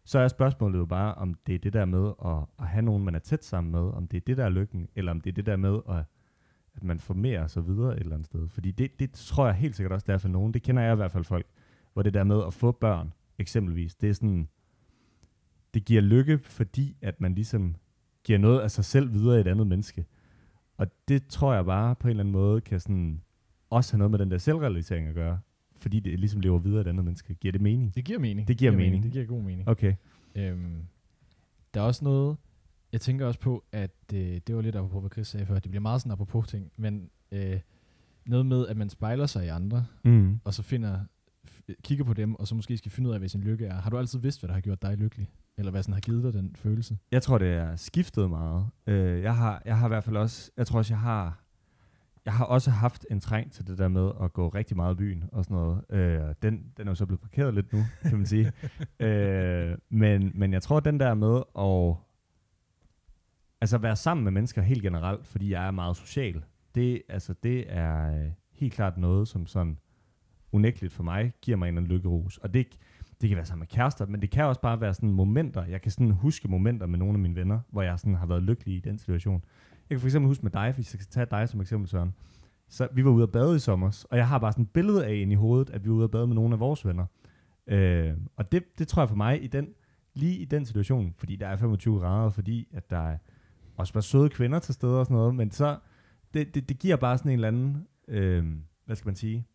Så 0.05 0.19
er 0.19 0.29
spørgsmålet 0.29 0.79
jo 0.79 0.87
bare, 0.87 1.15
om 1.15 1.35
det 1.35 1.55
er 1.55 1.59
det 1.59 1.73
der 1.73 1.85
med 1.85 2.13
at, 2.25 2.45
at 2.59 2.69
have 2.69 2.83
nogen, 2.83 3.05
man 3.05 3.15
er 3.15 3.19
tæt 3.19 3.45
sammen 3.45 3.73
med, 3.73 3.81
om 3.81 4.09
det 4.09 4.17
er 4.17 4.25
det, 4.27 4.37
der 4.37 4.45
er 4.45 4.49
lykken, 4.49 4.89
eller 4.97 5.13
om 5.13 5.21
det 5.21 5.31
er 5.31 5.35
det 5.35 5.47
der 5.47 5.57
med, 5.57 5.81
at, 5.89 6.05
at 6.75 6.85
man 6.85 7.01
formerer 7.01 7.47
sig 7.47 7.67
videre 7.67 7.93
et 7.93 8.01
eller 8.01 8.15
andet 8.15 8.27
sted. 8.27 8.49
Fordi 8.49 8.71
det, 8.71 9.01
det 9.01 9.13
tror 9.13 9.47
jeg 9.47 9.55
helt 9.55 9.77
sikkert 9.77 9.93
også, 9.93 10.05
det 10.07 10.13
er 10.13 10.19
for 10.19 10.29
nogen. 10.29 10.55
Det 10.55 10.63
kender 10.63 10.83
jeg 10.83 10.93
i 10.93 10.97
hvert 10.97 11.13
fald 11.13 11.25
folk, 11.25 11.47
hvor 11.93 12.03
det 12.03 12.15
der 12.15 12.25
med 12.25 12.43
at 12.47 12.55
få 12.55 12.73
børn, 12.73 13.13
eksempelvis, 13.39 13.95
det 13.95 14.11
er 14.11 14.15
sådan, 14.15 14.49
det 15.77 15.85
giver 15.85 16.01
lykke, 16.01 16.39
fordi 16.39 16.97
at 17.03 17.21
man 17.21 17.35
ligesom 17.35 17.77
giver 18.25 18.39
noget 18.39 18.61
af 18.61 18.71
sig 18.71 18.85
selv 18.85 19.13
videre 19.13 19.37
i 19.37 19.41
et 19.41 19.47
andet 19.47 19.67
menneske. 19.67 20.05
Og 20.77 20.87
det 21.09 21.27
tror 21.27 21.55
jeg 21.55 21.65
bare 21.65 21.95
på 21.95 22.09
en 22.09 22.11
eller 22.11 22.23
anden 22.23 22.33
måde 22.33 22.61
kan 22.61 22.81
sådan 22.81 23.23
også 23.71 23.93
have 23.93 23.99
noget 23.99 24.11
med 24.11 24.19
den 24.19 24.31
der 24.31 24.39
selvrealisering 24.39 25.09
at 25.09 25.15
gøre, 25.15 25.39
fordi 25.77 26.01
det 26.01 26.19
ligesom 26.21 26.41
lever 26.41 26.59
videre 26.59 26.81
et 26.81 26.87
andet 26.87 27.05
menneske. 27.05 27.35
Giver 27.35 27.53
det 27.53 27.61
mening? 27.61 27.95
Det 27.95 28.05
giver 28.05 28.19
mening. 28.19 28.49
Det 28.49 28.57
giver 28.59 28.73
mening. 28.73 29.03
Det 29.03 29.13
giver 29.13 29.25
god 29.25 29.43
mening. 29.43 29.69
Okay. 29.69 29.95
Øhm, 30.35 30.83
der 31.75 31.81
er 31.81 31.85
også 31.85 32.05
noget, 32.05 32.37
jeg 32.93 33.01
tænker 33.01 33.27
også 33.27 33.41
på, 33.41 33.65
at 33.73 33.95
øh, 34.15 34.41
det 34.47 34.57
var 34.57 34.63
lidt 34.63 34.77
apropos, 34.77 35.01
hvad 35.01 35.11
Chris 35.11 35.27
sagde 35.27 35.47
før, 35.47 35.59
det 35.59 35.71
bliver 35.71 35.83
meget 35.83 36.01
sådan 36.01 36.13
apropos 36.13 36.49
ting, 36.49 36.73
men 36.77 37.11
øh, 37.33 37.61
noget 38.27 38.47
med, 38.47 38.67
at 38.69 38.77
man 38.77 38.91
spejler 38.91 39.27
sig 39.27 39.45
i 39.45 39.49
andre, 39.49 39.87
Mm. 40.05 40.41
og 40.45 40.55
så 40.55 40.63
finder, 40.63 41.01
kigger 41.85 42.05
på 42.05 42.15
dem, 42.15 42.35
og 42.35 42.47
så 42.47 42.55
måske 42.55 42.77
skal 42.77 42.91
finde 42.91 43.09
ud 43.09 43.15
af, 43.15 43.21
hvad 43.21 43.29
sin 43.29 43.41
lykke 43.41 43.67
er. 43.67 43.75
Har 43.81 43.91
du 43.91 43.99
altid 43.99 44.19
vidst, 44.19 44.41
hvad 44.41 44.49
der 44.49 44.55
har 44.55 44.61
gjort 44.61 44.83
dig 44.83 44.97
lykkelig? 44.97 45.29
Eller 45.59 45.71
hvad 45.71 45.83
sådan 45.83 45.95
har 45.95 46.01
givet 46.01 46.25
dig 46.25 46.33
den 46.33 46.57
følelse? 46.57 46.99
Jeg 47.13 47.23
tror, 47.23 47.39
det 47.39 47.49
er 47.49 47.77
skiftet 47.77 48.31
meget. 48.31 48.67
Øh, 48.87 49.23
jeg, 49.23 49.37
har, 49.37 49.63
jeg 49.65 49.79
har 49.79 49.87
i 49.87 49.89
hvert 49.89 50.05
fald 50.05 50.17
også, 50.17 50.51
jeg 50.57 50.67
tror 50.67 50.79
også, 50.79 50.95
jeg 50.95 51.01
har, 51.01 51.43
jeg 52.25 52.33
har 52.33 52.45
også 52.45 52.71
haft 52.71 53.07
en 53.11 53.21
træng 53.21 53.53
til 53.53 53.67
det 53.67 53.79
der 53.79 53.89
med 53.89 54.11
at 54.23 54.33
gå 54.33 54.49
rigtig 54.49 54.77
meget 54.77 54.95
i 54.95 54.97
byen 54.97 55.25
og 55.33 55.45
sådan 55.45 55.57
noget. 55.57 55.85
Øh, 55.91 56.35
den, 56.43 56.73
den 56.77 56.87
er 56.89 56.91
jo 56.91 56.95
så 56.95 57.07
blevet 57.07 57.21
parkeret 57.21 57.55
lidt 57.55 57.73
nu, 57.73 57.85
kan 58.03 58.17
man 58.17 58.27
sige. 58.27 58.53
øh, 59.07 59.79
men, 59.89 60.33
men 60.35 60.53
jeg 60.53 60.63
tror, 60.63 60.81
den 60.81 61.01
der 61.01 61.15
med 61.15 61.43
at 61.59 61.97
altså 63.61 63.79
være 63.79 63.97
sammen 63.97 64.25
med 64.25 64.33
mennesker 64.33 64.63
helt 64.63 64.83
generelt, 64.83 65.27
fordi 65.27 65.51
jeg 65.51 65.67
er 65.67 65.71
meget 65.71 65.97
social, 65.97 66.43
det, 66.75 67.03
altså, 67.09 67.35
det 67.43 67.65
er 67.69 68.25
øh, 68.25 68.31
helt 68.53 68.73
klart 68.73 68.99
noget, 68.99 69.29
som 69.29 69.47
sådan 69.47 69.79
unægteligt 70.53 70.93
for 70.93 71.03
mig 71.03 71.33
giver 71.43 71.57
mig 71.57 71.69
en 71.69 71.87
lykkerus. 71.87 72.39
Og 72.39 72.55
det, 72.55 72.67
det 73.21 73.29
kan 73.29 73.37
være 73.37 73.47
sammen 73.47 73.61
med 73.61 73.67
kærester, 73.67 74.07
men 74.07 74.23
det 74.23 74.31
kan 74.31 74.45
også 74.45 74.61
bare 74.61 74.81
være 74.81 74.95
sådan 74.95 75.11
momenter. 75.11 75.65
Jeg 75.65 75.83
kan 75.83 75.91
sådan 75.91 76.11
huske 76.11 76.49
momenter 76.49 76.87
med 76.87 76.99
nogle 76.99 77.15
af 77.15 77.19
mine 77.19 77.35
venner, 77.35 77.61
hvor 77.71 77.83
jeg 77.83 77.99
sådan 77.99 78.15
har 78.15 78.27
været 78.27 78.43
lykkelig 78.43 78.77
i 78.77 78.81
den 78.81 78.99
situation. 78.99 79.45
Jeg 79.91 79.95
kan 79.97 80.01
for 80.01 80.07
eksempel 80.07 80.29
huske 80.29 80.43
med 80.43 80.51
dig, 80.51 80.73
hvis 80.75 80.95
jeg 80.95 81.01
skal 81.01 81.11
tage 81.11 81.27
dig 81.31 81.49
som 81.49 81.61
eksempel, 81.61 81.89
Søren. 81.89 82.15
Så 82.69 82.89
vi 82.93 83.05
var 83.05 83.11
ude 83.11 83.23
at 83.23 83.33
bade 83.33 83.57
i 83.57 83.59
sommer, 83.59 84.05
og 84.11 84.17
jeg 84.17 84.29
har 84.29 84.39
bare 84.39 84.53
sådan 84.53 84.65
et 84.65 84.71
billede 84.71 85.07
af 85.07 85.15
ind 85.15 85.33
i 85.33 85.35
hovedet, 85.35 85.71
at 85.71 85.85
vi 85.85 85.89
var 85.89 85.95
ude 85.95 86.05
at 86.05 86.11
bade 86.11 86.27
med 86.27 86.35
nogle 86.35 86.55
af 86.55 86.61
vores 86.61 86.87
venner. 86.87 87.07
Øh, 87.67 88.15
og 88.37 88.53
det, 88.53 88.79
det 88.79 88.89
tror 88.89 89.03
jeg 89.03 89.09
for 89.09 89.17
mig, 89.17 89.45
i 89.45 89.47
den, 89.47 89.69
lige 90.15 90.37
i 90.37 90.45
den 90.45 90.67
situation, 90.67 91.15
fordi 91.19 91.37
der 91.37 91.47
er 91.47 91.57
25 91.57 91.99
grader, 91.99 92.31
fordi 92.31 92.69
at 92.73 92.91
der 92.91 93.09
er 93.09 93.19
også 93.77 93.93
bare 93.93 94.03
søde 94.03 94.29
kvinder 94.29 94.59
til 94.59 94.75
stede 94.75 95.01
og 95.01 95.07
sådan 95.07 95.17
noget, 95.17 95.35
men 95.35 95.51
så, 95.51 95.79
det, 96.35 96.55
det, 96.55 96.69
det 96.69 96.79
giver 96.79 96.97
bare 96.97 97.19
sådan 97.19 97.31
en 97.31 97.35
eller 97.35 97.49
anden, 97.49 97.87
øh, 98.09 98.45
hvad 98.85 98.97
skal 98.97 99.09
man 99.09 99.17
sige, 99.17 99.47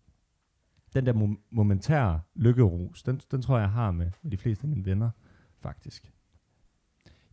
den 0.94 1.06
der 1.06 1.14
mom- 1.14 1.48
momentære 1.52 2.22
lykkerus, 2.36 3.04
den, 3.04 3.22
den 3.32 3.42
tror 3.42 3.58
jeg, 3.58 3.62
jeg 3.62 3.72
har 3.72 3.92
med, 3.92 4.12
med 4.22 4.32
de 4.32 4.38
fleste 4.38 4.64
af 4.64 4.70
mine 4.70 4.86
venner, 4.86 5.10
faktisk. 5.60 6.14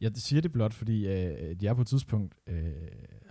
Jeg 0.01 0.13
siger 0.15 0.43
det 0.43 0.53
blot, 0.53 0.73
fordi 0.73 1.07
øh, 1.07 1.65
jeg 1.65 1.77
på 1.77 1.83
et 1.83 1.89
tidspunkt 1.89 2.35
øh, 2.47 2.73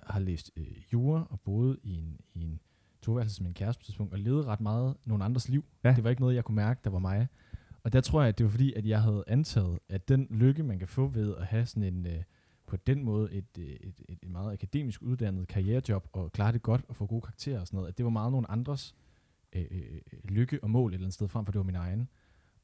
har 0.03 0.19
læst 0.19 0.51
øh, 0.55 0.93
jura 0.93 1.27
og 1.29 1.39
boet 1.39 1.79
i 1.83 1.95
en, 1.95 2.19
i 2.33 2.41
en 2.41 2.59
toværelse 3.01 3.43
med 3.43 3.49
en 3.49 3.53
kæreste 3.53 3.79
på 3.79 3.81
et 3.81 3.85
tidspunkt, 3.85 4.13
og 4.13 4.19
levet 4.19 4.45
ret 4.45 4.61
meget 4.61 4.95
nogle 5.05 5.23
andres 5.23 5.49
liv. 5.49 5.65
Ja. 5.83 5.93
Det 5.95 6.03
var 6.03 6.09
ikke 6.09 6.21
noget, 6.21 6.35
jeg 6.35 6.43
kunne 6.43 6.55
mærke, 6.55 6.81
der 6.83 6.89
var 6.89 6.99
mig. 6.99 7.27
Og 7.83 7.93
der 7.93 8.01
tror 8.01 8.21
jeg, 8.21 8.29
at 8.29 8.37
det 8.37 8.43
var 8.43 8.49
fordi, 8.49 8.73
at 8.73 8.85
jeg 8.85 9.01
havde 9.01 9.23
antaget, 9.27 9.79
at 9.89 10.07
den 10.07 10.27
lykke, 10.29 10.63
man 10.63 10.79
kan 10.79 10.87
få 10.87 11.07
ved 11.07 11.35
at 11.35 11.45
have 11.45 11.65
sådan 11.65 11.83
en, 11.83 12.05
øh, 12.05 12.23
på 12.65 12.77
den 12.77 13.03
måde, 13.03 13.31
et, 13.31 13.57
øh, 13.59 13.65
et, 13.65 14.01
et, 14.09 14.19
et 14.23 14.29
meget 14.29 14.53
akademisk 14.53 15.01
uddannet 15.01 15.47
karrierejob, 15.47 16.07
og 16.13 16.31
klare 16.31 16.51
det 16.51 16.61
godt 16.61 16.85
og 16.87 16.95
få 16.95 17.05
gode 17.05 17.21
karakterer 17.21 17.59
og 17.59 17.67
sådan 17.67 17.77
noget, 17.77 17.89
at 17.89 17.97
det 17.97 18.03
var 18.05 18.09
meget 18.11 18.31
nogle 18.31 18.51
andres 18.51 18.95
øh, 19.55 19.65
øh, 19.71 20.01
lykke 20.23 20.59
og 20.63 20.69
mål 20.69 20.91
et 20.91 20.93
eller 20.95 21.05
andet 21.05 21.13
sted, 21.13 21.27
frem 21.27 21.45
for 21.45 21.51
det 21.51 21.59
var 21.59 21.65
min 21.65 21.75
egen. 21.75 22.07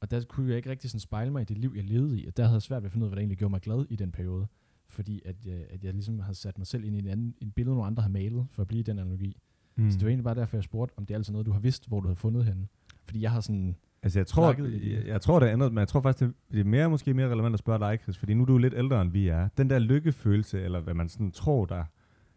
Og 0.00 0.10
der 0.10 0.24
kunne 0.28 0.48
jeg 0.48 0.56
ikke 0.56 0.70
rigtig 0.70 0.90
sådan 0.90 1.00
spejle 1.00 1.30
mig 1.30 1.42
i 1.42 1.44
det 1.44 1.58
liv, 1.58 1.72
jeg 1.76 1.84
levede 1.84 2.20
i, 2.20 2.26
og 2.26 2.36
der 2.36 2.42
havde 2.42 2.54
jeg 2.54 2.62
svært 2.62 2.82
ved 2.82 2.86
at 2.86 2.92
finde 2.92 3.04
ud 3.04 3.06
af, 3.06 3.10
hvad 3.10 3.16
der 3.16 3.20
egentlig 3.20 3.38
gjorde 3.38 3.50
mig 3.50 3.60
glad 3.60 3.86
i 3.90 3.96
den 3.96 4.12
periode. 4.12 4.46
Fordi 4.88 5.22
at 5.24 5.46
jeg, 5.46 5.64
at 5.70 5.84
jeg 5.84 5.92
ligesom 5.92 6.18
havde 6.18 6.34
sat 6.34 6.58
mig 6.58 6.66
selv 6.66 6.84
ind 6.84 6.96
i 6.96 6.98
en, 6.98 7.08
anden, 7.08 7.34
en 7.40 7.50
billede, 7.50 7.74
nogle 7.74 7.86
andre 7.86 8.02
har 8.02 8.10
malet, 8.10 8.46
for 8.50 8.62
at 8.62 8.68
blive 8.68 8.80
i 8.80 8.82
den 8.82 8.98
analogi. 8.98 9.36
Mm. 9.76 9.90
Så 9.90 9.96
det 9.98 10.04
var 10.04 10.08
egentlig 10.08 10.24
bare 10.24 10.34
derfor, 10.34 10.56
jeg 10.56 10.64
spurgte, 10.64 10.92
om 10.98 11.06
det 11.06 11.14
er 11.14 11.18
altså 11.18 11.32
noget, 11.32 11.46
du 11.46 11.52
har 11.52 11.60
vidst, 11.60 11.88
hvor 11.88 12.00
du 12.00 12.08
havde 12.08 12.16
fundet 12.16 12.44
henne. 12.44 12.66
Fordi 13.04 13.20
jeg 13.22 13.30
har 13.30 13.40
sådan, 13.40 13.76
Altså, 14.02 14.18
jeg 14.18 14.26
tror, 14.26 14.52
jeg, 14.96 15.06
jeg 15.06 15.20
tror, 15.20 15.40
det 15.40 15.46
andet, 15.46 15.72
men 15.72 15.78
jeg 15.78 15.88
tror 15.88 16.00
faktisk, 16.00 16.20
det- 16.28 16.34
det 16.52 16.60
er 16.60 16.64
mere, 16.64 16.90
måske 16.90 17.14
mere 17.14 17.30
relevant 17.30 17.52
at 17.52 17.58
spørge 17.58 17.78
dig, 17.78 17.98
Chris, 18.02 18.18
fordi 18.18 18.34
nu 18.34 18.42
er 18.42 18.46
du 18.46 18.58
lidt 18.58 18.74
ældre, 18.76 19.02
end 19.02 19.10
vi 19.12 19.28
er. 19.28 19.48
Den 19.48 19.70
der 19.70 19.78
lykkefølelse, 19.78 20.60
eller 20.62 20.80
hvad 20.80 20.94
man 20.94 21.08
sådan 21.08 21.30
tror, 21.30 21.64
der, 21.66 21.84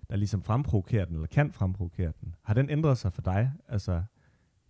der 0.10 0.16
ligesom 0.16 0.42
fremprovokerer 0.44 1.06
den, 1.06 1.16
eller 1.16 1.28
kan 1.28 1.52
fremprovokere 1.52 2.12
den, 2.22 2.36
har 2.44 2.54
den 2.54 2.70
ændret 2.70 2.98
sig 2.98 3.14
for 3.14 3.22
dig? 3.22 3.52
Altså, 3.68 4.04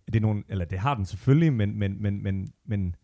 er 0.08 0.12
det 0.12 0.22
nogen, 0.22 0.44
eller 0.48 0.64
det 0.64 0.78
har 0.78 0.94
den 0.94 1.04
selvfølgelig, 1.04 1.52
men, 1.52 1.78
men, 1.78 2.02
men, 2.02 2.22
men, 2.22 2.52
men 2.64 2.96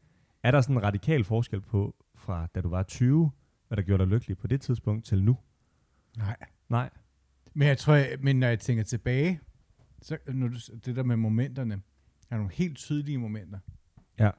er 0.43 0.51
der 0.51 0.61
sådan 0.61 0.77
en 0.77 0.83
radikal 0.83 1.25
forskel 1.25 1.61
på, 1.61 2.05
fra 2.14 2.47
da 2.55 2.61
du 2.61 2.69
var 2.69 2.83
20, 2.83 3.31
hvad 3.69 3.77
der 3.77 3.83
gjorde 3.83 4.05
dig 4.05 4.12
lykkelig 4.12 4.38
på 4.38 4.47
det 4.47 4.61
tidspunkt, 4.61 5.05
til 5.05 5.23
nu? 5.23 5.37
Nej. 6.17 6.37
Nej. 6.69 6.90
Men 7.55 7.69
jeg 7.69 7.79
tror, 7.79 7.95
jeg, 7.95 8.19
men 8.21 8.40
når 8.40 8.47
jeg 8.47 8.61
tænker 8.61 8.85
tilbage, 8.85 9.40
så 10.03 10.19
når 10.29 10.49
du, 10.49 10.57
det 10.85 10.97
der 10.97 11.03
med 11.03 11.17
momenterne, 11.17 11.83
er 12.31 12.37
nogle 12.37 12.53
helt 12.53 12.77
tydelige 12.77 13.19
momenter. 13.19 13.59
Ja. 14.19 14.31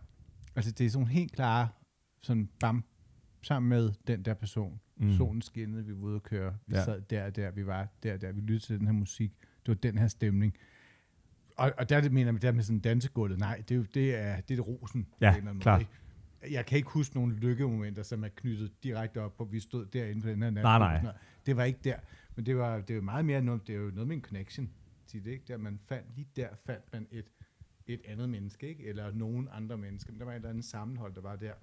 Altså 0.55 0.71
det 0.71 0.85
er 0.85 0.89
sådan 0.89 1.07
helt 1.07 1.31
klare, 1.31 1.67
sådan 2.21 2.49
bam, 2.59 2.83
sammen 3.41 3.69
med 3.69 3.91
den 4.07 4.25
der 4.25 4.33
person. 4.33 4.79
Mm. 4.97 5.13
Solen 5.13 5.41
skinnede, 5.41 5.85
vi 5.85 5.93
var 5.93 6.01
ude 6.01 6.15
at 6.15 6.23
køre, 6.23 6.57
vi 6.67 6.75
ja. 6.75 6.83
sad 6.83 7.01
der 7.01 7.25
og 7.25 7.35
der, 7.35 7.51
vi 7.51 7.65
var 7.65 7.87
der 8.03 8.13
og 8.13 8.21
der, 8.21 8.31
vi 8.31 8.41
lyttede 8.41 8.59
til 8.59 8.79
den 8.79 8.87
her 8.87 8.93
musik, 8.93 9.31
det 9.41 9.67
var 9.67 9.73
den 9.73 9.97
her 9.97 10.07
stemning. 10.07 10.53
Og, 11.55 11.73
og 11.77 11.89
der 11.89 11.97
er 11.97 12.09
mener 12.09 12.31
jeg, 12.31 12.41
der 12.41 12.51
med 12.51 12.63
sådan 12.63 12.79
dansegulvet, 12.79 13.39
nej, 13.39 13.63
det 13.67 13.71
er 13.71 13.75
jo 13.75 13.83
det 13.83 14.15
er, 14.15 14.35
det 14.35 14.51
er 14.51 14.63
det 14.63 14.67
rosen. 14.67 15.07
Ja, 15.21 15.35
klart. 15.59 15.85
Jeg 16.51 16.65
kan 16.65 16.77
ikke 16.77 16.89
huske 16.89 17.15
nogle 17.15 17.35
lykkemomenter, 17.35 18.03
som 18.03 18.23
er 18.23 18.27
knyttet 18.27 18.83
direkte 18.83 19.21
op 19.21 19.37
på, 19.37 19.43
at 19.43 19.51
vi 19.51 19.59
stod 19.59 19.85
derinde 19.85 20.21
på 20.21 20.29
den 20.29 20.43
her 20.43 20.49
nat. 20.49 20.63
Nej, 20.63 20.79
nej. 20.79 21.13
Det 21.45 21.57
var 21.57 21.63
ikke 21.63 21.79
der. 21.83 21.97
Men 22.35 22.45
det 22.45 22.57
var, 22.57 22.81
det 22.81 22.95
var 22.95 23.01
meget 23.01 23.25
mere 23.25 23.41
noget, 23.41 23.67
det 23.67 23.75
er 23.75 23.79
jo 23.79 23.91
noget 23.91 24.07
med 24.07 24.15
en 24.15 24.21
connection. 24.21 24.69
Til 25.07 25.25
det, 25.25 25.31
ikke? 25.31 25.45
Der 25.47 25.57
man 25.57 25.79
fandt, 25.87 26.15
lige 26.15 26.27
der 26.35 26.47
fandt 26.65 26.93
man 26.93 27.07
et, 27.11 27.31
et 27.87 28.01
andet 28.05 28.29
menneske, 28.29 28.67
ikke? 28.67 28.83
eller 28.83 29.11
nogen 29.11 29.49
andre 29.51 29.77
mennesker. 29.77 30.11
Men 30.11 30.19
der 30.19 30.25
var 30.25 30.31
et 30.31 30.35
eller 30.35 30.49
andet 30.49 30.65
sammenhold, 30.65 31.15
der 31.15 31.21
var 31.21 31.35
der. 31.35 31.53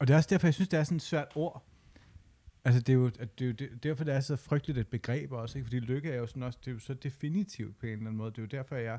Og 0.00 0.06
det 0.06 0.14
er 0.14 0.16
også 0.16 0.28
derfor, 0.30 0.46
jeg 0.46 0.54
synes, 0.54 0.68
det 0.68 0.78
er 0.78 0.84
sådan 0.84 0.96
et 0.96 1.02
svært 1.02 1.28
ord. 1.34 1.64
Altså, 2.68 2.80
det 2.80 2.92
er 2.92 2.96
jo, 2.96 3.08
det 3.08 3.40
er 3.40 3.46
jo 3.46 3.52
det, 3.52 3.82
derfor, 3.82 4.04
det 4.04 4.14
er 4.14 4.20
så 4.20 4.36
frygteligt 4.36 4.78
et 4.78 4.88
begreb 4.88 5.32
også, 5.32 5.58
ikke? 5.58 5.66
fordi 5.66 5.80
lykke 5.80 6.10
er 6.10 6.16
jo 6.16 6.26
sådan 6.26 6.42
også, 6.42 6.58
det 6.64 6.70
er 6.70 6.74
jo 6.74 6.78
så 6.78 6.94
definitivt 6.94 7.78
på 7.78 7.86
en 7.86 7.92
eller 7.92 8.06
anden 8.06 8.16
måde. 8.16 8.30
Det 8.30 8.38
er 8.38 8.42
jo 8.42 8.46
derfor, 8.46 8.76
jeg 8.76 8.98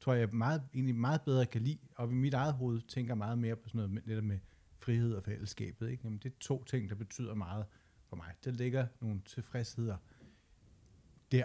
tror, 0.00 0.14
jeg 0.14 0.28
meget, 0.32 0.62
egentlig 0.74 0.94
meget 0.94 1.22
bedre 1.22 1.46
kan 1.46 1.62
lide, 1.62 1.78
og 1.94 2.10
i 2.10 2.14
mit 2.14 2.34
eget 2.34 2.54
hoved 2.54 2.80
tænker 2.80 3.14
meget 3.14 3.38
mere 3.38 3.56
på 3.56 3.68
sådan 3.68 3.78
noget 3.78 4.06
med, 4.06 4.22
med 4.22 4.38
frihed 4.78 5.14
og 5.14 5.24
fællesskabet. 5.24 5.90
Ikke? 5.90 6.00
Jamen, 6.04 6.18
det 6.18 6.32
er 6.32 6.36
to 6.40 6.64
ting, 6.64 6.88
der 6.88 6.94
betyder 6.94 7.34
meget 7.34 7.64
for 8.08 8.16
mig. 8.16 8.34
Der 8.44 8.50
ligger 8.50 8.86
nogle 9.00 9.20
tilfredsheder 9.26 9.96
der, 11.32 11.44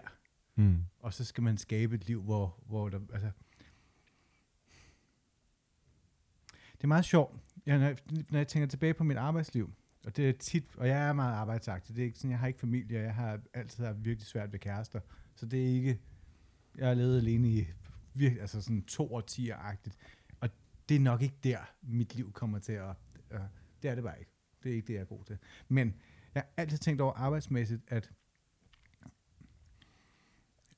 Mm. 0.55 0.83
og 0.99 1.13
så 1.13 1.25
skal 1.25 1.43
man 1.43 1.57
skabe 1.57 1.95
et 1.95 2.07
liv, 2.07 2.21
hvor, 2.21 2.63
hvor 2.65 2.89
der, 2.89 2.99
altså, 3.13 3.31
det 6.77 6.83
er 6.83 6.87
meget 6.87 7.05
sjovt, 7.05 7.35
ja, 7.65 7.77
når, 7.77 7.85
jeg, 7.85 7.97
når 8.29 8.39
jeg 8.39 8.47
tænker 8.47 8.67
tilbage 8.67 8.93
på 8.93 9.03
mit 9.03 9.17
arbejdsliv, 9.17 9.73
og 10.07 10.17
det 10.17 10.29
er 10.29 10.33
tit, 10.33 10.75
og 10.77 10.87
jeg 10.87 11.09
er 11.09 11.13
meget 11.13 11.33
arbejdsagtig, 11.33 11.95
det 11.95 12.01
er 12.01 12.05
ikke 12.05 12.17
sådan, 12.17 12.31
jeg 12.31 12.39
har 12.39 12.47
ikke 12.47 12.59
familie, 12.59 12.97
og 12.97 13.03
jeg 13.03 13.15
har 13.15 13.39
altid 13.53 13.85
haft 13.85 14.05
virkelig 14.05 14.27
svært 14.27 14.51
ved 14.51 14.59
kærester, 14.59 14.99
så 15.35 15.45
det 15.45 15.63
er 15.63 15.67
ikke, 15.67 15.99
jeg 16.77 16.87
har 16.87 16.93
levet 16.93 17.17
alene 17.17 17.49
i 17.49 17.67
virkelig, 18.13 18.41
altså 18.41 18.61
sådan 18.61 18.83
to 18.83 19.13
årtier-agtigt, 19.13 19.97
og 20.39 20.49
det 20.89 20.95
er 20.95 20.99
nok 20.99 21.21
ikke 21.21 21.35
der, 21.43 21.59
mit 21.81 22.15
liv 22.15 22.31
kommer 22.33 22.59
til 22.59 22.73
at, 22.73 22.95
uh, 23.33 23.39
det 23.81 23.91
er 23.91 23.95
det 23.95 24.03
bare 24.03 24.19
ikke, 24.19 24.31
det 24.63 24.71
er 24.71 24.75
ikke 24.75 24.87
det, 24.87 24.93
jeg 24.93 25.01
er 25.01 25.05
god 25.05 25.23
til, 25.23 25.37
men 25.67 25.95
jeg 26.35 26.43
har 26.43 26.49
altid 26.57 26.77
tænkt 26.77 27.01
over 27.01 27.13
arbejdsmæssigt, 27.13 27.81
at 27.87 28.11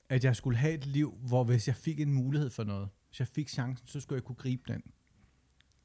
at 0.09 0.23
jeg 0.23 0.35
skulle 0.35 0.57
have 0.57 0.73
et 0.73 0.85
liv, 0.85 1.17
hvor 1.27 1.43
hvis 1.43 1.67
jeg 1.67 1.75
fik 1.75 1.99
en 1.99 2.13
mulighed 2.13 2.49
for 2.49 2.63
noget, 2.63 2.89
hvis 3.07 3.19
jeg 3.19 3.27
fik 3.27 3.49
chancen, 3.49 3.87
så 3.87 3.99
skulle 3.99 4.17
jeg 4.17 4.23
kunne 4.23 4.35
gribe 4.35 4.73
den. 4.73 4.83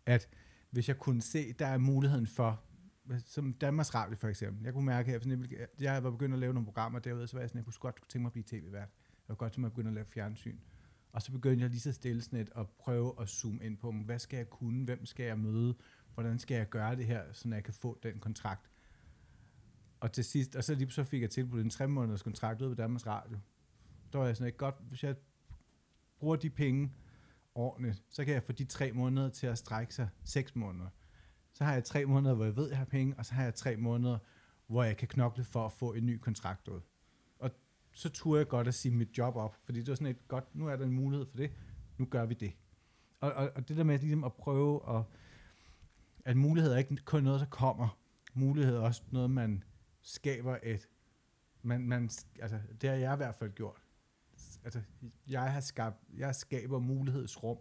At 0.06 0.28
hvis 0.70 0.88
jeg 0.88 0.98
kunne 0.98 1.22
se, 1.22 1.52
der 1.52 1.66
er 1.66 1.78
muligheden 1.78 2.26
for, 2.26 2.64
som 3.26 3.52
Danmarks 3.52 3.94
Radio 3.94 4.16
for 4.16 4.28
eksempel, 4.28 4.64
jeg 4.64 4.72
kunne 4.72 4.86
mærke, 4.86 5.14
at 5.14 5.26
jeg, 5.26 5.68
jeg 5.80 6.04
var 6.04 6.10
begyndt 6.10 6.34
at 6.34 6.40
lave 6.40 6.54
nogle 6.54 6.64
programmer 6.64 6.98
derude, 6.98 7.26
så 7.26 7.36
var 7.36 7.40
jeg 7.40 7.50
sådan, 7.50 7.58
jeg 7.58 7.64
kunne 7.64 7.74
godt 7.78 7.96
tænke 8.08 8.22
mig 8.22 8.28
at 8.28 8.32
blive 8.32 8.44
tv-vært. 8.46 8.88
Jeg 9.28 9.28
kunne 9.28 9.36
godt 9.36 9.52
tænke 9.52 9.60
mig 9.60 9.66
at 9.66 9.72
begynde 9.72 9.88
at 9.88 9.94
lave 9.94 10.06
fjernsyn. 10.06 10.58
Og 11.12 11.22
så 11.22 11.32
begyndte 11.32 11.62
jeg 11.62 11.70
lige 11.70 11.80
så 11.80 11.92
stille 11.92 12.22
sådan 12.22 12.38
et 12.38 12.50
at 12.56 12.68
prøve 12.68 13.14
at 13.20 13.28
zoome 13.28 13.64
ind 13.64 13.76
på, 13.76 13.92
hvad 13.92 14.18
skal 14.18 14.36
jeg 14.36 14.50
kunne, 14.50 14.84
hvem 14.84 15.06
skal 15.06 15.26
jeg 15.26 15.38
møde, 15.38 15.74
hvordan 16.14 16.38
skal 16.38 16.56
jeg 16.56 16.68
gøre 16.68 16.96
det 16.96 17.06
her, 17.06 17.22
så 17.32 17.48
jeg 17.48 17.64
kan 17.64 17.74
få 17.74 17.98
den 18.02 18.18
kontrakt. 18.18 18.70
Og 20.00 20.12
til 20.12 20.24
sidst, 20.24 20.56
og 20.56 20.64
så 20.64 20.74
lige 20.74 20.90
så 20.90 21.04
fik 21.04 21.22
jeg 21.22 21.30
tilbudt 21.30 21.64
en 21.64 21.70
tre 21.70 21.88
måneders 21.88 22.22
kontrakt 22.22 22.62
ud 22.62 22.68
på 22.68 22.74
Danmarks 22.74 23.06
Radio. 23.06 23.38
Der 24.12 24.18
var 24.18 24.26
jeg 24.26 24.36
sådan 24.36 24.46
ikke 24.46 24.58
godt, 24.58 24.74
hvis 24.88 25.04
jeg 25.04 25.16
bruger 26.18 26.36
de 26.36 26.50
penge 26.50 26.92
ordentligt, 27.54 28.02
så 28.10 28.24
kan 28.24 28.34
jeg 28.34 28.42
få 28.42 28.52
de 28.52 28.64
tre 28.64 28.92
måneder 28.92 29.28
til 29.28 29.46
at 29.46 29.58
strække 29.58 29.94
sig 29.94 30.08
seks 30.24 30.56
måneder. 30.56 30.88
Så 31.54 31.64
har 31.64 31.72
jeg 31.72 31.84
tre 31.84 32.04
måneder, 32.04 32.34
hvor 32.34 32.44
jeg 32.44 32.56
ved, 32.56 32.68
jeg 32.68 32.78
har 32.78 32.84
penge, 32.84 33.14
og 33.18 33.26
så 33.26 33.34
har 33.34 33.44
jeg 33.44 33.54
tre 33.54 33.76
måneder, 33.76 34.18
hvor 34.66 34.84
jeg 34.84 34.96
kan 34.96 35.08
knokle 35.08 35.44
for 35.44 35.66
at 35.66 35.72
få 35.72 35.92
en 35.92 36.06
ny 36.06 36.18
kontrakt 36.18 36.68
ud. 36.68 36.80
Og 37.38 37.50
så 37.92 38.10
turde 38.10 38.38
jeg 38.38 38.48
godt 38.48 38.68
at 38.68 38.74
sige 38.74 38.92
mit 38.92 39.18
job 39.18 39.36
op, 39.36 39.56
fordi 39.64 39.80
det 39.80 39.88
var 39.88 39.94
sådan 39.94 40.06
et 40.06 40.28
godt, 40.28 40.54
nu 40.54 40.68
er 40.68 40.76
der 40.76 40.84
en 40.84 40.92
mulighed 40.92 41.26
for 41.26 41.36
det, 41.36 41.50
nu 41.98 42.04
gør 42.04 42.26
vi 42.26 42.34
det. 42.34 42.52
Og, 43.20 43.32
og, 43.32 43.50
og 43.54 43.68
det 43.68 43.76
der 43.76 43.84
med 43.84 43.98
ligesom 43.98 44.24
at 44.24 44.32
prøve 44.32 44.96
at, 44.96 45.02
at 46.24 46.36
muligheder 46.36 46.74
er 46.74 46.78
ikke 46.78 46.96
kun 46.96 47.22
noget, 47.22 47.40
der 47.40 47.46
kommer. 47.46 47.98
Muligheder 48.34 48.80
er 48.80 48.84
også 48.84 49.02
noget, 49.10 49.30
man 49.30 49.64
skaber 50.02 50.58
et, 50.62 50.88
man, 51.62 51.80
man, 51.80 52.10
altså 52.40 52.60
det 52.80 52.90
har 52.90 52.96
jeg 52.96 53.12
i 53.12 53.16
hvert 53.16 53.34
fald 53.34 53.52
gjort. 53.52 53.82
Altså, 54.64 54.80
jeg 55.26 55.52
har 55.52 55.60
skabt, 55.60 55.96
jeg 56.16 56.34
skaber 56.34 56.78
mulighedsrum. 56.78 57.58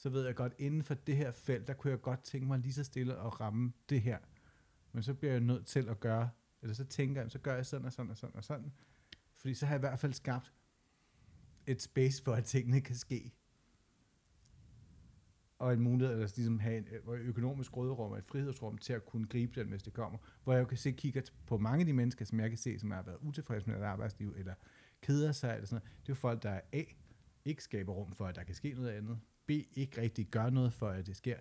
Så 0.00 0.08
ved 0.10 0.26
jeg 0.26 0.34
godt, 0.34 0.54
inden 0.58 0.82
for 0.82 0.94
det 0.94 1.16
her 1.16 1.30
felt, 1.30 1.66
der 1.66 1.74
kunne 1.74 1.90
jeg 1.90 2.00
godt 2.00 2.22
tænke 2.22 2.46
mig 2.46 2.58
lige 2.58 2.72
så 2.72 2.84
stille 2.84 3.16
at 3.16 3.40
ramme 3.40 3.72
det 3.88 4.00
her. 4.00 4.18
Men 4.92 5.02
så 5.02 5.14
bliver 5.14 5.32
jeg 5.32 5.40
nødt 5.40 5.66
til 5.66 5.88
at 5.88 6.00
gøre, 6.00 6.30
eller 6.62 6.74
så 6.74 6.84
tænker 6.84 7.20
jeg, 7.20 7.30
så 7.30 7.38
gør 7.38 7.54
jeg 7.54 7.66
sådan 7.66 7.86
og 7.86 7.92
sådan 7.92 8.10
og 8.10 8.16
sådan 8.16 8.36
og 8.36 8.44
sådan. 8.44 8.72
Fordi 9.36 9.54
så 9.54 9.66
har 9.66 9.74
jeg 9.74 9.78
i 9.78 9.86
hvert 9.86 9.98
fald 9.98 10.12
skabt 10.12 10.52
et 11.66 11.82
space 11.82 12.22
for, 12.22 12.32
at 12.32 12.44
tingene 12.44 12.80
kan 12.80 12.96
ske. 12.96 13.32
Og 15.58 15.72
en 15.72 15.80
mulighed, 15.80 16.14
eller 16.14 16.32
ligesom 16.36 16.58
have 16.58 16.78
en, 16.78 16.88
øh, 17.08 17.20
et 17.20 17.26
økonomisk 17.26 17.76
råderum 17.76 18.12
og 18.12 18.18
et 18.18 18.24
frihedsrum 18.24 18.78
til 18.78 18.92
at 18.92 19.04
kunne 19.04 19.26
gribe 19.26 19.60
den, 19.60 19.68
hvis 19.68 19.82
det 19.82 19.92
kommer. 19.92 20.18
Hvor 20.44 20.52
jeg 20.52 20.60
jo 20.60 20.66
kan 20.66 20.78
se, 20.78 20.92
kigger 20.92 21.22
på 21.46 21.58
mange 21.58 21.80
af 21.80 21.86
de 21.86 21.92
mennesker, 21.92 22.24
som 22.24 22.40
jeg 22.40 22.48
kan 22.48 22.58
se, 22.58 22.78
som 22.78 22.90
har 22.90 23.02
været 23.02 23.18
utilfredse 23.20 23.66
med 23.66 23.76
deres 23.76 23.84
arbejdsliv, 23.84 24.34
eller 24.38 24.54
keder 25.02 25.32
sig, 25.32 25.54
eller 25.54 25.66
sådan 25.66 25.82
noget. 25.82 26.00
Det 26.00 26.08
er 26.08 26.14
jo 26.14 26.20
folk, 26.20 26.42
der 26.42 26.60
A, 26.72 26.82
ikke 27.44 27.62
skaber 27.62 27.92
rum 27.92 28.12
for, 28.12 28.26
at 28.26 28.36
der 28.36 28.42
kan 28.42 28.54
ske 28.54 28.72
noget 28.72 28.90
andet. 28.90 29.20
B, 29.46 29.50
ikke 29.50 30.00
rigtig 30.00 30.26
gør 30.26 30.50
noget 30.50 30.72
for, 30.72 30.88
at 30.88 31.06
det 31.06 31.16
sker. 31.16 31.36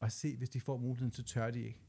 Og 0.00 0.12
C, 0.12 0.34
hvis 0.38 0.50
de 0.50 0.60
får 0.60 0.76
muligheden, 0.76 1.12
så 1.12 1.22
tør 1.22 1.50
de 1.50 1.60
ikke. 1.62 1.80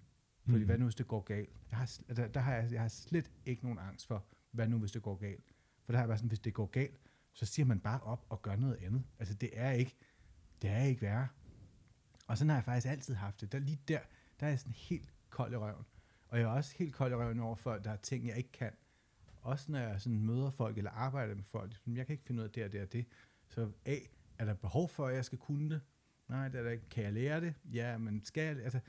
Fordi 0.43 0.57
Mhm. 0.57 0.65
hvad 0.65 0.77
nu, 0.77 0.85
hvis 0.85 0.95
det 0.95 1.07
går 1.07 1.21
galt? 1.21 1.49
Jeg 1.71 1.77
har, 1.77 1.99
der, 2.15 2.27
der 2.27 2.39
har 2.39 2.55
jeg, 2.55 2.71
jeg 2.71 2.81
har 2.81 2.87
slet 2.87 3.31
ikke 3.45 3.63
nogen 3.63 3.79
angst 3.79 4.07
for, 4.07 4.25
hvad 4.51 4.67
nu, 4.67 4.77
hvis 4.79 4.91
det 4.91 5.01
går 5.01 5.15
galt? 5.15 5.43
For 5.85 5.91
der 5.91 5.97
har 5.97 6.03
jeg 6.03 6.07
bare 6.09 6.17
sådan, 6.17 6.27
hvis 6.27 6.39
det 6.39 6.53
går 6.53 6.65
galt, 6.65 6.99
så 7.33 7.45
siger 7.45 7.65
man 7.65 7.79
bare 7.79 7.99
op 7.99 8.25
og 8.29 8.41
gør 8.41 8.55
noget 8.55 8.75
andet. 8.75 9.03
Altså 9.19 9.33
det 9.33 9.49
er 9.53 9.71
ikke, 9.71 9.95
det 10.61 10.69
er 10.69 10.83
ikke 10.83 11.01
værre. 11.01 11.27
Og 12.27 12.37
sådan 12.37 12.49
har 12.49 12.55
jeg 12.57 12.63
faktisk 12.63 12.87
altid 12.87 13.13
haft 13.15 13.41
det. 13.41 13.51
Der, 13.51 13.59
lige 13.59 13.79
der, 13.87 13.99
der 14.39 14.45
er 14.45 14.49
jeg 14.49 14.59
sådan 14.59 14.73
helt 14.73 15.13
kold 15.29 15.53
i 15.53 15.55
røven. 15.55 15.85
Og 16.27 16.39
jeg 16.39 16.45
er 16.45 16.49
også 16.51 16.75
helt 16.77 16.93
kold 16.93 17.11
i 17.11 17.15
røven 17.15 17.39
over 17.39 17.55
for, 17.55 17.71
at 17.71 17.83
der 17.83 17.91
er 17.91 17.95
ting, 17.95 18.27
jeg 18.27 18.37
ikke 18.37 18.51
kan. 18.51 18.71
Også 19.41 19.71
når 19.71 19.79
jeg 19.79 20.01
sådan 20.01 20.19
møder 20.19 20.49
folk 20.49 20.77
eller 20.77 20.91
arbejder 20.91 21.35
med 21.35 21.43
folk. 21.43 21.73
Jeg 21.87 22.05
kan 22.05 22.13
ikke 22.13 22.23
finde 22.25 22.39
ud 22.41 22.47
af 22.47 22.51
det 22.51 22.63
og 22.65 22.71
det 22.71 22.81
og 22.81 22.93
det. 22.93 23.05
Så 23.47 23.71
A, 23.85 23.95
er 24.39 24.45
der 24.45 24.53
behov 24.53 24.89
for, 24.89 25.07
at 25.07 25.15
jeg 25.15 25.25
skal 25.25 25.37
kunne 25.37 25.69
det? 25.69 25.81
Nej, 26.29 26.47
det 26.49 26.59
er 26.59 26.63
der. 26.63 26.75
Kan 26.91 27.03
jeg 27.03 27.13
lære 27.13 27.41
det? 27.41 27.53
Ja, 27.73 27.97
men 27.97 28.25
skal 28.25 28.43
jeg, 28.43 28.63
altså, 28.63 28.79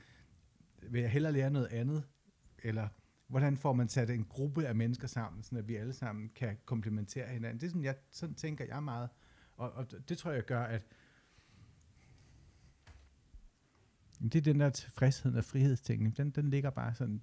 vil 0.81 1.01
jeg 1.01 1.11
hellere 1.11 1.33
lære 1.33 1.49
noget 1.49 1.67
andet? 1.67 2.03
Eller 2.63 2.87
hvordan 3.27 3.57
får 3.57 3.73
man 3.73 3.89
sat 3.89 4.09
en 4.09 4.25
gruppe 4.25 4.67
af 4.67 4.75
mennesker 4.75 5.07
sammen, 5.07 5.43
så 5.43 5.61
vi 5.61 5.75
alle 5.75 5.93
sammen 5.93 6.29
kan 6.35 6.57
komplementere 6.65 7.27
hinanden? 7.27 7.59
Det 7.59 7.65
er 7.65 7.69
sådan, 7.69 7.83
jeg, 7.83 7.95
sådan 8.11 8.35
tænker 8.35 8.65
jeg 8.65 8.83
meget. 8.83 9.09
Og, 9.57 9.71
og 9.71 10.09
det 10.09 10.17
tror 10.17 10.31
jeg 10.31 10.45
gør, 10.45 10.63
at 10.63 10.87
det 14.19 14.35
er 14.35 14.41
den 14.41 14.59
der 14.59 14.69
tilfredshed 14.69 15.35
og 15.35 15.43
frihedsting. 15.43 16.17
Den, 16.17 16.29
den 16.29 16.49
ligger 16.49 16.69
bare 16.69 16.95
sådan... 16.95 17.21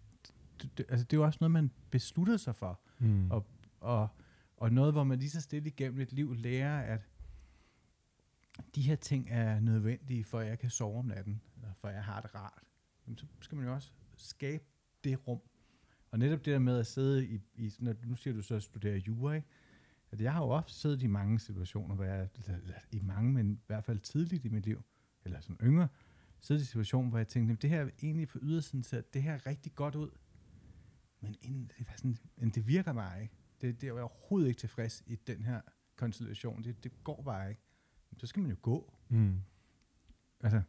Det, 0.62 0.79
det, 0.79 0.87
altså, 0.89 1.05
det 1.05 1.12
er 1.12 1.20
jo 1.20 1.25
også 1.25 1.39
noget, 1.41 1.51
man 1.51 1.70
beslutter 1.91 2.37
sig 2.37 2.57
for. 2.57 2.81
Mm. 2.99 3.31
Og, 3.31 3.47
og, 3.81 4.09
og 4.57 4.72
noget, 4.72 4.93
hvor 4.93 5.05
man 5.05 5.18
lige 5.18 5.31
så 5.31 5.41
stille 5.41 5.68
igennem 5.68 6.01
et 6.01 6.12
liv 6.12 6.35
lærer, 6.35 6.81
at 6.81 7.09
de 8.74 8.82
her 8.82 8.96
ting 8.96 9.26
er 9.30 9.61
nødvendige, 9.61 10.24
for 10.24 10.38
at 10.38 10.46
jeg 10.46 10.59
kan 10.59 10.70
sove 10.70 10.98
om 10.98 11.05
natten, 11.05 11.40
eller 11.57 11.72
for 11.74 11.88
at 11.88 11.94
jeg 11.94 12.05
har 12.05 12.20
det 12.20 12.34
rart. 12.34 12.62
Jamen, 13.07 13.18
så 13.18 13.26
skal 13.40 13.57
man 13.57 13.66
jo 13.66 13.74
også 13.74 13.90
skabe 14.16 14.64
det 15.05 15.28
rum. 15.28 15.40
Og 16.11 16.18
netop 16.18 16.38
det 16.38 16.52
der 16.52 16.59
med 16.59 16.78
at 16.78 16.86
sidde 16.86 17.26
i, 17.26 17.40
i 17.55 17.72
når, 17.78 17.94
nu 18.05 18.14
siger 18.16 18.34
du 18.34 18.42
så 18.42 18.55
at 18.55 18.62
studere 18.62 18.98
jura, 18.98 19.34
ikke? 19.34 19.48
At 20.11 20.20
jeg 20.20 20.32
har 20.32 20.44
jo 20.44 20.50
ofte 20.50 20.74
siddet 20.74 21.02
i 21.02 21.07
mange 21.07 21.38
situationer, 21.38 21.94
hvor 21.94 22.05
jeg, 22.05 22.28
eller, 22.34 22.57
eller, 22.57 22.74
i 22.92 23.00
mange, 23.00 23.32
men 23.32 23.52
i 23.52 23.64
hvert 23.66 23.84
fald 23.84 23.98
tidligt 23.98 24.44
i 24.44 24.48
mit 24.48 24.66
liv, 24.66 24.82
eller 25.24 25.40
som 25.40 25.59
yngre, 25.62 25.88
siddet 26.40 26.62
i 26.62 26.64
situationer, 26.64 27.09
hvor 27.09 27.18
jeg 27.18 27.28
tænkte, 27.28 27.46
"Jamen, 27.46 27.59
det 27.62 27.70
her 27.70 27.80
er 27.84 27.90
egentlig 28.02 28.28
på 28.28 28.38
ydersiden 28.42 28.82
ser 28.82 29.00
det 29.00 29.22
her 29.22 29.46
rigtig 29.46 29.74
godt 29.74 29.94
ud. 29.94 30.11
Men, 31.20 31.36
inden, 31.42 31.70
det, 31.78 31.86
var 31.86 31.94
sådan, 31.96 32.16
men 32.36 32.50
det 32.50 32.66
virker 32.66 32.92
bare 32.92 33.22
ikke. 33.22 33.34
Det, 33.61 33.80
det 33.80 33.88
er 33.88 33.94
jeg 33.94 34.02
overhovedet 34.02 34.48
ikke 34.48 34.59
tilfreds 34.59 35.02
i 35.07 35.16
den 35.16 35.44
her 35.44 35.61
konstellation. 35.96 36.64
Det, 36.64 36.84
det 36.84 37.05
går 37.05 37.22
bare 37.22 37.50
ikke. 37.50 37.62
Så 38.19 38.27
skal 38.27 38.43
man 38.43 38.51
jo 38.51 38.57
gå. 38.62 38.95
Mm. 39.09 39.41
Altså, 40.41 40.62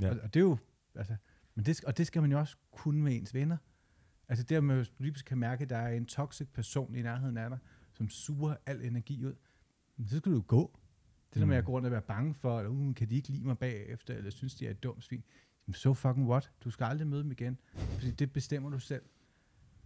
Ja. 0.00 0.10
og, 0.10 0.20
og 0.22 0.34
det 0.34 0.40
er 0.40 0.44
jo, 0.44 0.58
altså, 0.94 1.16
men 1.54 1.64
det, 1.66 1.84
og 1.84 1.96
det 1.98 2.06
skal 2.06 2.22
man 2.22 2.32
jo 2.32 2.38
også 2.38 2.56
kunne 2.72 3.02
med 3.02 3.16
ens 3.16 3.34
venner. 3.34 3.56
Altså 4.28 4.44
det, 4.44 4.56
at 4.56 4.64
man 4.64 4.86
lige 4.98 5.14
kan 5.14 5.38
mærke, 5.38 5.62
at 5.62 5.70
der 5.70 5.76
er 5.76 5.92
en 5.96 6.06
toxic 6.06 6.48
person 6.48 6.94
i 6.94 7.02
nærheden 7.02 7.36
af 7.36 7.50
dig, 7.50 7.58
som 7.92 8.08
suger 8.08 8.56
al 8.66 8.82
energi 8.84 9.24
ud, 9.24 9.34
men 9.96 10.08
så 10.08 10.16
skal 10.18 10.32
du 10.32 10.36
jo 10.36 10.44
gå. 10.46 10.78
Det 11.34 11.40
der 11.40 11.46
med 11.46 11.56
Mm. 11.56 11.58
at 11.58 11.64
gå 11.64 11.72
rundt 11.72 11.86
og 11.86 11.92
være 11.92 12.02
bange 12.02 12.34
for, 12.34 12.58
eller 12.58 12.70
uh, 12.70 12.94
kan 12.94 13.10
de 13.10 13.14
ikke 13.14 13.28
lide 13.28 13.44
mig 13.46 13.58
bagefter, 13.58 14.14
eller 14.14 14.30
synes 14.30 14.54
de 14.54 14.66
er 14.66 14.70
et 14.70 14.82
dumt 14.82 15.04
svin. 15.04 15.24
Jamen, 15.66 15.74
so 15.74 15.94
fucking 15.94 16.28
what? 16.28 16.50
Du 16.64 16.70
skal 16.70 16.84
aldrig 16.84 17.08
møde 17.08 17.22
dem 17.22 17.30
igen, 17.30 17.58
fordi 17.74 18.10
det 18.10 18.32
bestemmer 18.32 18.70
du 18.70 18.78
selv. 18.78 19.02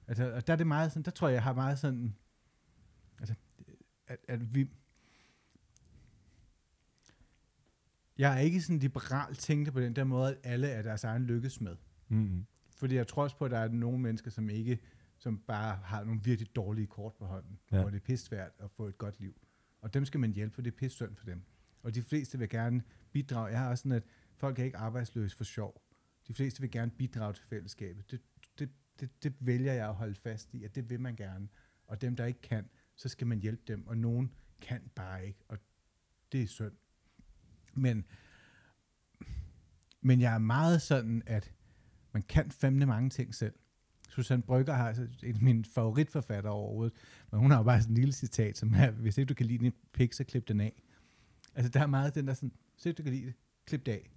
Altså, 0.07 0.33
og 0.33 0.47
der 0.47 0.53
er 0.53 0.57
det 0.57 0.67
meget 0.67 0.93
sådan, 0.93 1.03
der 1.03 1.11
tror 1.11 1.29
jeg, 1.29 1.35
jeg 1.35 1.43
har 1.43 1.53
meget 1.55 1.79
sådan, 1.79 2.15
altså, 3.19 3.35
at, 4.07 4.19
at 4.29 4.55
vi, 4.55 4.71
jeg 8.19 8.35
er 8.37 8.39
ikke 8.39 8.61
sådan 8.61 8.79
liberal 8.79 9.35
tænkte 9.35 9.73
på 9.73 9.81
den 9.81 9.97
der 9.97 10.05
måde, 10.05 10.31
at 10.31 10.39
alle 10.43 10.69
er 10.69 10.83
deres 10.83 11.05
egen 11.05 11.25
lykkes 11.25 11.61
med. 11.61 11.77
Mm. 12.09 12.47
Fordi 12.77 12.95
jeg 12.95 13.07
tror 13.07 13.23
også 13.23 13.37
på, 13.37 13.45
at 13.45 13.51
der 13.51 13.59
er 13.59 13.69
nogle 13.69 13.99
mennesker, 13.99 14.31
som 14.31 14.51
ikke, 14.51 14.79
som 15.19 15.39
bare 15.39 15.77
har 15.77 16.05
nogle 16.05 16.21
virkelig 16.25 16.57
dårlige 16.57 16.87
kort 16.87 17.12
på 17.14 17.25
hånden, 17.27 17.59
Ja. 17.73 17.81
hvor 17.81 17.91
det 17.91 17.97
er 17.97 18.01
pisse 18.05 18.27
svært 18.27 18.53
at 18.59 18.71
få 18.71 18.87
et 18.87 18.99
godt 18.99 19.21
liv. 19.21 19.35
Og 19.81 19.95
dem 19.95 20.05
skal 20.05 20.21
man 20.21 20.33
hjælpe, 20.33 20.55
for 20.55 20.62
det 20.62 20.73
er 20.73 20.77
pisse 20.77 20.97
synd 20.97 21.16
for 21.16 21.25
dem. 21.27 21.43
Og 21.83 21.95
de 21.95 22.03
fleste 22.03 22.39
vil 22.39 22.49
gerne 22.49 22.83
bidrage. 23.12 23.47
Jeg 23.47 23.59
har 23.59 23.71
også 23.71 23.83
sådan, 23.83 23.93
at 23.93 24.05
folk 24.37 24.59
er 24.59 24.64
ikke 24.64 24.77
arbejdsløse 24.77 25.37
for 25.37 25.45
sjov. 25.45 25.83
De 26.29 26.35
fleste 26.35 26.61
vil 26.61 26.71
gerne 26.71 26.91
bidrage 26.91 27.33
til 27.33 27.45
fællesskabet. 27.45 28.11
Det, 28.11 28.21
det, 28.59 28.71
det, 29.01 29.23
det 29.23 29.35
vælger 29.41 29.73
jeg 29.73 29.89
at 29.89 29.95
holde 29.95 30.14
fast 30.14 30.55
i, 30.55 30.64
at 30.64 30.75
det 30.75 30.91
vil 30.91 31.01
man 31.01 31.16
gerne. 31.16 31.49
Og 31.87 32.01
dem, 32.01 32.16
der 32.16 32.25
ikke 32.25 32.41
kan, 32.41 32.69
så 32.97 33.09
skal 33.09 33.27
man 33.27 33.39
hjælpe 33.39 33.62
dem. 33.69 33.87
Og 33.87 33.97
nogen 33.99 34.33
kan 34.61 34.91
bare 34.95 35.27
ikke, 35.27 35.39
og 35.49 35.59
det 36.33 36.43
er 36.43 36.47
synd. 36.47 36.73
Men, 37.79 38.05
men 40.01 40.20
jeg 40.20 40.35
er 40.35 40.39
meget 40.39 40.83
sådan, 40.83 41.22
at 41.26 41.53
man 42.12 42.22
kan 42.22 42.51
fandme 42.51 42.87
mange 42.87 43.11
ting 43.11 43.35
selv. 43.35 43.55
Susanne 44.09 44.43
Brygger 44.43 44.74
har 44.74 44.89
altså 44.89 45.09
en 45.22 45.35
af 45.35 45.43
mine 45.43 45.64
favoritforfattere 45.64 46.53
overhovedet, 46.53 46.95
men 47.31 47.41
hun 47.41 47.51
har 47.51 47.59
jo 47.59 47.64
bare 47.64 47.81
sådan 47.81 47.93
en 47.93 47.99
lille 47.99 48.12
citat, 48.12 48.59
som 48.59 48.74
er, 48.74 48.91
hvis 48.91 49.18
ikke 49.18 49.29
du 49.29 49.35
kan 49.35 49.47
lide 49.47 49.64
din 49.64 49.72
pik, 49.93 50.12
så 50.12 50.24
klip 50.24 50.49
den 50.49 50.61
af. 50.61 50.83
Altså 51.55 51.70
der 51.70 51.81
er 51.81 51.87
meget 51.87 52.14
den 52.14 52.26
der 52.26 52.35
sådan, 52.35 52.53
hvis 52.74 52.87
ikke 52.87 52.97
du 52.99 53.03
kan 53.03 53.12
lide 53.12 53.26
det, 53.26 53.35
klip 53.66 53.87
det 53.87 53.93
af. 53.93 54.11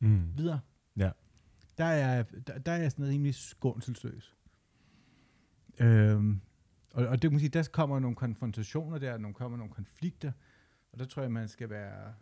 Mm. 0.00 0.38
Videre. 0.38 0.60
Ja. 0.96 1.10
Der 1.78 1.84
er, 1.84 2.22
der, 2.22 2.58
der 2.58 2.72
er 2.72 2.76
jeg 2.76 2.92
sådan 2.92 3.08
rimelig 3.08 3.34
skånselsløs. 3.34 4.36
Øhm, 5.80 6.40
og, 6.90 7.06
og 7.06 7.12
det 7.12 7.20
kan 7.20 7.30
man 7.30 7.40
sige, 7.40 7.48
der 7.48 7.68
kommer 7.72 7.98
nogle 7.98 8.16
konfrontationer 8.16 8.98
der, 8.98 9.18
der 9.18 9.32
kommer 9.32 9.58
nogle 9.58 9.72
konflikter, 9.72 10.32
og 10.92 10.98
der 10.98 11.04
tror 11.04 11.22
jeg, 11.22 11.32
man 11.32 11.48
skal 11.48 11.70
være, 11.70 12.14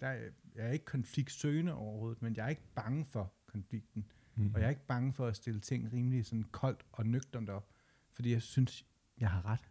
der 0.00 0.06
er, 0.06 0.30
jeg 0.54 0.66
er 0.66 0.70
ikke 0.70 0.84
konfliktsøgende 0.84 1.74
overhovedet, 1.74 2.22
men 2.22 2.36
jeg 2.36 2.44
er 2.44 2.48
ikke 2.48 2.74
bange 2.74 3.04
for 3.04 3.32
konflikten. 3.46 4.06
Mm. 4.34 4.54
Og 4.54 4.60
jeg 4.60 4.66
er 4.66 4.70
ikke 4.70 4.86
bange 4.86 5.12
for 5.12 5.26
at 5.26 5.36
stille 5.36 5.60
ting 5.60 5.92
rimelig 5.92 6.26
sådan 6.26 6.42
koldt 6.42 6.86
og 6.92 7.06
nøgternt 7.06 7.50
op, 7.50 7.70
fordi 8.12 8.32
jeg 8.32 8.42
synes, 8.42 8.86
jeg 9.18 9.30
har 9.30 9.44
ret. 9.44 9.68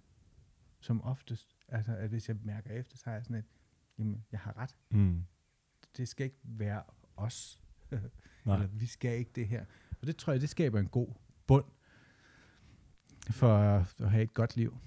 Som 0.80 1.02
oftest. 1.02 1.56
Altså, 1.68 1.96
at 1.96 2.10
hvis 2.10 2.30
jeg 2.30 2.38
mærker 2.44 2.72
efter, 2.72 2.98
så 2.98 3.04
har 3.06 3.14
jeg 3.14 3.24
sådan 3.24 3.36
et, 3.36 3.46
jamen, 3.98 4.26
jeg 4.32 4.40
har 4.40 4.58
ret. 4.58 4.78
Mm. 4.92 5.24
Det 5.98 6.08
skal 6.08 6.26
ikke 6.26 6.40
være 6.44 6.84
os. 7.16 7.62
Nej. 8.46 8.56
Eller 8.56 8.68
vi 8.68 8.86
skal 8.86 9.18
ikke 9.18 9.32
det 9.36 9.48
her. 9.48 9.66
Og 10.02 10.08
det 10.08 10.18
tror 10.18 10.34
jeg, 10.34 10.42
det 10.42 10.50
skaber 10.50 10.80
en 10.80 10.88
god 10.88 11.08
bund 11.48 11.66
for 13.32 13.56
at 13.58 14.10
have 14.10 14.24
et 14.24 14.34
godt 14.34 14.56
liv. 14.56 14.78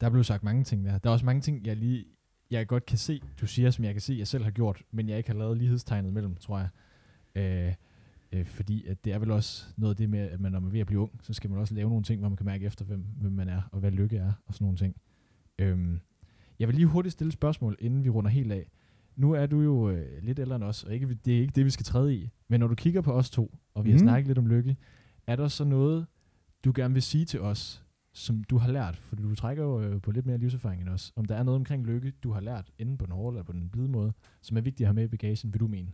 Der 0.00 0.10
blev 0.10 0.24
sagt 0.24 0.42
mange 0.42 0.64
ting 0.64 0.84
der. 0.84 0.98
Der 0.98 1.10
er 1.10 1.12
også 1.12 1.24
mange 1.24 1.42
ting, 1.42 1.66
jeg 1.66 1.76
lige 1.76 2.06
jeg 2.52 2.66
godt 2.66 2.86
kan 2.86 2.98
se, 2.98 3.20
du 3.40 3.46
siger, 3.46 3.70
som 3.70 3.84
jeg 3.84 3.94
kan 3.94 4.00
se, 4.00 4.14
jeg 4.18 4.26
selv 4.28 4.44
har 4.44 4.50
gjort, 4.50 4.82
men 4.90 5.08
jeg 5.08 5.18
ikke 5.18 5.30
har 5.30 5.38
lavet 5.38 5.58
lighedstegnet 5.58 6.12
mellem, 6.12 6.34
tror 6.36 6.58
jeg. 6.58 6.68
Øh, 7.34 7.74
øh, 8.40 8.46
fordi 8.46 8.86
at 8.86 9.04
det 9.04 9.12
er 9.12 9.18
vel 9.18 9.30
også 9.30 9.66
noget 9.76 9.92
af 9.92 9.96
det 9.96 10.10
med, 10.10 10.18
at 10.20 10.40
man, 10.40 10.52
når 10.52 10.60
man 10.60 10.68
er 10.68 10.72
ved 10.72 10.80
at 10.80 10.86
blive 10.86 11.00
ung, 11.00 11.10
så 11.22 11.32
skal 11.32 11.50
man 11.50 11.58
også 11.58 11.74
lave 11.74 11.88
nogle 11.88 12.04
ting, 12.04 12.20
hvor 12.20 12.28
man 12.28 12.36
kan 12.36 12.46
mærke 12.46 12.64
efter, 12.66 12.84
hvem, 12.84 13.04
hvem 13.20 13.32
man 13.32 13.48
er, 13.48 13.62
og 13.72 13.80
hvad 13.80 13.90
lykke 13.90 14.16
er, 14.16 14.32
og 14.46 14.54
sådan 14.54 14.64
nogle 14.64 14.78
ting. 14.78 14.96
Øhm, 15.58 16.00
jeg 16.58 16.68
vil 16.68 16.74
lige 16.76 16.86
hurtigt 16.86 17.12
stille 17.12 17.28
et 17.28 17.34
spørgsmål, 17.34 17.76
inden 17.78 18.04
vi 18.04 18.08
runder 18.08 18.30
helt 18.30 18.52
af. 18.52 18.70
Nu 19.16 19.32
er 19.32 19.46
du 19.46 19.60
jo 19.62 19.90
øh, 19.90 20.22
lidt 20.22 20.38
ældre 20.38 20.56
end 20.56 20.64
os, 20.64 20.84
og 20.84 20.94
ikke, 20.94 21.14
det 21.24 21.36
er 21.36 21.40
ikke 21.40 21.52
det, 21.54 21.64
vi 21.64 21.70
skal 21.70 21.84
træde 21.84 22.14
i. 22.14 22.30
Men 22.48 22.60
når 22.60 22.66
du 22.66 22.74
kigger 22.74 23.00
på 23.00 23.12
os 23.12 23.30
to, 23.30 23.58
og 23.74 23.84
vi 23.84 23.90
har 23.90 23.98
Mhm. 23.98 24.04
snakket 24.06 24.26
lidt 24.26 24.38
om 24.38 24.46
lykke, 24.46 24.76
er 25.26 25.36
der 25.36 25.48
så 25.48 25.64
noget, 25.64 26.06
du 26.64 26.72
gerne 26.74 26.94
vil 26.94 27.02
sige 27.02 27.24
til 27.24 27.40
os, 27.40 27.84
som 28.12 28.44
du 28.44 28.58
har 28.58 28.72
lært, 28.72 28.96
for 28.96 29.16
du 29.16 29.34
trækker 29.34 29.64
jo 29.64 29.80
øh, 29.80 30.02
på 30.02 30.10
lidt 30.10 30.26
mere 30.26 30.38
livserfaring 30.38 30.82
end 30.82 30.88
os, 30.88 31.12
om 31.16 31.24
der 31.24 31.36
er 31.36 31.42
noget 31.42 31.56
omkring 31.56 31.86
lykke, 31.86 32.10
du 32.10 32.32
har 32.32 32.40
lært, 32.40 32.72
enten 32.78 32.98
på 32.98 33.06
den 33.06 33.12
hårde 33.12 33.34
eller 33.34 33.44
på 33.44 33.52
den 33.52 33.68
blide 33.68 33.88
måde, 33.88 34.12
som 34.42 34.56
er 34.56 34.60
vigtigt 34.60 34.80
at 34.80 34.86
have 34.86 34.94
med 34.94 35.04
i 35.04 35.08
bagagen, 35.08 35.52
vil 35.52 35.60
du 35.60 35.66
mene? 35.66 35.92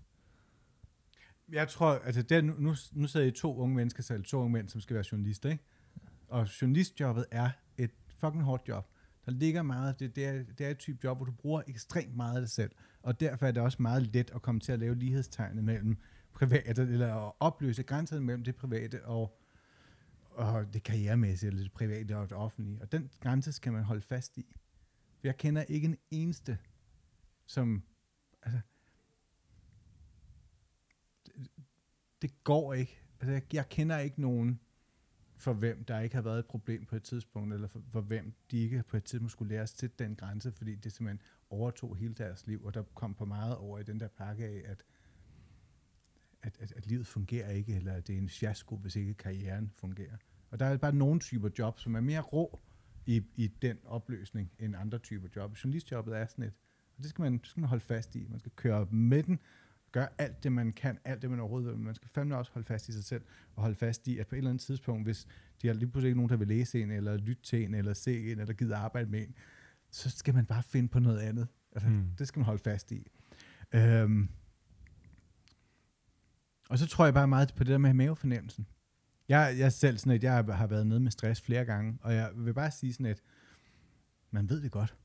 Jeg 1.53 1.69
tror, 1.69 2.01
altså 2.05 2.23
der, 2.23 2.41
nu, 2.43 2.55
nu, 2.59 2.75
nu 2.93 3.07
sidder 3.07 3.27
I 3.27 3.31
to 3.31 3.57
unge 3.57 3.75
mennesker 3.75 4.03
selv, 4.03 4.25
to 4.25 4.39
unge 4.39 4.53
mænd, 4.53 4.69
som 4.69 4.81
skal 4.81 4.95
være 4.95 5.05
journalister, 5.13 5.51
ikke? 5.51 5.65
Og 6.29 6.61
journalistjobbet 6.63 7.27
er 7.31 7.51
et 7.79 7.91
fucking 8.19 8.45
hårdt 8.45 8.69
job. 8.69 8.87
Der 9.27 9.33
ligger 9.33 9.63
meget, 9.63 10.01
det, 10.01 10.17
det, 10.17 10.27
er, 10.27 10.43
det 10.59 10.67
er 10.67 10.71
et 10.71 10.79
type 10.79 10.99
job, 11.05 11.19
hvor 11.19 11.25
du 11.25 11.33
bruger 11.33 11.63
ekstremt 11.69 12.17
meget 12.17 12.35
af 12.35 12.41
dig 12.41 12.51
selv. 12.51 12.71
Og 13.03 13.21
derfor 13.21 13.47
er 13.47 13.51
det 13.51 13.63
også 13.63 13.83
meget 13.83 14.15
let 14.15 14.31
at 14.35 14.43
komme 14.43 14.61
til 14.61 14.73
at 14.73 14.79
lave 14.79 14.95
lighedstegnet 14.95 15.65
mellem 15.65 15.97
private, 16.33 16.83
eller 16.83 17.15
at 17.15 17.33
opløse 17.41 17.83
grænserne 17.83 18.25
mellem 18.25 18.45
det 18.45 18.57
private 18.57 19.05
og, 19.05 19.39
og 20.39 20.73
det 20.73 20.83
karrieremæssige, 20.83 21.49
eller 21.49 21.63
det 21.63 21.73
private 21.73 22.17
og 22.17 22.31
det 22.31 22.37
offentlige. 22.37 22.83
Og 22.83 22.93
den 22.93 23.11
grænse 23.21 23.53
skal 23.53 23.73
man 23.73 23.83
holde 23.83 24.01
fast 24.01 24.39
i. 24.39 24.57
For 25.21 25.27
jeg 25.27 25.37
kender 25.37 25.63
ikke 25.63 25.85
en 25.85 25.97
eneste, 26.11 26.59
som, 27.47 27.83
altså, 28.43 28.61
det, 31.27 31.51
det 32.23 32.45
går 32.45 32.75
ikke. 32.75 33.01
Altså, 33.21 33.33
jeg, 33.33 33.55
jeg 33.55 33.69
kender 33.69 33.99
ikke 33.99 34.21
nogen, 34.21 34.61
for 35.37 35.53
hvem 35.53 35.85
der 35.85 36.01
ikke 36.01 36.15
har 36.15 36.23
været 36.23 36.39
et 36.39 36.47
problem 36.47 36.85
på 36.85 36.97
et 36.97 37.03
tidspunkt, 37.03 37.55
eller 37.55 37.69
for, 37.69 37.83
for 37.91 38.01
hvem 38.01 38.35
de 38.51 38.59
ikke 38.59 38.83
på 38.83 38.97
et 38.97 39.05
tidspunkt 39.05 39.33
skulle 39.33 39.55
lære 39.55 39.67
til 39.67 39.91
den 39.99 40.17
grænse, 40.17 40.53
fordi 40.53 40.75
det 40.75 40.93
simpelthen 40.93 41.23
overtog 41.51 41.97
hele 41.97 42.15
deres 42.15 42.47
liv, 42.47 42.65
og 42.65 42.75
der 42.75 42.83
kom 42.83 43.15
på 43.15 43.25
meget 43.25 43.57
over 43.57 43.79
i 43.79 43.83
den 43.83 44.01
der 44.01 44.09
pakke 44.09 44.45
af, 44.45 44.63
at, 44.65 44.85
at, 46.43 46.57
at, 46.61 46.73
at 46.73 46.87
livet 46.87 47.07
fungerer 47.07 47.51
ikke, 47.51 47.75
eller 47.75 47.93
at 47.93 48.07
det 48.07 48.15
er 48.15 48.19
en 48.19 48.29
fiasko, 48.29 48.77
hvis 48.77 48.97
ikke 48.97 49.15
karrieren 49.15 49.73
fungerer. 49.77 50.17
Og 50.51 50.61
der 50.61 50.67
er 50.67 50.77
bare 50.77 50.95
nogle 50.95 51.21
typer 51.21 51.51
job, 51.59 51.79
som 51.79 51.95
er 51.95 52.01
mere 52.01 52.21
rå 52.21 52.61
i, 53.07 53.23
i 53.37 53.47
den 53.63 53.79
opløsning, 53.85 54.51
end 54.59 54.77
andre 54.77 54.99
typer 54.99 55.29
job. 55.37 55.57
Journalistjobbet 55.65 56.17
er 56.19 56.27
sådan 56.27 56.45
et, 56.45 56.53
og 56.97 57.03
det 57.03 57.11
skal 57.11 57.23
man, 57.23 57.39
det 57.39 57.47
skal 57.47 57.61
man 57.61 57.69
holde 57.69 57.85
fast 57.85 58.17
i. 58.17 58.27
Man 58.31 58.39
skal 58.39 58.53
køre 58.57 58.87
med 58.91 59.23
den, 59.23 59.39
gøre 59.93 60.09
alt 60.19 60.43
det, 60.43 60.53
man 60.53 60.73
kan, 60.73 60.99
alt 61.05 61.23
det, 61.23 61.31
man 61.31 61.41
overhovedet 61.41 61.69
vil. 61.69 61.77
Men 61.77 61.85
man 61.85 61.95
skal 61.95 62.09
fandme 62.09 62.37
også 62.37 62.53
holde 62.53 62.67
fast 62.67 62.89
i 62.89 62.93
sig 62.93 63.05
selv, 63.05 63.23
og 63.55 63.63
holde 63.63 63.77
fast 63.77 64.09
i, 64.09 64.19
at 64.19 64.27
på 64.27 64.35
et 64.35 64.39
eller 64.39 64.51
andet 64.51 64.63
tidspunkt, 64.63 65.07
hvis 65.07 65.27
de 65.63 65.67
har 65.67 65.75
lige 65.75 65.91
pludselig 65.91 66.09
ikke 66.09 66.17
nogen, 66.17 66.31
der 66.31 66.37
vil 66.37 66.49
læse 66.49 66.83
en, 66.83 66.91
eller 66.91 67.17
lytte 67.17 67.43
til 67.43 67.65
en, 67.65 67.75
eller 67.75 67.93
se 67.93 68.33
en, 68.33 68.39
eller 68.39 68.55
gider 68.55 68.77
arbejde 68.77 69.11
med 69.11 69.23
en, 69.23 69.35
så 69.91 70.11
skal 70.11 70.35
man 70.35 70.47
bare 70.47 70.63
finde 70.63 70.89
på 70.89 70.99
noget 70.99 71.19
andet. 71.19 71.49
Altså, 71.73 71.89
Mm. 71.89 72.05
Det 72.19 72.29
skal 72.29 72.41
man 72.41 72.47
holde 72.47 72.63
fast 72.63 72.93
i. 72.93 73.07
Øhm. 73.75 74.29
Og 76.71 76.79
så 76.79 76.87
tror 76.87 77.05
jeg 77.05 77.15
bare 77.15 77.29
meget 77.29 77.53
på 77.57 77.65
det 77.65 77.71
der 77.71 77.79
med 77.79 77.95
mavefornemmelsen. 77.95 78.67
Jeg, 79.29 79.55
jeg 79.59 79.73
selv 79.73 79.99
sådan 79.99 80.13
et, 80.13 80.23
jeg 80.23 80.33
har 80.45 80.67
været 80.67 80.87
nede 80.87 81.01
med 81.01 81.11
stress 81.11 81.41
flere 81.43 81.65
gange, 81.65 81.99
og 82.03 82.15
jeg 82.15 82.31
vil 82.35 82.55
bare 82.55 82.71
sige 82.71 82.93
sådan 82.93 83.07
et, 83.07 83.23
man 84.31 84.49
ved 84.49 84.63
det 84.63 84.71
godt. 84.73 84.97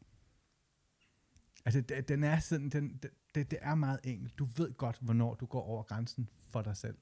Altså, 1.66 1.82
det- 1.82 2.08
den 2.10 2.24
er 2.24 2.40
sådan, 2.40 2.70
den, 2.70 3.00
det, 3.36 3.52
det 3.52 3.60
er 3.62 3.76
meget 3.76 4.00
enkelt. 4.04 4.38
Du 4.40 4.46
ved 4.46 4.74
godt, 4.74 4.98
hvornår 5.02 5.34
du 5.36 5.46
går 5.46 5.62
over 5.62 5.84
grænsen 5.84 6.30
for 6.50 6.62
dig 6.62 6.78
selv. 6.78 6.98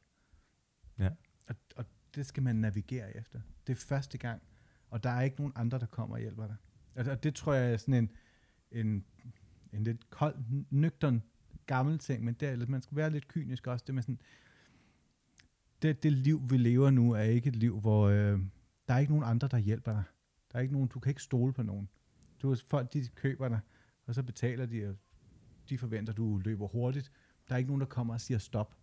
Ja. 0.99 1.09
Og, 1.47 1.55
og 1.75 1.85
det 2.15 2.25
skal 2.25 2.43
man 2.43 2.55
navigere 2.55 3.15
efter. 3.17 3.41
Det 3.67 3.73
er 3.73 3.77
første 3.77 4.17
gang, 4.17 4.41
og 4.89 5.03
der 5.03 5.09
er 5.09 5.21
ikke 5.21 5.37
nogen 5.37 5.53
andre, 5.55 5.79
der 5.79 5.85
kommer 5.85 6.15
og 6.15 6.21
hjælper 6.21 6.47
dig. 6.47 6.55
Altså, 6.95 7.11
og 7.11 7.23
det 7.23 7.35
tror 7.35 7.53
jeg 7.53 7.73
er 7.73 7.77
sådan 7.77 7.93
en, 7.93 8.11
en, 8.71 9.05
en 9.73 9.83
lidt 9.83 10.09
kold, 10.09 10.35
nøgtern, 10.69 11.23
gammel 11.65 11.99
ting, 11.99 12.23
men 12.23 12.33
det 12.33 12.49
er, 12.49 12.65
man 12.67 12.81
skal 12.81 12.97
være 12.97 13.09
lidt 13.09 13.27
kynisk 13.27 13.67
også. 13.67 13.83
Det 13.87 13.95
med 13.95 14.03
sådan, 14.03 14.21
det, 15.81 16.03
det 16.03 16.11
liv, 16.11 16.41
vi 16.49 16.57
lever 16.57 16.89
nu, 16.89 17.11
er 17.11 17.21
ikke 17.21 17.49
et 17.49 17.55
liv, 17.55 17.79
hvor 17.79 18.07
øh, 18.07 18.39
der 18.87 18.93
er 18.93 18.99
ikke 18.99 19.11
nogen 19.11 19.25
andre, 19.29 19.47
der 19.47 19.57
hjælper 19.57 19.91
dig. 19.91 20.03
Der 20.51 20.57
er 20.57 20.61
ikke 20.61 20.73
nogen, 20.73 20.87
du 20.87 20.99
kan 20.99 21.09
ikke 21.09 21.21
stole 21.21 21.53
på 21.53 21.63
nogen. 21.63 21.89
Du, 22.41 22.55
folk, 22.67 22.93
de 22.93 23.07
køber 23.15 23.49
dig, 23.49 23.59
og 24.05 24.15
så 24.15 24.23
betaler 24.23 24.65
de, 24.65 24.89
og 24.89 24.95
de 25.69 25.77
forventer, 25.77 26.13
du 26.13 26.37
løber 26.37 26.67
hurtigt. 26.67 27.11
Der 27.47 27.53
er 27.53 27.57
ikke 27.57 27.69
nogen, 27.69 27.81
der 27.81 27.87
kommer 27.87 28.13
og 28.13 28.21
siger 28.21 28.37
stop. 28.37 28.77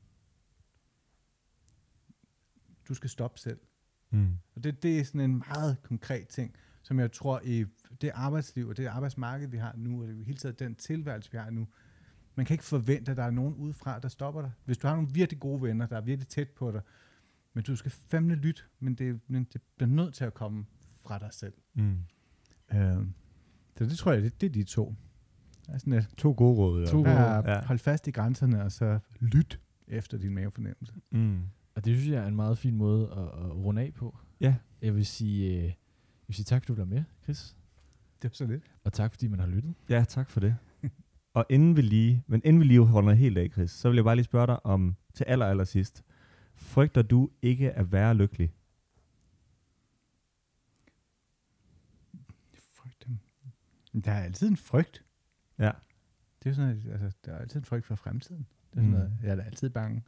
Du 2.88 2.94
skal 2.94 3.10
stoppe 3.10 3.38
selv. 3.38 3.60
Mm. 4.10 4.38
Og 4.54 4.64
det, 4.64 4.82
det 4.82 4.98
er 5.00 5.04
sådan 5.04 5.20
en 5.20 5.42
meget 5.48 5.82
konkret 5.82 6.28
ting, 6.28 6.54
som 6.82 7.00
jeg 7.00 7.12
tror 7.12 7.40
i 7.44 7.64
det 8.00 8.10
arbejdsliv 8.14 8.68
og 8.68 8.76
det 8.76 8.86
arbejdsmarked, 8.86 9.48
vi 9.48 9.56
har 9.56 9.74
nu, 9.76 10.02
og 10.02 10.08
i 10.08 10.22
hele 10.22 10.38
taget 10.38 10.58
den 10.58 10.74
tilværelse, 10.74 11.32
vi 11.32 11.38
har 11.38 11.50
nu, 11.50 11.68
man 12.38 12.46
kan 12.46 12.54
ikke 12.54 12.64
forvente, 12.64 13.10
at 13.10 13.16
der 13.16 13.22
er 13.22 13.30
nogen 13.30 13.54
udefra, 13.54 13.98
der 13.98 14.08
stopper 14.08 14.40
dig. 14.42 14.50
Hvis 14.64 14.78
du 14.78 14.86
har 14.86 14.94
nogle 14.94 15.10
virkelig 15.12 15.40
gode 15.40 15.62
venner, 15.62 15.86
der 15.86 15.96
er 15.96 16.00
virkelig 16.00 16.28
tæt 16.28 16.48
på 16.48 16.70
dig, 16.72 16.80
men 17.54 17.64
du 17.64 17.76
skal 17.76 17.90
fandme 17.90 18.34
lytte, 18.34 18.62
men 18.80 18.94
det, 18.94 19.20
men 19.28 19.44
det 19.52 19.60
bliver 19.76 19.90
nødt 19.90 20.14
til 20.14 20.24
at 20.24 20.34
komme 20.34 20.64
fra 21.00 21.18
dig 21.18 21.28
selv. 21.32 21.52
Mm. 21.74 21.96
Øh, 22.74 23.06
så 23.78 23.84
det 23.84 23.98
tror 23.98 24.12
jeg, 24.12 24.22
det, 24.22 24.40
det 24.40 24.46
er 24.46 24.50
de 24.52 24.62
to. 24.64 24.94
Der 25.66 25.72
er 25.72 25.78
sådan 25.78 25.92
et, 25.92 26.08
To 26.16 26.34
gode 26.36 26.56
råd. 26.56 26.86
To 26.86 26.92
gode 26.96 27.04
bare 27.04 27.50
Ja. 27.50 27.64
hold 27.66 27.78
fast 27.78 28.06
i 28.06 28.10
grænserne, 28.10 28.62
og 28.62 28.72
så 28.72 28.98
lyt 29.20 29.60
efter 29.88 30.18
din 30.18 30.34
mavefornemmelse. 30.34 30.94
Mm. 31.10 31.40
Og 31.74 31.84
det 31.84 31.96
synes 31.96 32.08
jeg 32.08 32.22
er 32.24 32.26
en 32.28 32.36
meget 32.36 32.58
fin 32.58 32.74
måde 32.76 33.10
at, 33.10 33.44
at 33.44 33.56
runde 33.56 33.82
af 33.82 33.92
på. 33.94 34.18
Ja. 34.40 34.56
Jeg 34.82 34.94
vil 34.94 35.06
sige, 35.06 35.48
øh, 35.56 35.62
jeg 35.64 35.74
vil 36.26 36.34
sige 36.34 36.44
tak, 36.44 36.62
fordi 36.64 36.76
du 36.76 36.80
var 36.80 36.86
med, 36.86 37.04
Chris. 37.22 37.56
Det 38.22 38.30
var 38.30 38.34
så 38.34 38.46
lidt. 38.46 38.62
Og 38.84 38.92
tak, 38.92 39.12
fordi 39.12 39.26
man 39.28 39.40
har 39.40 39.46
lyttet. 39.46 39.74
ja, 39.88 40.04
tak 40.08 40.30
for 40.30 40.40
det. 40.40 40.56
Og 41.34 41.46
inden 41.48 41.76
vi 41.76 41.82
lige, 41.82 42.24
men 42.26 42.40
inden 42.44 42.60
vi 42.60 42.66
lige 42.66 42.80
holder 42.84 43.12
helt 43.12 43.38
af, 43.38 43.50
Chris, 43.52 43.70
så 43.70 43.88
vil 43.88 43.96
jeg 43.96 44.04
bare 44.04 44.16
lige 44.16 44.24
spørge 44.24 44.46
dig 44.46 44.66
om, 44.66 44.96
til 45.14 45.24
aller, 45.24 45.46
aller 45.46 45.64
sidst, 45.64 46.04
frygter 46.54 47.02
du 47.02 47.30
ikke 47.42 47.72
at 47.72 47.92
være 47.92 48.14
lykkelig? 48.14 48.52
Frygt. 52.54 53.06
Der 54.04 54.12
er 54.12 54.24
altid 54.24 54.48
en 54.48 54.56
frygt. 54.56 55.04
Ja. 55.58 55.70
Det 56.42 56.50
er 56.50 56.54
sådan, 56.54 56.82
altså, 56.92 57.10
der 57.24 57.32
er 57.32 57.38
altid 57.38 57.60
en 57.60 57.64
frygt 57.64 57.86
for 57.86 57.94
fremtiden. 57.94 58.46
Det 58.70 58.78
er 58.78 58.82
sådan 58.82 58.88
Mm. 58.90 58.94
noget, 58.94 59.12
jeg 59.22 59.30
er 59.30 59.34
da 59.36 59.42
altid 59.42 59.70
bange. 59.70 60.02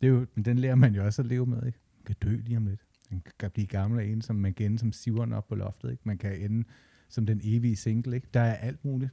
Det 0.00 0.06
er 0.06 0.10
jo, 0.10 0.26
men 0.34 0.44
den 0.44 0.58
lærer 0.58 0.74
man 0.74 0.94
jo 0.94 1.04
også 1.04 1.22
at 1.22 1.26
leve 1.26 1.46
med, 1.46 1.66
ikke? 1.66 1.78
Man 1.96 2.04
kan 2.04 2.16
dø 2.22 2.36
lige 2.36 2.56
om 2.56 2.66
lidt. 2.66 2.80
Man 3.10 3.22
kan 3.38 3.50
blive 3.50 3.66
gammel 3.66 3.98
og 3.98 4.06
ene, 4.06 4.22
som 4.22 4.36
man 4.36 4.54
kan 4.54 4.66
ende 4.66 4.78
som 4.78 4.92
siveren 4.92 5.32
op 5.32 5.48
på 5.48 5.54
loftet, 5.54 5.90
ikke? 5.90 6.02
Man 6.06 6.18
kan 6.18 6.40
ende 6.40 6.64
som 7.08 7.26
den 7.26 7.40
evige 7.44 7.76
single, 7.76 8.16
ikke? 8.16 8.28
Der 8.34 8.40
er 8.40 8.54
alt 8.54 8.84
muligt. 8.84 9.10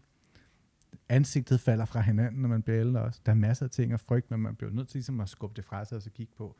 Ansigtet 1.09 1.59
falder 1.59 1.85
fra 1.85 2.01
hinanden, 2.01 2.41
når 2.41 2.49
man 2.49 2.61
bliver 2.61 2.79
ældre 2.79 3.01
også. 3.01 3.21
Der 3.25 3.31
er 3.31 3.35
masser 3.35 3.65
af 3.65 3.69
ting 3.69 3.93
at 3.93 3.99
frygte, 3.99 4.33
men 4.33 4.41
man 4.41 4.55
bliver 4.55 4.71
nødt 4.71 4.87
til 4.87 4.97
ligesom 4.97 5.19
at 5.19 5.29
skubbe 5.29 5.55
det 5.55 5.65
fra 5.65 5.85
sig 5.85 5.95
og 5.95 6.01
så 6.01 6.09
kigge 6.09 6.33
på, 6.37 6.55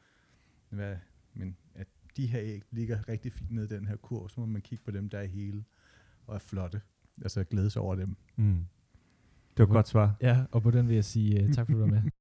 hvad, 0.70 0.95
men 1.34 1.58
at 1.76 1.88
de 2.18 2.28
her 2.28 2.41
æg 2.41 2.62
ligger 2.72 3.10
rigtig 3.10 3.34
fint 3.34 3.52
ned 3.52 3.64
i 3.64 3.76
den 3.76 3.88
her 3.88 3.95
kurv, 3.95 4.30
så 4.30 4.39
må 4.39 4.45
man 4.45 4.62
kigge 4.62 4.84
på 4.84 4.91
dem, 4.91 5.10
der 5.10 5.20
er 5.20 5.26
hele 5.26 5.64
og 6.28 6.36
er 6.36 6.39
flotte, 6.39 6.82
og 7.24 7.32
så 7.32 7.43
glædes 7.43 7.78
over 7.78 7.95
dem. 7.95 8.16
Mm. 8.36 8.66
Det 9.58 9.60
var 9.60 9.66
et 9.66 9.70
godt 9.70 9.88
svar. 9.88 10.16
Ja, 10.22 10.45
og 10.52 10.62
på 10.62 10.72
den 10.72 10.88
vil 10.88 10.95
jeg 10.95 11.06
sige 11.06 11.43
uh, 11.43 11.52
tak, 11.52 11.66
fordi 11.66 11.74
du 11.74 11.80
var 11.80 11.88
med. 11.88 12.02